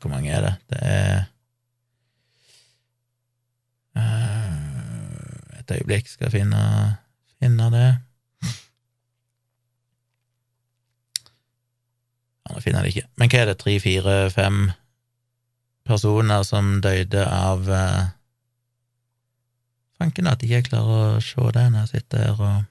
Hvor 0.00 0.10
mange 0.10 0.34
er 0.34 0.42
det? 0.42 0.54
Det 0.74 0.82
er 0.82 1.22
Et 4.00 5.76
øyeblikk, 5.78 6.08
skal 6.10 6.28
jeg 6.28 6.40
finne, 6.40 6.62
finne 7.40 7.70
det. 7.72 7.90
Ja, 12.44 12.52
nå 12.52 12.60
finner 12.60 12.82
jeg 12.82 12.84
det 12.84 12.94
ikke. 12.94 13.08
Men 13.16 13.30
hva 13.30 13.40
er 13.40 13.50
det? 13.50 13.56
Tre, 13.62 13.76
fire, 13.80 14.16
fem 14.34 14.58
personer 15.88 16.44
som 16.48 16.78
døde 16.84 17.24
av 17.28 17.68
uh, 17.68 18.04
Fanken 20.00 20.26
at 20.26 20.42
jeg 20.42 20.64
ikke 20.64 20.72
klarer 20.72 21.18
å 21.18 21.22
se 21.22 21.50
det 21.54 21.64
når 21.70 21.84
jeg 21.84 21.90
sitter 21.92 22.24
her 22.24 22.40
og, 22.42 22.64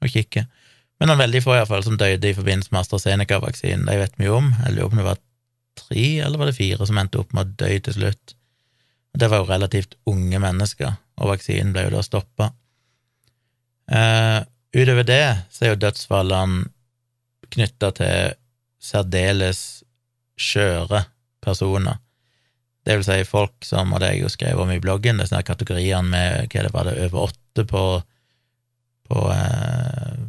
og 0.00 0.12
kikker. 0.14 0.46
Men 0.98 1.12
noen 1.12 1.20
veldig 1.20 1.42
få, 1.44 1.52
i 1.54 1.60
hvert 1.60 1.70
fall 1.70 1.84
som 1.86 1.98
døde 2.00 2.30
i 2.30 2.34
forbindelse 2.34 2.72
med 2.72 2.80
AstraZeneca-vaksinen. 2.80 3.84
De 3.86 3.98
vet 4.00 4.16
mye 4.18 4.32
om. 4.34 4.48
Jeg 4.64 4.74
lurer 4.74 4.88
på 4.88 4.96
om 4.96 5.02
det 5.02 5.06
var 5.10 5.20
tre, 5.78 6.06
eller 6.24 6.40
var 6.40 6.50
det 6.50 6.56
fire, 6.56 6.88
som 6.88 6.98
endte 6.98 7.20
opp 7.20 7.36
med 7.36 7.44
å 7.44 7.58
dø 7.60 7.70
til 7.86 7.98
slutt. 8.00 8.34
Det 9.14 9.28
var 9.30 9.42
jo 9.42 9.48
relativt 9.48 9.96
unge 10.08 10.40
mennesker, 10.42 10.98
og 11.18 11.32
vaksinen 11.32 11.72
ble 11.74 11.86
jo 11.86 11.94
da 11.96 12.02
stoppa. 12.04 12.50
Uh, 13.88 14.44
utover 14.76 15.06
det 15.08 15.24
så 15.54 15.64
er 15.64 15.72
jo 15.72 15.80
dødsfallene 15.80 16.68
knytta 17.48 17.90
til 17.96 18.36
særdeles 18.84 19.82
skjøre 20.38 21.06
personer. 21.42 21.98
Det 22.84 22.96
vil 22.96 23.04
si 23.04 23.24
folk 23.28 23.66
som, 23.66 23.92
og 23.92 24.00
det 24.00 24.14
jeg 24.14 24.22
jo 24.22 24.32
skrevet 24.32 24.62
om 24.64 24.70
i 24.72 24.80
bloggen, 24.80 25.18
det 25.18 25.26
er 25.26 25.32
sånne 25.32 25.46
kategoriene 25.48 26.08
med 26.08 26.52
hva 26.52 26.64
det 26.64 26.72
var 26.72 26.88
det, 26.88 26.94
over 27.08 27.28
åtte 27.28 27.64
på, 27.68 27.84
på 29.10 29.24
eh, 29.34 30.26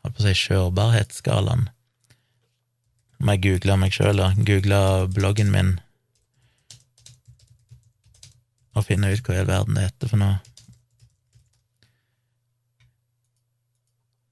Holdt 0.00 0.16
på 0.16 0.22
å 0.22 0.24
si 0.24 0.32
skjørbarhetsskalaen. 0.32 1.66
Må 3.20 3.34
jeg 3.36 3.42
google 3.44 3.74
meg 3.82 3.92
sjøl, 3.92 4.16
da. 4.16 4.30
Google 4.48 4.78
bloggen 5.12 5.50
min 5.52 5.74
og 8.74 8.86
finne 8.86 9.10
ut 9.10 9.22
hva 9.26 9.34
i 9.34 9.40
all 9.42 9.50
verden 9.50 9.76
det 9.76 9.88
heter 9.88 10.10
for 10.12 10.20
noe. 10.20 10.38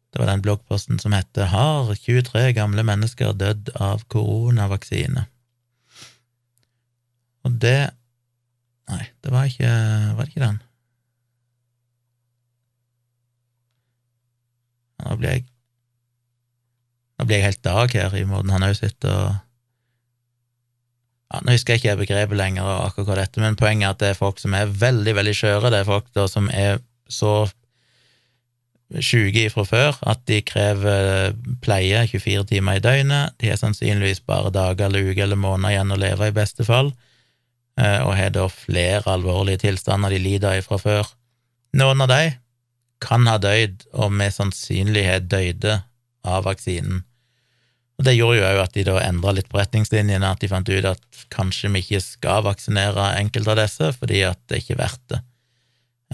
Det 0.08 0.22
var 0.22 0.30
den 0.32 0.42
bloggposten 0.42 0.98
som 0.98 1.12
heter 1.12 1.46
'Har 1.46 1.94
23 1.94 2.52
gamle 2.52 2.82
mennesker 2.82 3.32
dødd 3.32 3.70
av 3.74 4.04
koronavaksine'? 4.08 5.26
Og 7.44 7.60
det 7.60 7.90
Nei, 8.88 9.04
det 9.24 9.32
var 9.32 9.44
ikke 9.44 9.68
Var 10.16 10.24
det 10.24 10.28
ikke 10.28 10.46
den? 10.46 10.62
Nå 14.98 15.16
blir 15.16 15.30
jeg 15.30 15.44
Nå 17.18 17.24
blir 17.24 17.36
jeg 17.36 17.44
helt 17.44 17.64
dag 17.64 17.92
her 17.92 18.14
i 18.14 18.24
måten 18.24 18.50
han 18.50 18.62
òg 18.62 18.76
sitter 18.78 19.10
og 19.10 19.47
ja, 21.28 21.42
Nå 21.44 21.52
husker 21.52 21.76
jeg 21.76 21.82
ikke 21.82 22.00
begrepet 22.02 22.38
lenger, 22.40 22.68
akkurat 22.86 23.20
dette, 23.20 23.40
men 23.44 23.58
poenget 23.58 23.86
er 23.86 23.94
at 23.94 24.02
det 24.02 24.10
er 24.12 24.20
folk 24.20 24.40
som 24.40 24.54
er 24.56 24.70
veldig, 24.70 25.12
veldig 25.18 25.34
skjøre. 25.36 25.72
Det 25.74 25.82
er 25.82 25.88
folk 25.88 26.08
da 26.16 26.24
som 26.30 26.48
er 26.48 26.80
så 27.12 27.48
sjuke 29.04 29.50
fra 29.52 29.64
før 29.68 29.98
at 30.08 30.22
de 30.30 30.38
krever 30.48 31.34
pleie 31.60 32.00
24 32.08 32.46
timer 32.48 32.78
i 32.78 32.84
døgnet. 32.84 33.36
De 33.40 33.50
har 33.50 33.60
sannsynligvis 33.60 34.22
bare 34.24 34.52
dager 34.54 34.88
eller 34.88 35.10
uker 35.10 35.26
eller 35.26 35.40
måneder 35.40 35.74
igjen 35.74 35.92
å 35.92 36.00
leve, 36.00 36.30
i 36.30 36.36
beste 36.36 36.64
fall, 36.64 36.94
eh, 37.80 38.00
og 38.06 38.14
har 38.16 38.32
da 38.32 38.46
flere 38.52 39.04
alvorlige 39.12 39.66
tilstander 39.66 40.14
de 40.14 40.22
lider 40.22 40.56
av 40.56 40.70
fra 40.70 40.80
før. 40.80 41.12
Noen 41.76 42.06
av 42.06 42.12
de 42.14 42.22
kan 43.04 43.28
ha 43.28 43.36
dødd, 43.38 43.84
og 43.92 44.14
med 44.16 44.32
sannsynlighet 44.34 45.28
døde 45.30 45.82
av 46.26 46.48
vaksinen. 46.48 47.04
Og 47.98 48.04
Det 48.06 48.14
gjorde 48.14 48.38
jo 48.38 48.46
òg 48.46 48.60
at 48.62 48.76
de 48.76 48.84
da 48.86 49.00
endra 49.02 49.32
litt 49.34 49.48
på 49.50 49.58
retningslinjene, 49.58 50.28
at 50.30 50.42
de 50.42 50.50
fant 50.50 50.68
ut 50.68 50.86
at 50.86 51.24
kanskje 51.34 51.70
vi 51.74 51.82
ikke 51.82 52.02
skal 52.04 52.44
vaksinere 52.46 53.08
enkelte 53.18 53.54
av 53.54 53.58
disse, 53.58 53.90
fordi 53.98 54.22
at 54.28 54.38
det 54.46 54.62
ikke 54.62 54.76
er 54.76 54.84
verdt 54.84 55.06
det. 55.14 55.20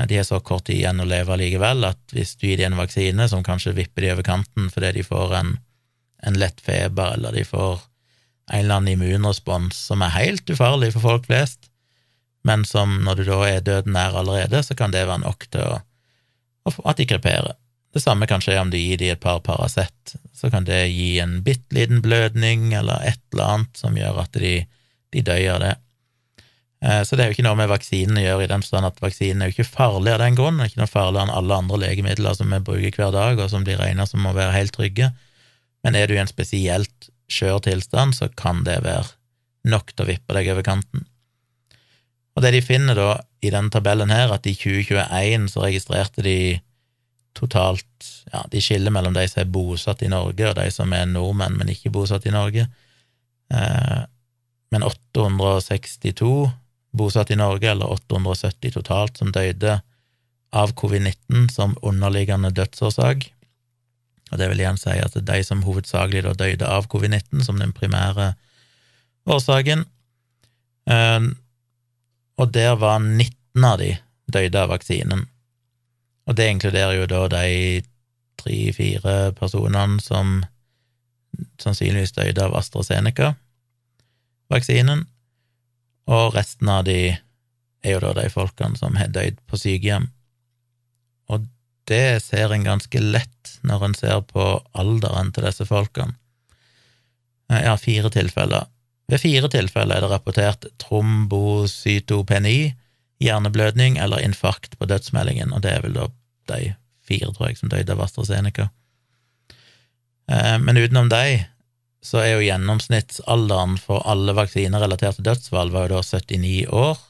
De 0.09 0.17
har 0.19 0.25
så 0.27 0.41
kort 0.43 0.65
tid 0.67 0.81
igjen 0.81 1.03
å 1.05 1.07
leve 1.07 1.37
likevel 1.39 1.87
at 1.87 2.01
hvis 2.17 2.35
du 2.41 2.49
gir 2.49 2.59
dem 2.59 2.73
en 2.73 2.81
vaksine 2.81 3.29
som 3.31 3.45
kanskje 3.47 3.77
vipper 3.77 4.03
de 4.03 4.11
over 4.17 4.27
kanten 4.27 4.67
fordi 4.73 4.91
de 4.97 5.05
får 5.07 5.37
en, 5.39 5.53
en 6.27 6.39
lett 6.41 6.59
feber, 6.65 7.15
eller 7.15 7.37
de 7.37 7.45
får 7.47 7.85
en 8.51 8.59
eller 8.59 8.81
annen 8.81 8.97
immunrespons 8.97 9.79
som 9.91 10.03
er 10.03 10.17
helt 10.17 10.51
ufarlig 10.51 10.91
for 10.97 11.05
folk 11.05 11.29
flest, 11.29 11.71
men 12.45 12.65
som 12.69 12.99
når 13.07 13.21
du 13.21 13.29
da 13.29 13.39
er 13.49 13.63
døden 13.65 13.95
nær 13.95 14.19
allerede, 14.21 14.65
så 14.67 14.75
kan 14.77 14.93
det 14.93 15.07
være 15.07 15.23
nok 15.23 15.47
til 15.53 15.63
å, 15.63 15.79
at 16.85 16.99
de 16.99 17.07
kreperer. 17.09 17.55
Det 17.95 18.03
samme 18.03 18.27
kan 18.27 18.43
skje 18.43 18.57
om 18.59 18.73
du 18.73 18.79
gir 18.79 18.99
dem 18.99 19.15
et 19.15 19.23
par 19.23 19.39
Paracet, 19.47 20.17
så 20.35 20.51
kan 20.51 20.67
det 20.67 20.89
gi 20.91 21.21
en 21.23 21.39
bitte 21.47 21.77
liten 21.77 22.03
blødning 22.03 22.73
eller 22.75 23.07
et 23.07 23.23
eller 23.33 23.53
annet 23.53 23.79
som 23.79 23.95
gjør 23.95 24.19
at 24.25 24.35
de, 24.43 24.55
de 25.15 25.23
dør 25.23 25.45
av 25.55 25.61
det. 25.63 25.75
Eh, 26.85 27.03
så 27.07 27.15
det 27.15 27.25
er 27.25 27.31
jo 27.31 27.37
ikke 27.37 27.47
noe 27.47 27.61
med 27.63 27.71
vaksinen 27.71 28.19
å 28.19 28.25
gjøre, 28.25 28.45
i 28.45 28.51
den 28.51 28.65
forstand 28.67 28.91
at 28.91 28.99
vaksinen 29.01 29.45
er 29.45 29.51
jo 29.53 29.57
ikke 29.57 29.77
farlig 29.77 30.13
av 30.13 30.21
den 30.25 30.37
grunn, 30.39 30.59
ikke 30.65 30.83
noe 30.83 30.91
farligere 30.91 31.29
enn 31.29 31.37
alle 31.39 31.61
andre 31.63 31.81
legemidler 31.87 32.37
som 32.37 32.51
vi 32.51 32.61
bruker 32.67 32.99
hver 32.99 33.15
dag, 33.15 33.39
og 33.39 33.53
som 33.53 33.65
blir 33.67 33.79
regna 33.81 34.09
som 34.11 34.27
å 34.27 34.35
være 34.37 34.57
helt 34.59 34.75
trygge. 34.75 35.13
Men 35.87 35.97
er 35.97 36.11
du 36.11 36.17
i 36.17 36.21
en 36.21 36.31
spesielt 36.31 37.11
skjør 37.31 37.63
tilstand, 37.65 38.19
så 38.19 38.29
kan 38.37 38.67
det 38.67 38.83
være 38.85 39.07
nok 39.71 39.95
til 39.95 40.05
å 40.05 40.11
vippe 40.11 40.37
deg 40.37 40.51
over 40.53 40.67
kanten. 40.67 41.07
Og 42.35 42.43
det 42.43 42.57
de 42.57 42.65
finner 42.67 42.99
da 42.99 43.11
i 43.45 43.53
denne 43.55 43.71
tabellen 43.73 44.11
her, 44.11 44.33
at 44.35 44.51
i 44.51 44.57
2021 44.59 45.47
så 45.53 45.63
registrerte 45.63 46.25
de 46.27 46.39
totalt 47.35 47.87
Ja, 48.33 48.45
de 48.51 48.61
skiller 48.63 48.91
mellom 48.91 49.15
de 49.15 49.27
som 49.29 49.43
er 49.43 49.51
bosatt 49.53 50.03
i 50.03 50.09
Norge, 50.11 50.49
og 50.49 50.57
de 50.59 50.65
som 50.73 50.93
er 50.97 51.07
nordmenn, 51.07 51.55
men 51.59 51.71
ikke 51.71 51.93
bosatt 51.95 52.27
i 52.27 52.33
Norge. 52.35 52.67
Eh, 53.53 54.01
men 54.75 54.83
862 54.83 56.51
bosatt 56.95 57.31
i 57.31 57.39
Norge, 57.39 57.71
eller 57.71 57.93
870 57.95 58.75
totalt, 58.75 59.21
som 59.21 59.33
døde 59.35 59.77
av 60.55 60.73
covid-19 60.79 61.49
som 61.53 61.77
underliggende 61.83 62.51
dødsårsak. 62.55 63.29
Og 64.33 64.41
det 64.41 64.49
vil 64.51 64.63
igjen 64.63 64.81
si 64.81 64.95
at 64.99 65.15
de 65.15 65.39
som 65.47 65.63
hovedsakelig 65.67 66.25
da 66.27 66.35
døde 66.39 66.71
av 66.71 66.89
covid-19 66.91 67.45
som 67.47 67.59
den 67.61 67.75
primære 67.77 68.33
årsaken. 69.31 69.85
Eh, 70.91 71.31
og 72.39 72.51
der 72.55 72.75
var 72.81 72.99
19 72.99 73.65
av 73.65 73.79
de 73.79 73.95
døde 74.27 74.63
av 74.63 74.73
vaksinen. 74.75 75.29
Og 76.25 76.33
det 76.39 76.47
inkluderer 76.51 76.95
jo 76.99 77.07
da 77.11 77.21
de 77.33 77.49
tre-fire 78.41 79.15
personene 79.39 80.01
som 80.03 80.27
sannsynligvis 81.61 82.17
døde 82.17 82.45
av 82.45 82.57
AstraZeneca-vaksinen, 82.59 85.01
og 86.05 86.35
resten 86.37 86.69
av 86.69 86.85
de 86.87 87.17
er 87.85 87.91
jo 87.93 88.01
da 88.05 88.13
de 88.17 88.31
folkene 88.33 88.77
som 88.81 88.97
har 88.97 89.09
dødd 89.13 89.37
på 89.49 89.55
sykehjem. 89.61 90.07
Og 91.33 91.39
det 91.89 92.23
ser 92.25 92.53
en 92.53 92.65
ganske 92.65 93.01
lett 93.01 93.59
når 93.67 93.85
en 93.89 93.97
ser 93.99 94.21
på 94.29 94.45
alderen 94.73 95.33
til 95.35 95.45
disse 95.49 95.67
folkene. 95.69 96.15
Ja, 97.53 97.77
fire 97.77 98.11
tilfeller. 98.13 98.65
Ved 99.13 99.21
fire 99.21 99.49
tilfeller 99.53 99.97
er 99.97 100.01
det 100.05 100.13
rapportert 100.13 100.63
trombocytopeni, 100.81 102.75
hjerneblødning 103.25 103.99
eller 104.01 104.23
infarkt 104.25 104.79
på 104.79 104.89
dødsmeldingen, 104.91 105.53
og 105.53 105.65
det 105.65 105.73
er 105.73 105.85
vel 105.85 105.97
da 105.97 106.09
de 106.53 106.75
fire, 107.05 107.33
tror 107.33 107.51
jeg, 107.51 107.59
som 107.61 107.73
døde 107.73 107.93
av 107.93 108.03
AstraZeneca. 108.05 108.69
Eh, 110.31 110.57
men 110.61 110.81
utenom 110.81 111.11
de, 111.13 111.45
så 112.05 112.21
er 112.21 112.35
jo 112.35 112.45
gjennomsnittsalderen 112.45 113.79
for 113.81 114.05
alle 114.09 114.35
vaksinerelaterte 114.37 115.25
dødsfall 115.25 115.73
var 115.73 115.89
jo 115.89 115.99
da 115.99 116.05
79 116.05 116.69
år. 116.69 117.01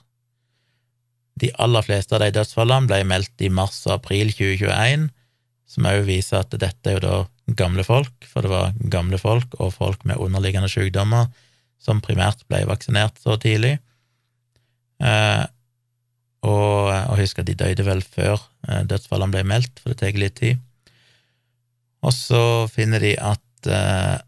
De 1.43 1.51
aller 1.59 1.83
fleste 1.83 2.15
av 2.15 2.23
de 2.23 2.31
dødsfallene 2.37 2.91
ble 2.91 3.01
meldt 3.11 3.43
i 3.43 3.51
mars 3.51 3.81
og 3.89 3.97
april 3.99 4.31
2021, 4.31 5.09
som 5.75 5.89
òg 5.91 6.05
viser 6.07 6.45
at 6.45 6.55
dette 6.55 6.91
er 6.91 7.01
jo 7.01 7.03
da 7.03 7.17
gamle 7.59 7.83
folk, 7.87 8.15
for 8.31 8.47
det 8.47 8.53
var 8.53 8.77
gamle 8.93 9.19
folk 9.19 9.57
og 9.59 9.75
folk 9.75 10.07
med 10.07 10.21
underliggende 10.23 10.71
sykdommer 10.71 11.27
som 11.83 12.01
primært 12.05 12.47
ble 12.49 12.63
vaksinert 12.69 13.19
så 13.21 13.37
tidlig. 13.41 13.77
Eh, 15.03 15.43
og, 16.45 16.93
og 16.93 17.19
husk 17.19 17.41
at 17.41 17.49
de 17.49 17.57
døde 17.59 17.87
vel 17.87 18.03
før 18.05 18.37
eh, 18.69 18.85
dødsfallene 18.91 19.35
ble 19.35 19.45
meldt, 19.49 19.81
for 19.81 19.93
det 19.93 20.01
tar 20.03 20.21
litt 20.21 20.37
tid. 20.41 20.61
Og 22.05 22.13
så 22.13 22.45
finner 22.73 23.01
de 23.01 23.15
at 23.17 23.71
eh, 23.71 24.21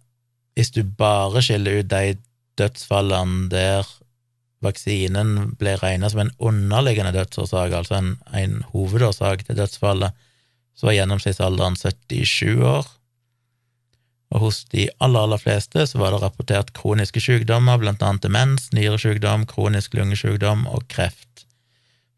hvis 0.57 0.73
du 0.73 0.83
bare 0.97 1.45
skiller 1.45 1.83
ut 1.83 1.93
de 1.93 2.17
dødsfallene 2.57 3.51
der 3.53 3.89
vaksinen 4.64 5.53
ble 5.61 5.77
regnet 5.83 6.14
som 6.14 6.23
en 6.25 6.33
underliggende 6.41 7.12
dødsårsak, 7.12 7.75
altså 7.77 7.99
en, 7.99 8.14
en 8.33 8.62
hovedårsak 8.73 9.45
til 9.47 9.59
dødsfallet, 9.59 10.17
så 10.77 10.89
var 10.89 10.97
gjennomsnittsalderen 10.97 11.77
77 11.77 12.64
år. 12.64 12.89
Og 14.35 14.43
hos 14.43 14.64
de 14.73 14.89
aller, 15.01 15.23
aller 15.23 15.41
fleste 15.41 15.85
så 15.87 16.01
var 16.01 16.12
det 16.12 16.23
rapportert 16.25 16.73
kroniske 16.77 17.23
sykdommer, 17.23 17.79
blant 17.81 18.03
annet 18.03 18.25
demens, 18.27 18.71
nyresykdom, 18.75 19.47
kronisk 19.49 19.95
lungesykdom 19.97 20.67
og 20.73 20.89
kreft, 20.93 21.45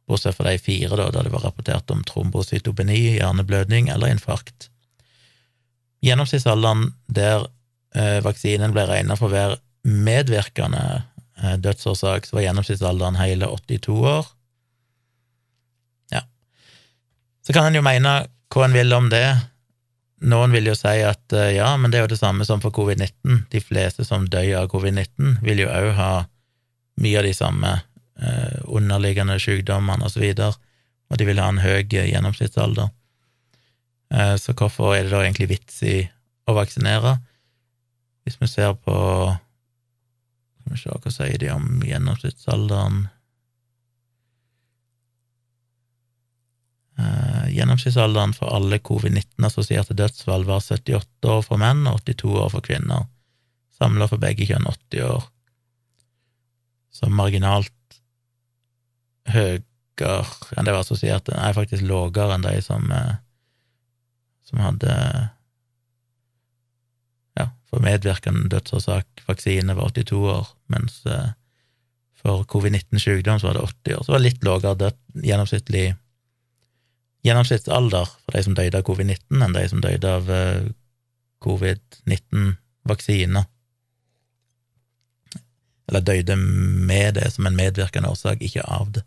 bortsett 0.09 0.37
fra 0.37 0.51
de 0.51 0.59
fire 0.63 0.97
da, 0.97 1.11
da 1.13 1.23
det 1.25 1.33
var 1.33 1.45
rapportert 1.45 1.91
om 1.93 2.03
trombocytopeni, 2.07 3.19
hjerneblødning 3.19 3.91
eller 3.93 4.13
infarkt. 4.13 4.71
Gjennomsnittsalderen 6.05 6.93
der 7.07 7.47
eh, 7.95 8.19
vaksinen 8.25 8.75
ble 8.75 8.87
regna 8.89 9.17
for 9.19 9.31
å 9.31 9.37
være 9.37 9.59
medvirkende 9.89 10.83
eh, 11.43 11.57
dødsårsak, 11.61 12.27
så 12.27 12.39
var 12.39 12.47
gjennomsnittsalderen 12.47 13.21
hele 13.21 13.51
82 13.51 13.99
år. 14.15 14.33
Ja. 16.15 16.25
Så 17.47 17.57
kan 17.57 17.69
en 17.69 17.79
jo 17.79 17.85
mene 17.85 18.21
hva 18.55 18.65
en 18.65 18.77
vil 18.77 18.95
om 18.97 19.11
det. 19.13 19.27
Noen 20.29 20.55
vil 20.55 20.71
jo 20.71 20.75
si 20.79 20.97
at 21.07 21.37
eh, 21.37 21.55
ja, 21.59 21.71
men 21.77 21.93
det 21.93 22.01
er 22.01 22.07
jo 22.07 22.15
det 22.15 22.23
samme 22.23 22.47
som 22.49 22.63
for 22.65 22.75
covid-19. 22.75 23.45
De 23.53 23.63
fleste 23.63 24.07
som 24.07 24.27
dør 24.31 24.65
av 24.65 24.73
covid-19, 24.73 25.39
vil 25.45 25.65
jo 25.67 25.71
òg 25.71 25.93
ha 25.99 26.13
mye 26.99 27.21
av 27.21 27.27
de 27.29 27.35
samme 27.37 27.77
eh, 28.23 28.61
underliggende 28.65 29.39
sykdommene 29.43 30.05
og 30.05 30.15
så 30.15 30.23
videre, 30.23 30.53
og 31.09 31.19
de 31.19 31.27
vil 31.29 31.41
ha 31.41 31.49
en 31.53 31.63
høy 31.63 31.85
gjennomsnittsalder. 31.89 32.91
Eh, 34.15 34.37
så 34.41 34.55
hvorfor 34.57 34.95
er 34.95 35.05
det 35.07 35.13
da 35.13 35.23
egentlig 35.25 35.51
vits 35.53 35.83
i 35.85 35.99
å 36.49 36.57
vaksinere? 36.57 37.19
Hvis 38.25 38.41
vi 38.41 38.49
ser 38.51 38.75
på 38.77 38.97
Skal 40.59 40.75
vi 40.75 40.81
se, 40.83 40.97
hva 41.01 41.11
sier 41.13 41.39
de 41.41 41.49
om 41.49 41.79
gjennomsnittsalderen? 41.81 43.07
Eh, 46.99 47.47
gjennomsnittsalderen 47.55 48.35
for 48.37 48.53
alle 48.53 48.81
covid-19-assosierte 48.85 49.97
dødsfall 49.97 50.45
var 50.45 50.61
78 50.61 51.31
år 51.33 51.41
for 51.47 51.63
menn 51.63 51.87
og 51.89 52.03
82 52.03 52.35
år 52.43 52.53
for 52.53 52.67
kvinner. 52.69 53.07
Samla 53.79 54.11
for 54.11 54.21
begge 54.21 54.45
kjønn 54.45 54.69
80 54.69 55.07
år. 55.07 55.25
Så 56.93 57.09
marginalt 57.09 57.73
høyere 59.35 59.65
enn 60.55 60.67
det 60.67 60.75
var 60.75 60.85
assosierte, 60.85 61.35
nei, 61.35 61.51
faktisk 61.57 61.83
lavere 61.89 62.37
enn 62.37 62.47
de 62.47 62.55
som 62.63 62.87
eh, 62.95 63.17
som 64.49 64.63
hadde 64.65 64.93
ja, 67.37 67.51
for 67.69 67.85
medvirkende 67.85 68.49
dødsårsak 68.55 69.27
vaksine 69.29 69.77
var 69.77 69.93
82 69.93 70.21
år, 70.33 70.47
mens 70.73 71.03
eh, 71.07 71.35
for 72.19 72.47
covid-19-sykdom 72.51 73.41
så 73.41 73.51
var 73.51 73.59
det 73.59 73.67
80 73.67 73.97
år. 73.97 74.03
Så 74.03 74.09
det 74.09 74.17
var 74.17 74.25
litt 74.25 74.47
lavere 74.47 74.93
gjennomsnittlig 75.29 75.87
gjennomsnittsalder 77.27 78.07
for 78.09 78.35
de 78.35 78.41
som 78.47 78.57
døde 78.57 78.81
av 78.81 78.89
covid-19, 78.89 79.45
enn 79.45 79.59
de 79.59 79.65
som 79.69 79.85
døde 79.85 80.17
av 80.21 80.25
eh, 80.33 80.73
covid-19-vaksiner. 81.45 83.45
Eller 85.89 86.03
døde 86.05 86.35
med 86.37 87.15
det 87.21 87.29
som 87.35 87.47
en 87.49 87.57
medvirkende 87.57 88.11
årsak, 88.13 88.43
ikke 88.45 88.65
av 88.65 88.87
det. 88.97 89.05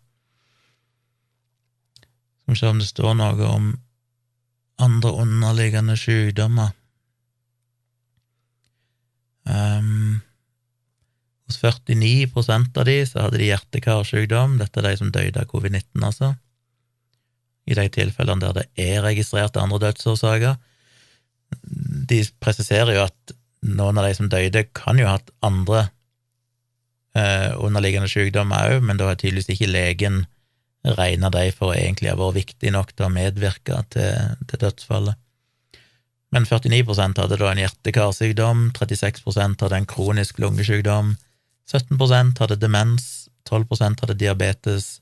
Skal 2.52 2.56
vi 2.56 2.60
se 2.60 2.70
om 2.76 2.80
det 2.80 2.90
står 2.90 3.14
noe 3.16 3.48
om 3.48 3.68
andre 4.82 5.12
underliggende 5.24 5.96
sykdommer. 6.00 6.74
Um, 9.48 10.20
hos 11.48 11.60
49% 11.62 12.78
av 12.78 12.86
de 12.86 12.98
så 13.08 13.24
hadde 13.24 13.40
de 13.40 13.48
hjerte-karsykdom, 13.48 14.58
dette 14.60 14.82
er 14.82 14.90
de 14.90 14.98
som 15.00 15.14
døde 15.16 15.40
av 15.40 15.48
covid-19, 15.48 16.04
altså. 16.04 16.34
I 17.72 17.78
de 17.78 17.88
tilfellene 17.94 18.44
der 18.44 18.58
det 18.60 18.68
er 18.84 19.06
registrert 19.06 19.56
andre 19.56 19.80
dødsårsaker. 19.86 20.60
De 22.12 22.20
presiserer 22.44 22.98
jo 22.98 23.06
at 23.06 23.36
noen 23.64 24.02
av 24.02 24.10
de 24.10 24.18
som 24.18 24.28
døde, 24.32 24.66
kan 24.76 25.00
jo 25.00 25.08
ha 25.08 25.16
hatt 25.20 25.32
andre 25.46 25.86
eh, 27.16 27.56
underliggende 27.56 28.12
sykdommer 28.12 28.76
òg, 28.76 28.84
men 28.84 29.00
da 29.00 29.08
har 29.12 29.20
tydeligvis 29.22 29.54
ikke 29.56 29.72
legen 29.72 30.24
regna 30.82 31.30
de 31.34 31.50
for 31.54 31.72
å 31.72 31.78
egentlig 31.78 32.10
ha 32.10 32.18
vært 32.18 32.40
viktig 32.40 32.72
nok 32.74 32.94
til 32.96 33.08
å 33.08 33.14
medvirke 33.14 33.82
til, 33.94 34.38
til 34.50 34.64
dødsfallet. 34.64 35.20
Men 36.32 36.48
49% 36.48 37.20
hadde 37.20 37.38
da 37.38 37.50
en 37.52 37.60
hjerte-karsykdom, 37.60 38.70
36% 38.78 39.66
hadde 39.66 39.82
en 39.82 39.90
kronisk 39.90 40.40
lungesykdom, 40.40 41.16
17% 41.68 42.40
hadde 42.40 42.60
demens, 42.60 43.08
12% 43.50 44.04
hadde 44.04 44.18
diabetes, 44.20 45.02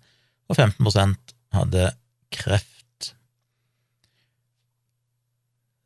og 0.49 0.57
15% 0.57 1.36
hadde 1.53 1.91
kreft. 2.34 3.13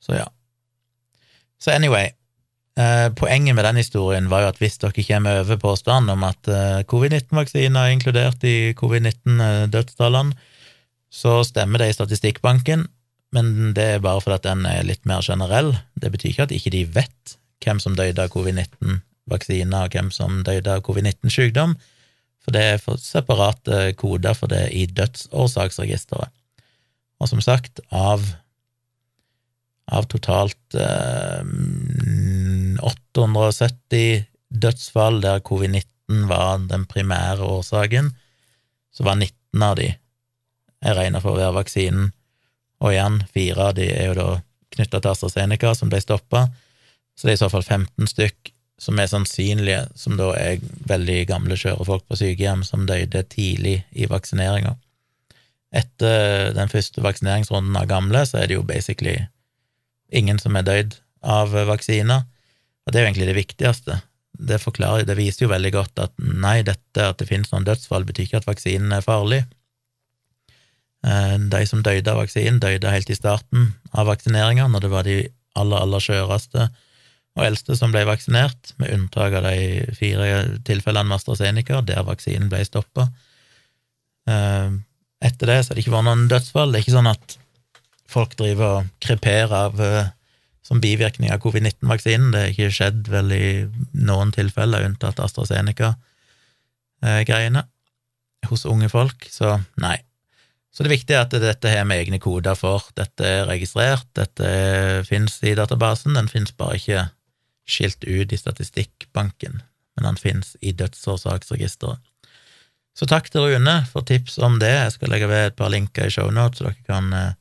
Så 0.03 0.15
ja. 0.15 0.27
Så 1.59 1.71
anyway, 1.71 2.11
Eh, 2.73 3.09
poenget 3.13 3.53
med 3.53 3.67
den 3.67 3.77
historien 3.77 4.29
var 4.31 4.41
jo 4.41 4.49
at 4.49 4.57
hvis 4.57 4.79
dere 4.81 5.05
kommer 5.05 5.43
over 5.43 5.59
påstanden 5.61 6.09
om 6.15 6.23
at 6.25 6.49
eh, 6.49 6.81
covid-19-vaksiner 6.89 7.77
er 7.77 7.93
inkludert 7.93 8.45
i 8.49 8.73
covid-19-dødstallene, 8.73 10.33
så 11.13 11.43
stemmer 11.45 11.83
det 11.83 11.91
i 11.91 11.93
statistikkbanken, 11.99 12.87
men 13.33 13.73
det 13.77 13.83
er 13.83 14.01
bare 14.01 14.21
fordi 14.21 14.39
at 14.39 14.47
den 14.47 14.65
er 14.65 14.87
litt 14.87 15.05
mer 15.05 15.21
generell. 15.21 15.75
Det 16.01 16.09
betyr 16.15 16.31
ikke 16.31 16.47
at 16.47 16.55
ikke 16.57 16.73
de 16.73 16.83
vet 16.95 17.37
hvem 17.63 17.79
som 17.79 17.93
døde 17.95 18.25
av 18.25 18.33
covid-19-vaksiner, 18.33 19.85
og 19.85 19.93
hvem 19.93 20.09
som 20.11 20.41
døde 20.41 20.73
av 20.73 20.81
covid-19-sykdom, 20.87 21.77
for 22.43 22.57
det 22.57 22.63
er 22.71 22.81
separate 22.99 23.93
koder 24.01 24.33
for 24.33 24.49
det 24.49 24.65
i 24.73 24.87
dødsårsaksregisteret. 24.89 26.33
Og 27.21 27.29
som 27.29 27.39
sagt, 27.39 27.79
av 27.93 28.25
av 29.91 30.07
totalt 30.11 30.77
eh, 30.79 31.43
870 32.79 34.25
dødsfall 34.53 35.21
der 35.23 35.41
covid-19 35.45 36.27
var 36.29 36.61
den 36.69 36.85
primære 36.89 37.43
årsaken, 37.43 38.11
så 38.93 39.03
var 39.03 39.15
19 39.15 39.63
av 39.63 39.77
de 39.79 39.93
er 40.83 40.97
regna 40.97 41.21
for 41.23 41.33
å 41.33 41.41
være 41.41 41.57
vaksinen. 41.57 42.11
Og 42.83 42.93
igjen, 42.93 43.21
fire 43.33 43.69
av 43.69 43.77
de 43.77 43.87
er 43.89 44.11
jo 44.11 44.17
da 44.19 44.27
knytta 44.73 44.99
til 44.99 45.13
AstraZeneca, 45.13 45.73
som 45.77 45.91
ble 45.91 46.01
stoppa, 46.03 46.47
så 47.13 47.27
det 47.27 47.33
er 47.33 47.37
i 47.37 47.43
så 47.43 47.49
fall 47.53 47.63
15 47.63 48.09
stykk 48.09 48.53
som 48.81 48.99
er 48.99 49.07
sannsynlige, 49.07 49.83
som 49.95 50.17
da 50.17 50.31
er 50.35 50.63
veldig 50.89 51.19
gamle 51.29 51.57
kjørefolk 51.59 52.07
på 52.09 52.17
sykehjem 52.19 52.65
som 52.67 52.87
døde 52.89 53.21
tidlig 53.31 53.83
i 53.93 54.09
vaksineringa. 54.09 54.73
Etter 55.73 56.51
den 56.57 56.69
første 56.69 57.01
vaksineringsrunden 57.05 57.77
av 57.77 57.87
gamle, 57.89 58.25
så 58.27 58.41
er 58.41 58.49
det 58.49 58.57
jo 58.57 58.65
basically 58.67 59.15
ingen 60.13 60.41
som 60.41 60.57
er 60.57 60.65
døyd 60.67 60.97
av 61.23 61.53
vaksiner. 61.69 62.25
Og 62.83 62.91
det 62.91 62.99
er 62.99 63.05
jo 63.05 63.11
egentlig 63.11 63.29
det 63.29 63.39
viktigste. 63.39 64.01
det 64.33 64.57
forklarer, 64.59 65.05
det 65.05 65.13
viser 65.15 65.45
jo 65.45 65.51
veldig 65.51 65.71
godt 65.71 65.99
at 66.01 66.13
nei, 66.17 66.63
dette 66.65 67.03
at 67.05 67.19
det 67.21 67.27
finnes 67.29 67.51
noen 67.51 67.67
dødsfall, 67.67 68.03
betyr 68.03 68.25
ikke 68.25 68.39
at 68.41 68.47
vaksinen 68.49 68.95
er 68.95 69.05
farlig. 69.05 69.43
Eh, 71.05 71.35
de 71.53 71.61
som 71.69 71.83
døde 71.85 72.09
av 72.09 72.17
vaksinen, 72.17 72.57
døde 72.63 72.91
helt 72.91 73.11
i 73.13 73.17
starten 73.17 73.73
av 73.93 74.09
vaksineringa, 74.09 74.65
når 74.71 74.85
det 74.85 74.91
var 74.93 75.05
de 75.07 75.17
aller, 75.53 75.77
aller 75.77 76.01
skjøreste 76.01 76.65
og 77.33 77.45
eldste 77.45 77.77
som 77.77 77.93
ble 77.93 78.03
vaksinert, 78.09 78.73
med 78.81 78.93
unntak 78.93 79.37
av 79.37 79.45
de 79.47 79.85
fire 79.97 80.27
tilfellene 80.65 81.09
med 81.09 81.19
AstraZeneca, 81.19 81.83
der 81.85 82.05
vaksinen 82.07 82.49
ble 82.49 82.63
stoppa. 82.65 83.07
Eh, 84.29 84.75
etter 85.23 85.49
det 85.53 85.61
så 85.61 85.71
har 85.71 85.77
det 85.77 85.85
ikke 85.85 85.95
vært 85.95 86.09
noen 86.09 86.27
dødsfall. 86.31 86.73
Det 86.73 86.81
er 86.81 86.85
ikke 86.87 86.97
sånn 86.97 87.13
at 87.13 87.37
folk 88.13 88.35
driver 88.39 88.79
og 88.79 88.91
kreperer 89.03 89.55
av 89.69 89.81
som 90.63 90.81
bivirkning 90.83 91.31
av 91.33 91.39
covid-19-vaksinen. 91.43 92.31
Det 92.31 92.39
har 92.39 92.47
ikke 92.53 92.75
skjedd 92.77 93.01
vel 93.11 93.29
i 93.35 93.47
noen 93.93 94.31
tilfeller, 94.35 94.85
unntatt 94.87 95.19
AstraZeneca-greiene, 95.23 97.61
hos 98.49 98.65
unge 98.67 98.89
folk, 98.91 99.19
så 99.31 99.47
nei. 99.79 99.97
Så 100.73 100.83
det 100.83 100.95
viktige 100.95 101.17
er 101.19 101.25
at 101.27 101.35
dette 101.37 101.69
har 101.69 101.85
vi 101.85 101.99
egne 102.01 102.19
koder 102.19 102.55
for. 102.57 102.81
Dette 102.97 103.23
er 103.27 103.45
registrert, 103.45 104.07
dette 104.17 104.47
finnes 105.05 105.43
i 105.45 105.53
databasen, 105.59 106.17
den 106.17 106.31
finnes 106.31 106.55
bare 106.57 106.75
ikke 106.79 107.03
skilt 107.69 108.03
ut 108.03 108.33
i 108.33 108.39
statistikkbanken, 108.39 109.61
men 109.95 110.07
den 110.07 110.17
finnes 110.19 110.57
i 110.61 110.73
dødsårsaksregisteret. 110.75 112.01
Så 112.93 113.07
takk 113.09 113.29
til 113.33 113.47
Rune 113.49 113.79
for 113.89 114.05
tips 114.05 114.37
om 114.45 114.59
det. 114.61 114.69
Jeg 114.69 114.93
skal 114.97 115.13
legge 115.13 115.29
ved 115.29 115.47
et 115.47 115.55
par 115.57 115.71
linker 115.73 116.09
i 116.09 116.13
shownotes, 116.13 116.59
så 116.59 116.69
dere 116.69 116.85
kan 116.85 117.13
eh, 117.17 117.37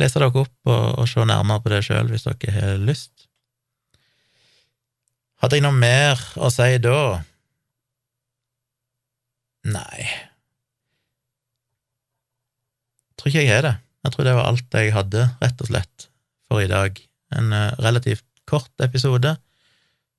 lese 0.00 0.18
dere 0.18 0.30
opp 0.32 0.70
og, 0.70 0.84
og 1.00 1.08
se 1.08 1.24
nærmere 1.26 1.62
på 1.64 1.72
det 1.72 1.82
sjøl 1.86 2.10
hvis 2.12 2.26
dere 2.26 2.54
har 2.56 2.80
lyst. 2.82 3.28
Hadde 5.40 5.56
jeg 5.56 5.64
noe 5.64 5.76
mer 5.76 6.20
å 6.36 6.50
si 6.52 6.74
da? 6.84 7.20
Nei 9.70 10.00
Jeg 13.10 13.16
tror 13.20 13.28
ikke 13.30 13.44
jeg 13.44 13.52
har 13.52 13.64
det. 13.66 13.76
Jeg 14.00 14.12
tror 14.14 14.24
det 14.24 14.32
var 14.38 14.46
alt 14.48 14.76
jeg 14.80 14.92
hadde, 14.96 15.22
rett 15.42 15.58
og 15.60 15.68
slett, 15.68 16.06
for 16.48 16.62
i 16.64 16.70
dag. 16.70 16.96
En 17.36 17.52
uh, 17.52 17.76
relativt 17.84 18.24
kort 18.48 18.72
episode, 18.80 19.34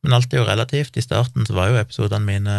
men 0.06 0.14
alt 0.14 0.34
er 0.34 0.42
jo 0.42 0.46
relativt. 0.46 0.98
I 0.98 1.04
starten 1.06 1.48
så 1.48 1.56
var 1.58 1.72
jo 1.72 1.80
episodene 1.82 2.26
mine 2.26 2.58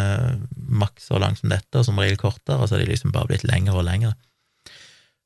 maks 0.83 1.07
så 1.11 1.21
langt 1.23 1.39
som 1.39 1.53
dette, 1.53 1.79
og 1.79 1.87
som 1.87 1.99
regel 2.03 2.19
kortere, 2.19 2.59
og 2.59 2.67
så 2.67 2.75
har 2.75 2.83
de 2.83 2.91
liksom 2.91 3.15
bare 3.15 3.31
blitt 3.31 3.47
lengre 3.47 3.79
og 3.79 3.87
lengre. 3.87 4.17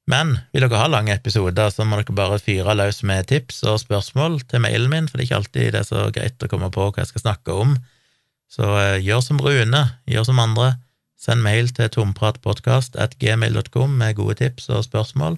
Men 0.06 0.36
vil 0.54 0.62
dere 0.62 0.78
ha 0.78 0.86
lange 0.90 1.14
episoder, 1.16 1.70
så 1.74 1.84
må 1.84 1.98
dere 1.98 2.14
bare 2.14 2.38
fyre 2.42 2.74
løs 2.78 3.02
med 3.06 3.26
tips 3.32 3.64
og 3.66 3.80
spørsmål 3.82 4.38
til 4.46 4.62
mailen 4.62 4.90
min, 4.92 5.08
for 5.10 5.18
det 5.18 5.22
er 5.24 5.28
ikke 5.28 5.40
alltid 5.40 5.72
det 5.74 5.80
er 5.82 5.88
så 5.88 6.00
greit 6.14 6.42
å 6.46 6.50
komme 6.50 6.70
på 6.74 6.82
hva 6.86 7.02
jeg 7.02 7.10
skal 7.10 7.24
snakke 7.24 7.50
om. 7.64 7.70
Så 8.46 8.64
eh, 8.78 9.02
gjør 9.02 9.20
som 9.26 9.42
Rune, 9.42 9.82
gjør 10.06 10.24
som 10.28 10.38
andre. 10.42 10.68
Send 11.18 11.40
mail 11.42 11.66
til 11.74 11.90
tompratpodkast.gmail.com 11.96 13.90
med 13.98 14.16
gode 14.18 14.34
tips 14.38 14.64
og 14.70 14.86
spørsmål. 14.86 15.34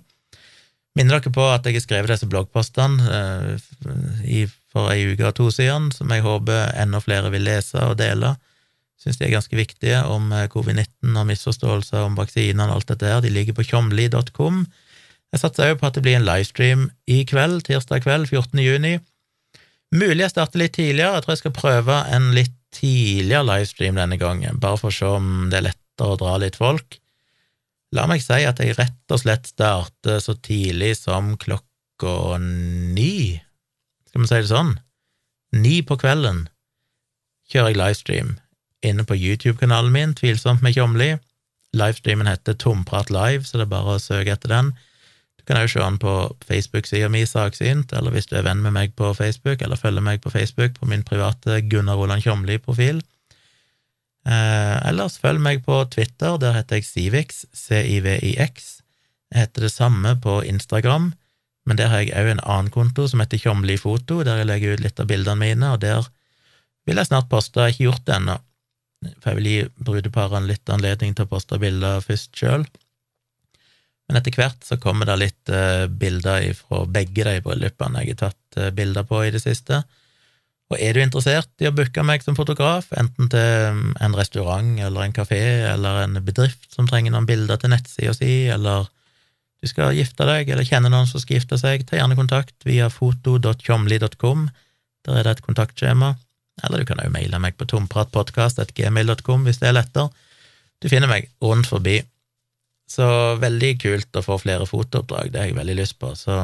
Minner 0.98 1.16
dere 1.16 1.32
på 1.32 1.44
at 1.48 1.64
jeg 1.64 1.74
har 1.78 1.84
skrevet 1.86 2.10
disse 2.12 2.28
bloggpostene 2.28 2.96
eh, 3.08 4.46
for 4.68 4.92
ei 4.92 5.00
uke 5.14 5.24
og 5.30 5.36
to 5.38 5.46
siden, 5.54 5.88
som 5.96 6.12
jeg 6.12 6.26
håper 6.26 6.76
enda 6.76 7.00
flere 7.00 7.32
vil 7.32 7.46
lese 7.48 7.78
og 7.88 7.96
dele 8.02 8.36
syns 8.98 9.18
de 9.18 9.28
er 9.28 9.34
ganske 9.36 9.56
viktige, 9.56 10.02
om 10.10 10.32
eh, 10.34 10.48
covid-19 10.52 11.14
og 11.14 11.28
misforståelser 11.30 12.04
om 12.04 12.18
vaksinene 12.18 12.68
og 12.68 12.80
alt 12.80 12.92
dette 12.92 13.10
her. 13.10 13.22
De 13.24 13.32
ligger 13.32 13.56
på 13.56 13.66
tjomli.com. 13.68 14.64
Jeg 15.32 15.42
satser 15.42 15.72
òg 15.72 15.80
på 15.80 15.88
at 15.88 15.98
det 15.98 16.04
blir 16.06 16.18
en 16.18 16.26
livestream 16.26 16.88
i 17.10 17.22
kveld, 17.28 17.62
tirsdag 17.68 18.04
kveld, 18.06 18.30
14. 18.30 18.62
juni. 18.64 18.96
Mulig 19.94 20.24
jeg 20.24 20.32
starter 20.34 20.60
litt 20.60 20.74
tidligere, 20.76 21.16
jeg 21.16 21.24
tror 21.24 21.34
jeg 21.34 21.42
skal 21.42 21.56
prøve 21.56 21.98
en 22.12 22.32
litt 22.36 22.56
tidligere 22.74 23.46
livestream 23.48 23.96
denne 23.96 24.18
gangen, 24.20 24.58
bare 24.60 24.80
for 24.80 24.90
å 24.90 24.96
se 24.98 25.12
om 25.18 25.46
det 25.52 25.60
er 25.60 25.68
lettere 25.70 26.16
å 26.16 26.18
dra 26.20 26.34
litt 26.42 26.58
folk. 26.60 26.98
La 27.96 28.04
meg 28.08 28.20
si 28.20 28.42
at 28.44 28.60
jeg 28.60 28.76
rett 28.76 29.14
og 29.14 29.22
slett 29.22 29.48
starter 29.48 30.20
så 30.20 30.34
tidlig 30.44 30.92
som 30.98 31.36
klokka 31.40 32.36
ni, 32.40 33.38
skal 34.08 34.24
vi 34.24 34.28
si 34.28 34.42
det 34.42 34.50
sånn? 34.50 34.74
Ni 35.56 35.80
på 35.84 35.96
kvelden 36.00 36.44
kjører 37.48 37.72
jeg 37.72 37.80
livestream 37.80 38.36
inne 38.86 39.04
på 39.04 39.16
YouTube-kanalen 39.16 39.92
min, 39.92 40.14
Tvilsomt 40.14 40.62
med 40.62 40.76
Tjomli. 40.76 41.16
Livestreamen 41.76 42.28
heter 42.30 42.54
Tomprat 42.54 43.10
live, 43.10 43.44
så 43.44 43.58
det 43.58 43.66
er 43.66 43.72
bare 43.72 43.96
å 43.96 44.02
søke 44.02 44.32
etter 44.34 44.52
den. 44.52 44.72
Du 45.38 45.44
kan 45.48 45.60
òg 45.60 45.70
se 45.72 45.82
den 45.82 45.98
på 46.00 46.14
Facebook-sida 46.48 47.10
mi, 47.12 47.24
Saksynt, 47.26 47.92
eller 47.96 48.14
hvis 48.14 48.28
du 48.30 48.36
er 48.38 48.46
venn 48.46 48.62
med 48.64 48.76
meg 48.76 48.96
på 48.96 49.10
Facebook, 49.16 49.62
eller 49.62 49.80
følger 49.80 50.04
meg 50.04 50.22
på 50.24 50.32
Facebook 50.32 50.78
på 50.78 50.88
min 50.90 51.04
private 51.06 51.60
Gunnar 51.68 52.00
Roland 52.00 52.24
Tjomli-profil. 52.24 53.02
Eh, 54.28 54.76
ellers 54.88 55.16
følg 55.20 55.40
meg 55.40 55.62
på 55.64 55.80
Twitter, 55.92 56.36
der 56.40 56.56
heter 56.58 56.80
jeg 56.80 56.88
Civix, 56.88 57.44
C-I-V-I-X. 57.56 58.68
Jeg 59.32 59.44
heter 59.44 59.66
det 59.66 59.72
samme 59.72 60.14
på 60.20 60.40
Instagram, 60.48 61.12
men 61.68 61.80
der 61.80 61.92
har 61.92 62.04
jeg 62.04 62.16
òg 62.16 62.32
en 62.32 62.44
annen 62.44 62.72
konto 62.72 63.06
som 63.08 63.20
heter 63.20 63.40
Tjomli 63.40 63.76
Foto, 63.80 64.22
der 64.24 64.40
jeg 64.40 64.48
legger 64.48 64.76
ut 64.76 64.84
litt 64.84 65.00
av 65.00 65.08
bildene 65.10 65.40
mine, 65.40 65.72
og 65.74 65.82
der 65.84 66.08
vil 66.88 66.96
jeg 66.96 67.10
snart 67.10 67.28
poste, 67.28 67.60
jeg 67.60 67.64
har 67.66 67.74
ikke 67.74 67.88
gjort 67.90 68.06
det 68.08 68.16
ennå, 68.16 68.36
for 69.20 69.30
jeg 69.30 69.38
vil 69.38 69.48
gi 69.50 69.58
brudeparene 69.84 70.48
litt 70.50 70.70
anledning 70.72 71.14
til 71.14 71.26
å 71.26 71.30
poste 71.30 71.58
bilder 71.62 72.02
først 72.04 72.34
sjøl. 72.36 72.66
Men 74.08 74.18
etter 74.18 74.34
hvert 74.34 74.64
så 74.64 74.78
kommer 74.80 75.08
det 75.08 75.18
litt 75.20 75.52
uh, 75.52 75.84
bilder 75.86 76.46
fra 76.56 76.82
begge 76.88 77.26
de 77.28 77.40
bryllupene 77.44 78.04
jeg 78.04 78.16
har 78.16 78.28
tatt 78.28 78.60
uh, 78.60 78.70
bilder 78.74 79.06
på 79.08 79.20
i 79.26 79.32
det 79.34 79.42
siste. 79.44 79.82
Og 80.68 80.80
er 80.84 80.96
du 80.96 81.00
interessert 81.00 81.50
i 81.62 81.68
å 81.68 81.72
booke 81.76 82.02
meg 82.04 82.24
som 82.24 82.36
fotograf, 82.36 82.90
enten 82.96 83.30
til 83.32 83.72
um, 83.72 83.82
en 84.04 84.16
restaurant 84.16 84.78
eller 84.84 85.04
en 85.04 85.16
kafé 85.16 85.40
eller 85.70 86.02
en 86.06 86.20
bedrift 86.24 86.72
som 86.74 86.88
trenger 86.88 87.14
noen 87.14 87.28
bilder 87.28 87.60
til 87.60 87.72
nettsida 87.72 88.16
si, 88.16 88.32
eller 88.52 88.88
du 89.58 89.68
skal 89.68 89.96
gifte 89.96 90.26
deg 90.28 90.50
eller 90.52 90.66
kjenne 90.66 90.90
noen 90.92 91.08
som 91.10 91.20
skal 91.22 91.38
gifte 91.38 91.58
seg, 91.60 91.84
ta 91.88 91.98
gjerne 91.98 92.18
kontakt 92.18 92.66
via 92.68 92.88
foto.tjomli.com. 92.92 94.48
Der 95.06 95.20
er 95.20 95.26
det 95.26 95.36
et 95.36 95.44
kontaktskjema. 95.46 96.14
Eller 96.64 96.82
du 96.82 96.88
kan 96.88 97.00
jo 97.02 97.12
maile 97.14 97.40
meg 97.42 97.56
på 97.58 97.68
tompratpodkast.gmil.com 97.70 99.44
hvis 99.46 99.60
det 99.62 99.70
er 99.70 99.76
lettere. 99.78 100.08
Du 100.82 100.88
finner 100.90 101.10
meg 101.10 101.28
rundt 101.42 101.68
forbi. 101.70 102.00
Så 102.88 103.04
veldig 103.42 103.74
kult 103.82 104.16
å 104.16 104.24
få 104.24 104.38
flere 104.40 104.66
fotooppdrag, 104.66 105.32
det 105.32 105.42
har 105.42 105.50
jeg 105.50 105.58
veldig 105.58 105.76
lyst 105.76 105.98
på. 106.00 106.14
Så 106.16 106.40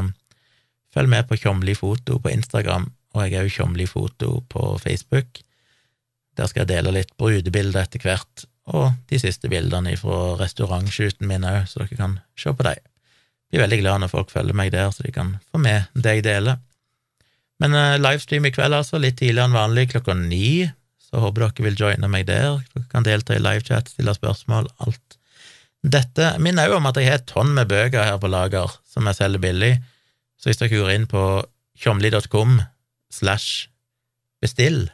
følg 0.94 1.10
med 1.10 1.28
på 1.28 1.38
Tjomli 1.40 1.74
foto 1.78 2.18
på 2.20 2.32
Instagram, 2.34 2.90
og 3.14 3.22
jeg 3.24 3.38
er 3.38 3.46
jo 3.46 3.54
Tjomli 3.54 3.86
foto 3.88 4.42
på 4.52 4.74
Facebook. 4.82 5.40
Der 6.36 6.50
skal 6.50 6.64
jeg 6.64 6.74
dele 6.74 6.92
litt 6.98 7.14
brudebilder 7.16 7.86
etter 7.86 8.02
hvert, 8.04 8.44
og 8.68 8.92
de 9.08 9.20
siste 9.22 9.48
bildene 9.48 9.94
fra 10.00 10.34
restaurantshooten 10.40 11.28
min 11.30 11.46
òg, 11.48 11.64
så 11.70 11.84
dere 11.84 11.98
kan 12.00 12.18
se 12.36 12.52
på 12.52 12.66
dem. 12.66 12.84
Blir 13.50 13.64
veldig 13.64 13.80
glad 13.80 14.02
når 14.02 14.12
folk 14.12 14.32
følger 14.34 14.56
meg 14.58 14.72
der, 14.74 14.90
så 14.92 15.06
de 15.06 15.14
kan 15.14 15.36
få 15.48 15.62
med 15.62 15.88
det 15.94 16.18
jeg 16.18 16.26
deler. 16.26 16.60
Men 17.62 17.76
uh, 17.76 17.98
livestream 18.00 18.48
i 18.48 18.52
kveld, 18.54 18.74
altså, 18.74 18.98
litt 19.02 19.20
tidligere 19.20 19.48
enn 19.48 19.58
vanlig, 19.58 19.90
klokka 19.92 20.16
ni. 20.18 20.70
Så 21.02 21.20
håper 21.22 21.46
dere 21.46 21.68
vil 21.68 21.78
joine 21.78 22.10
meg 22.10 22.26
der. 22.30 22.62
Dere 22.74 22.88
kan 22.90 23.06
delta 23.06 23.36
i 23.36 23.42
livechat, 23.42 23.92
stille 23.92 24.16
spørsmål, 24.16 24.70
alt. 24.86 25.18
Dette 25.84 26.32
minner 26.40 26.70
òg 26.70 26.78
om 26.78 26.88
at 26.88 26.96
jeg 26.96 27.10
har 27.10 27.20
et 27.20 27.28
tonn 27.28 27.52
med 27.52 27.68
bøker 27.68 28.06
her 28.08 28.16
på 28.20 28.30
lager 28.32 28.72
som 28.88 29.04
jeg 29.10 29.18
selger 29.18 29.42
billig, 29.42 29.74
så 30.40 30.48
hvis 30.48 30.60
dere 30.60 30.72
går 30.72 30.92
inn 30.94 31.06
på 31.10 31.22
tjomli.com 31.80 32.60
slash 33.12 33.68
bestill, 34.40 34.86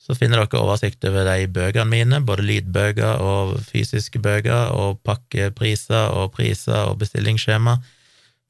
så 0.00 0.16
finner 0.18 0.42
dere 0.42 0.62
oversikt 0.62 1.04
over 1.06 1.28
de 1.28 1.46
bøkene 1.52 1.86
mine, 1.90 2.20
både 2.26 2.46
lydbøker 2.48 3.22
og 3.22 3.60
fysiske 3.68 4.18
bøker, 4.22 4.72
og 4.74 4.98
pakkepriser 5.06 6.16
og 6.16 6.32
priser 6.34 6.88
og 6.88 6.98
bestillingsskjema. 7.04 7.76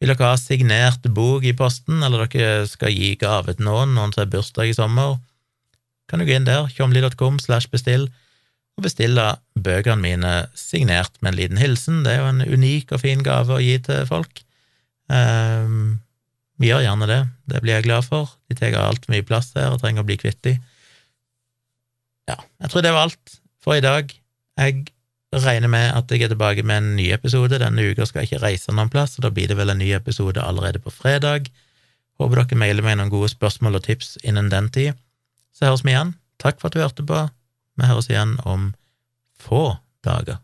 Vil 0.00 0.12
dere 0.12 0.30
ha 0.32 0.36
signert 0.40 1.04
bok 1.12 1.44
i 1.44 1.52
posten, 1.56 2.00
eller 2.04 2.24
dere 2.32 2.64
skal 2.70 2.94
gi 2.94 3.12
gave 3.20 3.52
til 3.52 3.66
noen, 3.66 3.92
noen 3.96 4.14
som 4.14 4.24
har 4.24 4.32
bursdag 4.32 4.70
i 4.70 4.76
sommer, 4.76 5.18
kan 6.10 6.18
du 6.18 6.26
gå 6.26 6.34
inn 6.34 6.48
der, 6.48 6.66
tjomli.com 6.74 7.38
slash 7.38 7.70
bestill, 7.70 8.08
og 8.78 8.86
bestille 8.86 9.26
bøkene 9.60 10.00
mine 10.02 10.34
signert 10.58 11.12
med 11.20 11.34
en 11.34 11.38
liten 11.38 11.60
hilsen. 11.60 12.00
Det 12.02 12.14
er 12.14 12.22
jo 12.22 12.30
en 12.32 12.40
unik 12.42 12.94
og 12.96 13.02
fin 13.02 13.22
gave 13.26 13.54
å 13.54 13.62
gi 13.62 13.76
til 13.84 14.06
folk. 14.08 14.42
Um, 15.10 16.00
gjør 16.60 16.84
gjerne 16.84 17.08
det, 17.10 17.20
det 17.50 17.62
blir 17.64 17.76
jeg 17.76 17.86
glad 17.86 18.06
for. 18.08 18.32
De 18.50 18.56
tar 18.58 18.76
altfor 18.80 19.14
mye 19.14 19.26
plass 19.26 19.52
her 19.56 19.74
og 19.74 19.82
trenger 19.82 20.04
å 20.04 20.08
bli 20.08 20.18
kvitt 20.20 20.40
dem. 20.46 20.58
Ja, 22.30 22.38
jeg 22.62 22.72
tror 22.72 22.84
det 22.86 22.94
var 22.94 23.08
alt 23.08 23.36
for 23.62 23.76
i 23.76 23.84
dag. 23.84 24.10
Jeg 24.60 24.90
regner 25.38 25.70
med 25.70 25.92
at 25.94 26.10
jeg 26.10 26.24
er 26.26 26.32
tilbake 26.32 26.64
med 26.66 26.80
en 26.80 26.96
ny 26.96 27.10
episode. 27.14 27.58
Denne 27.62 27.84
uka 27.92 28.06
skal 28.06 28.24
jeg 28.24 28.32
ikke 28.32 28.42
reise 28.44 28.74
noen 28.74 28.90
plass, 28.90 29.16
og 29.18 29.26
da 29.26 29.30
blir 29.34 29.50
det 29.50 29.58
vel 29.58 29.70
en 29.70 29.78
ny 29.78 29.92
episode 29.94 30.42
allerede 30.42 30.82
på 30.82 30.90
fredag. 30.90 31.46
Håper 32.18 32.42
dere 32.42 32.58
mailer 32.58 32.84
meg 32.84 32.98
noen 32.98 33.12
gode 33.12 33.30
spørsmål 33.32 33.78
og 33.78 33.86
tips 33.86 34.16
innen 34.26 34.50
den 34.50 34.68
tid. 34.74 34.98
Så 35.54 35.68
høres 35.68 35.86
vi 35.86 35.94
igjen. 35.94 36.16
Takk 36.42 36.60
for 36.60 36.68
at 36.68 36.76
du 36.76 36.82
hørte 36.82 37.06
på. 37.06 37.24
Vi 37.78 37.86
høres 37.86 38.10
igjen 38.10 38.38
om 38.44 38.72
få 39.40 39.76
dager. 40.04 40.42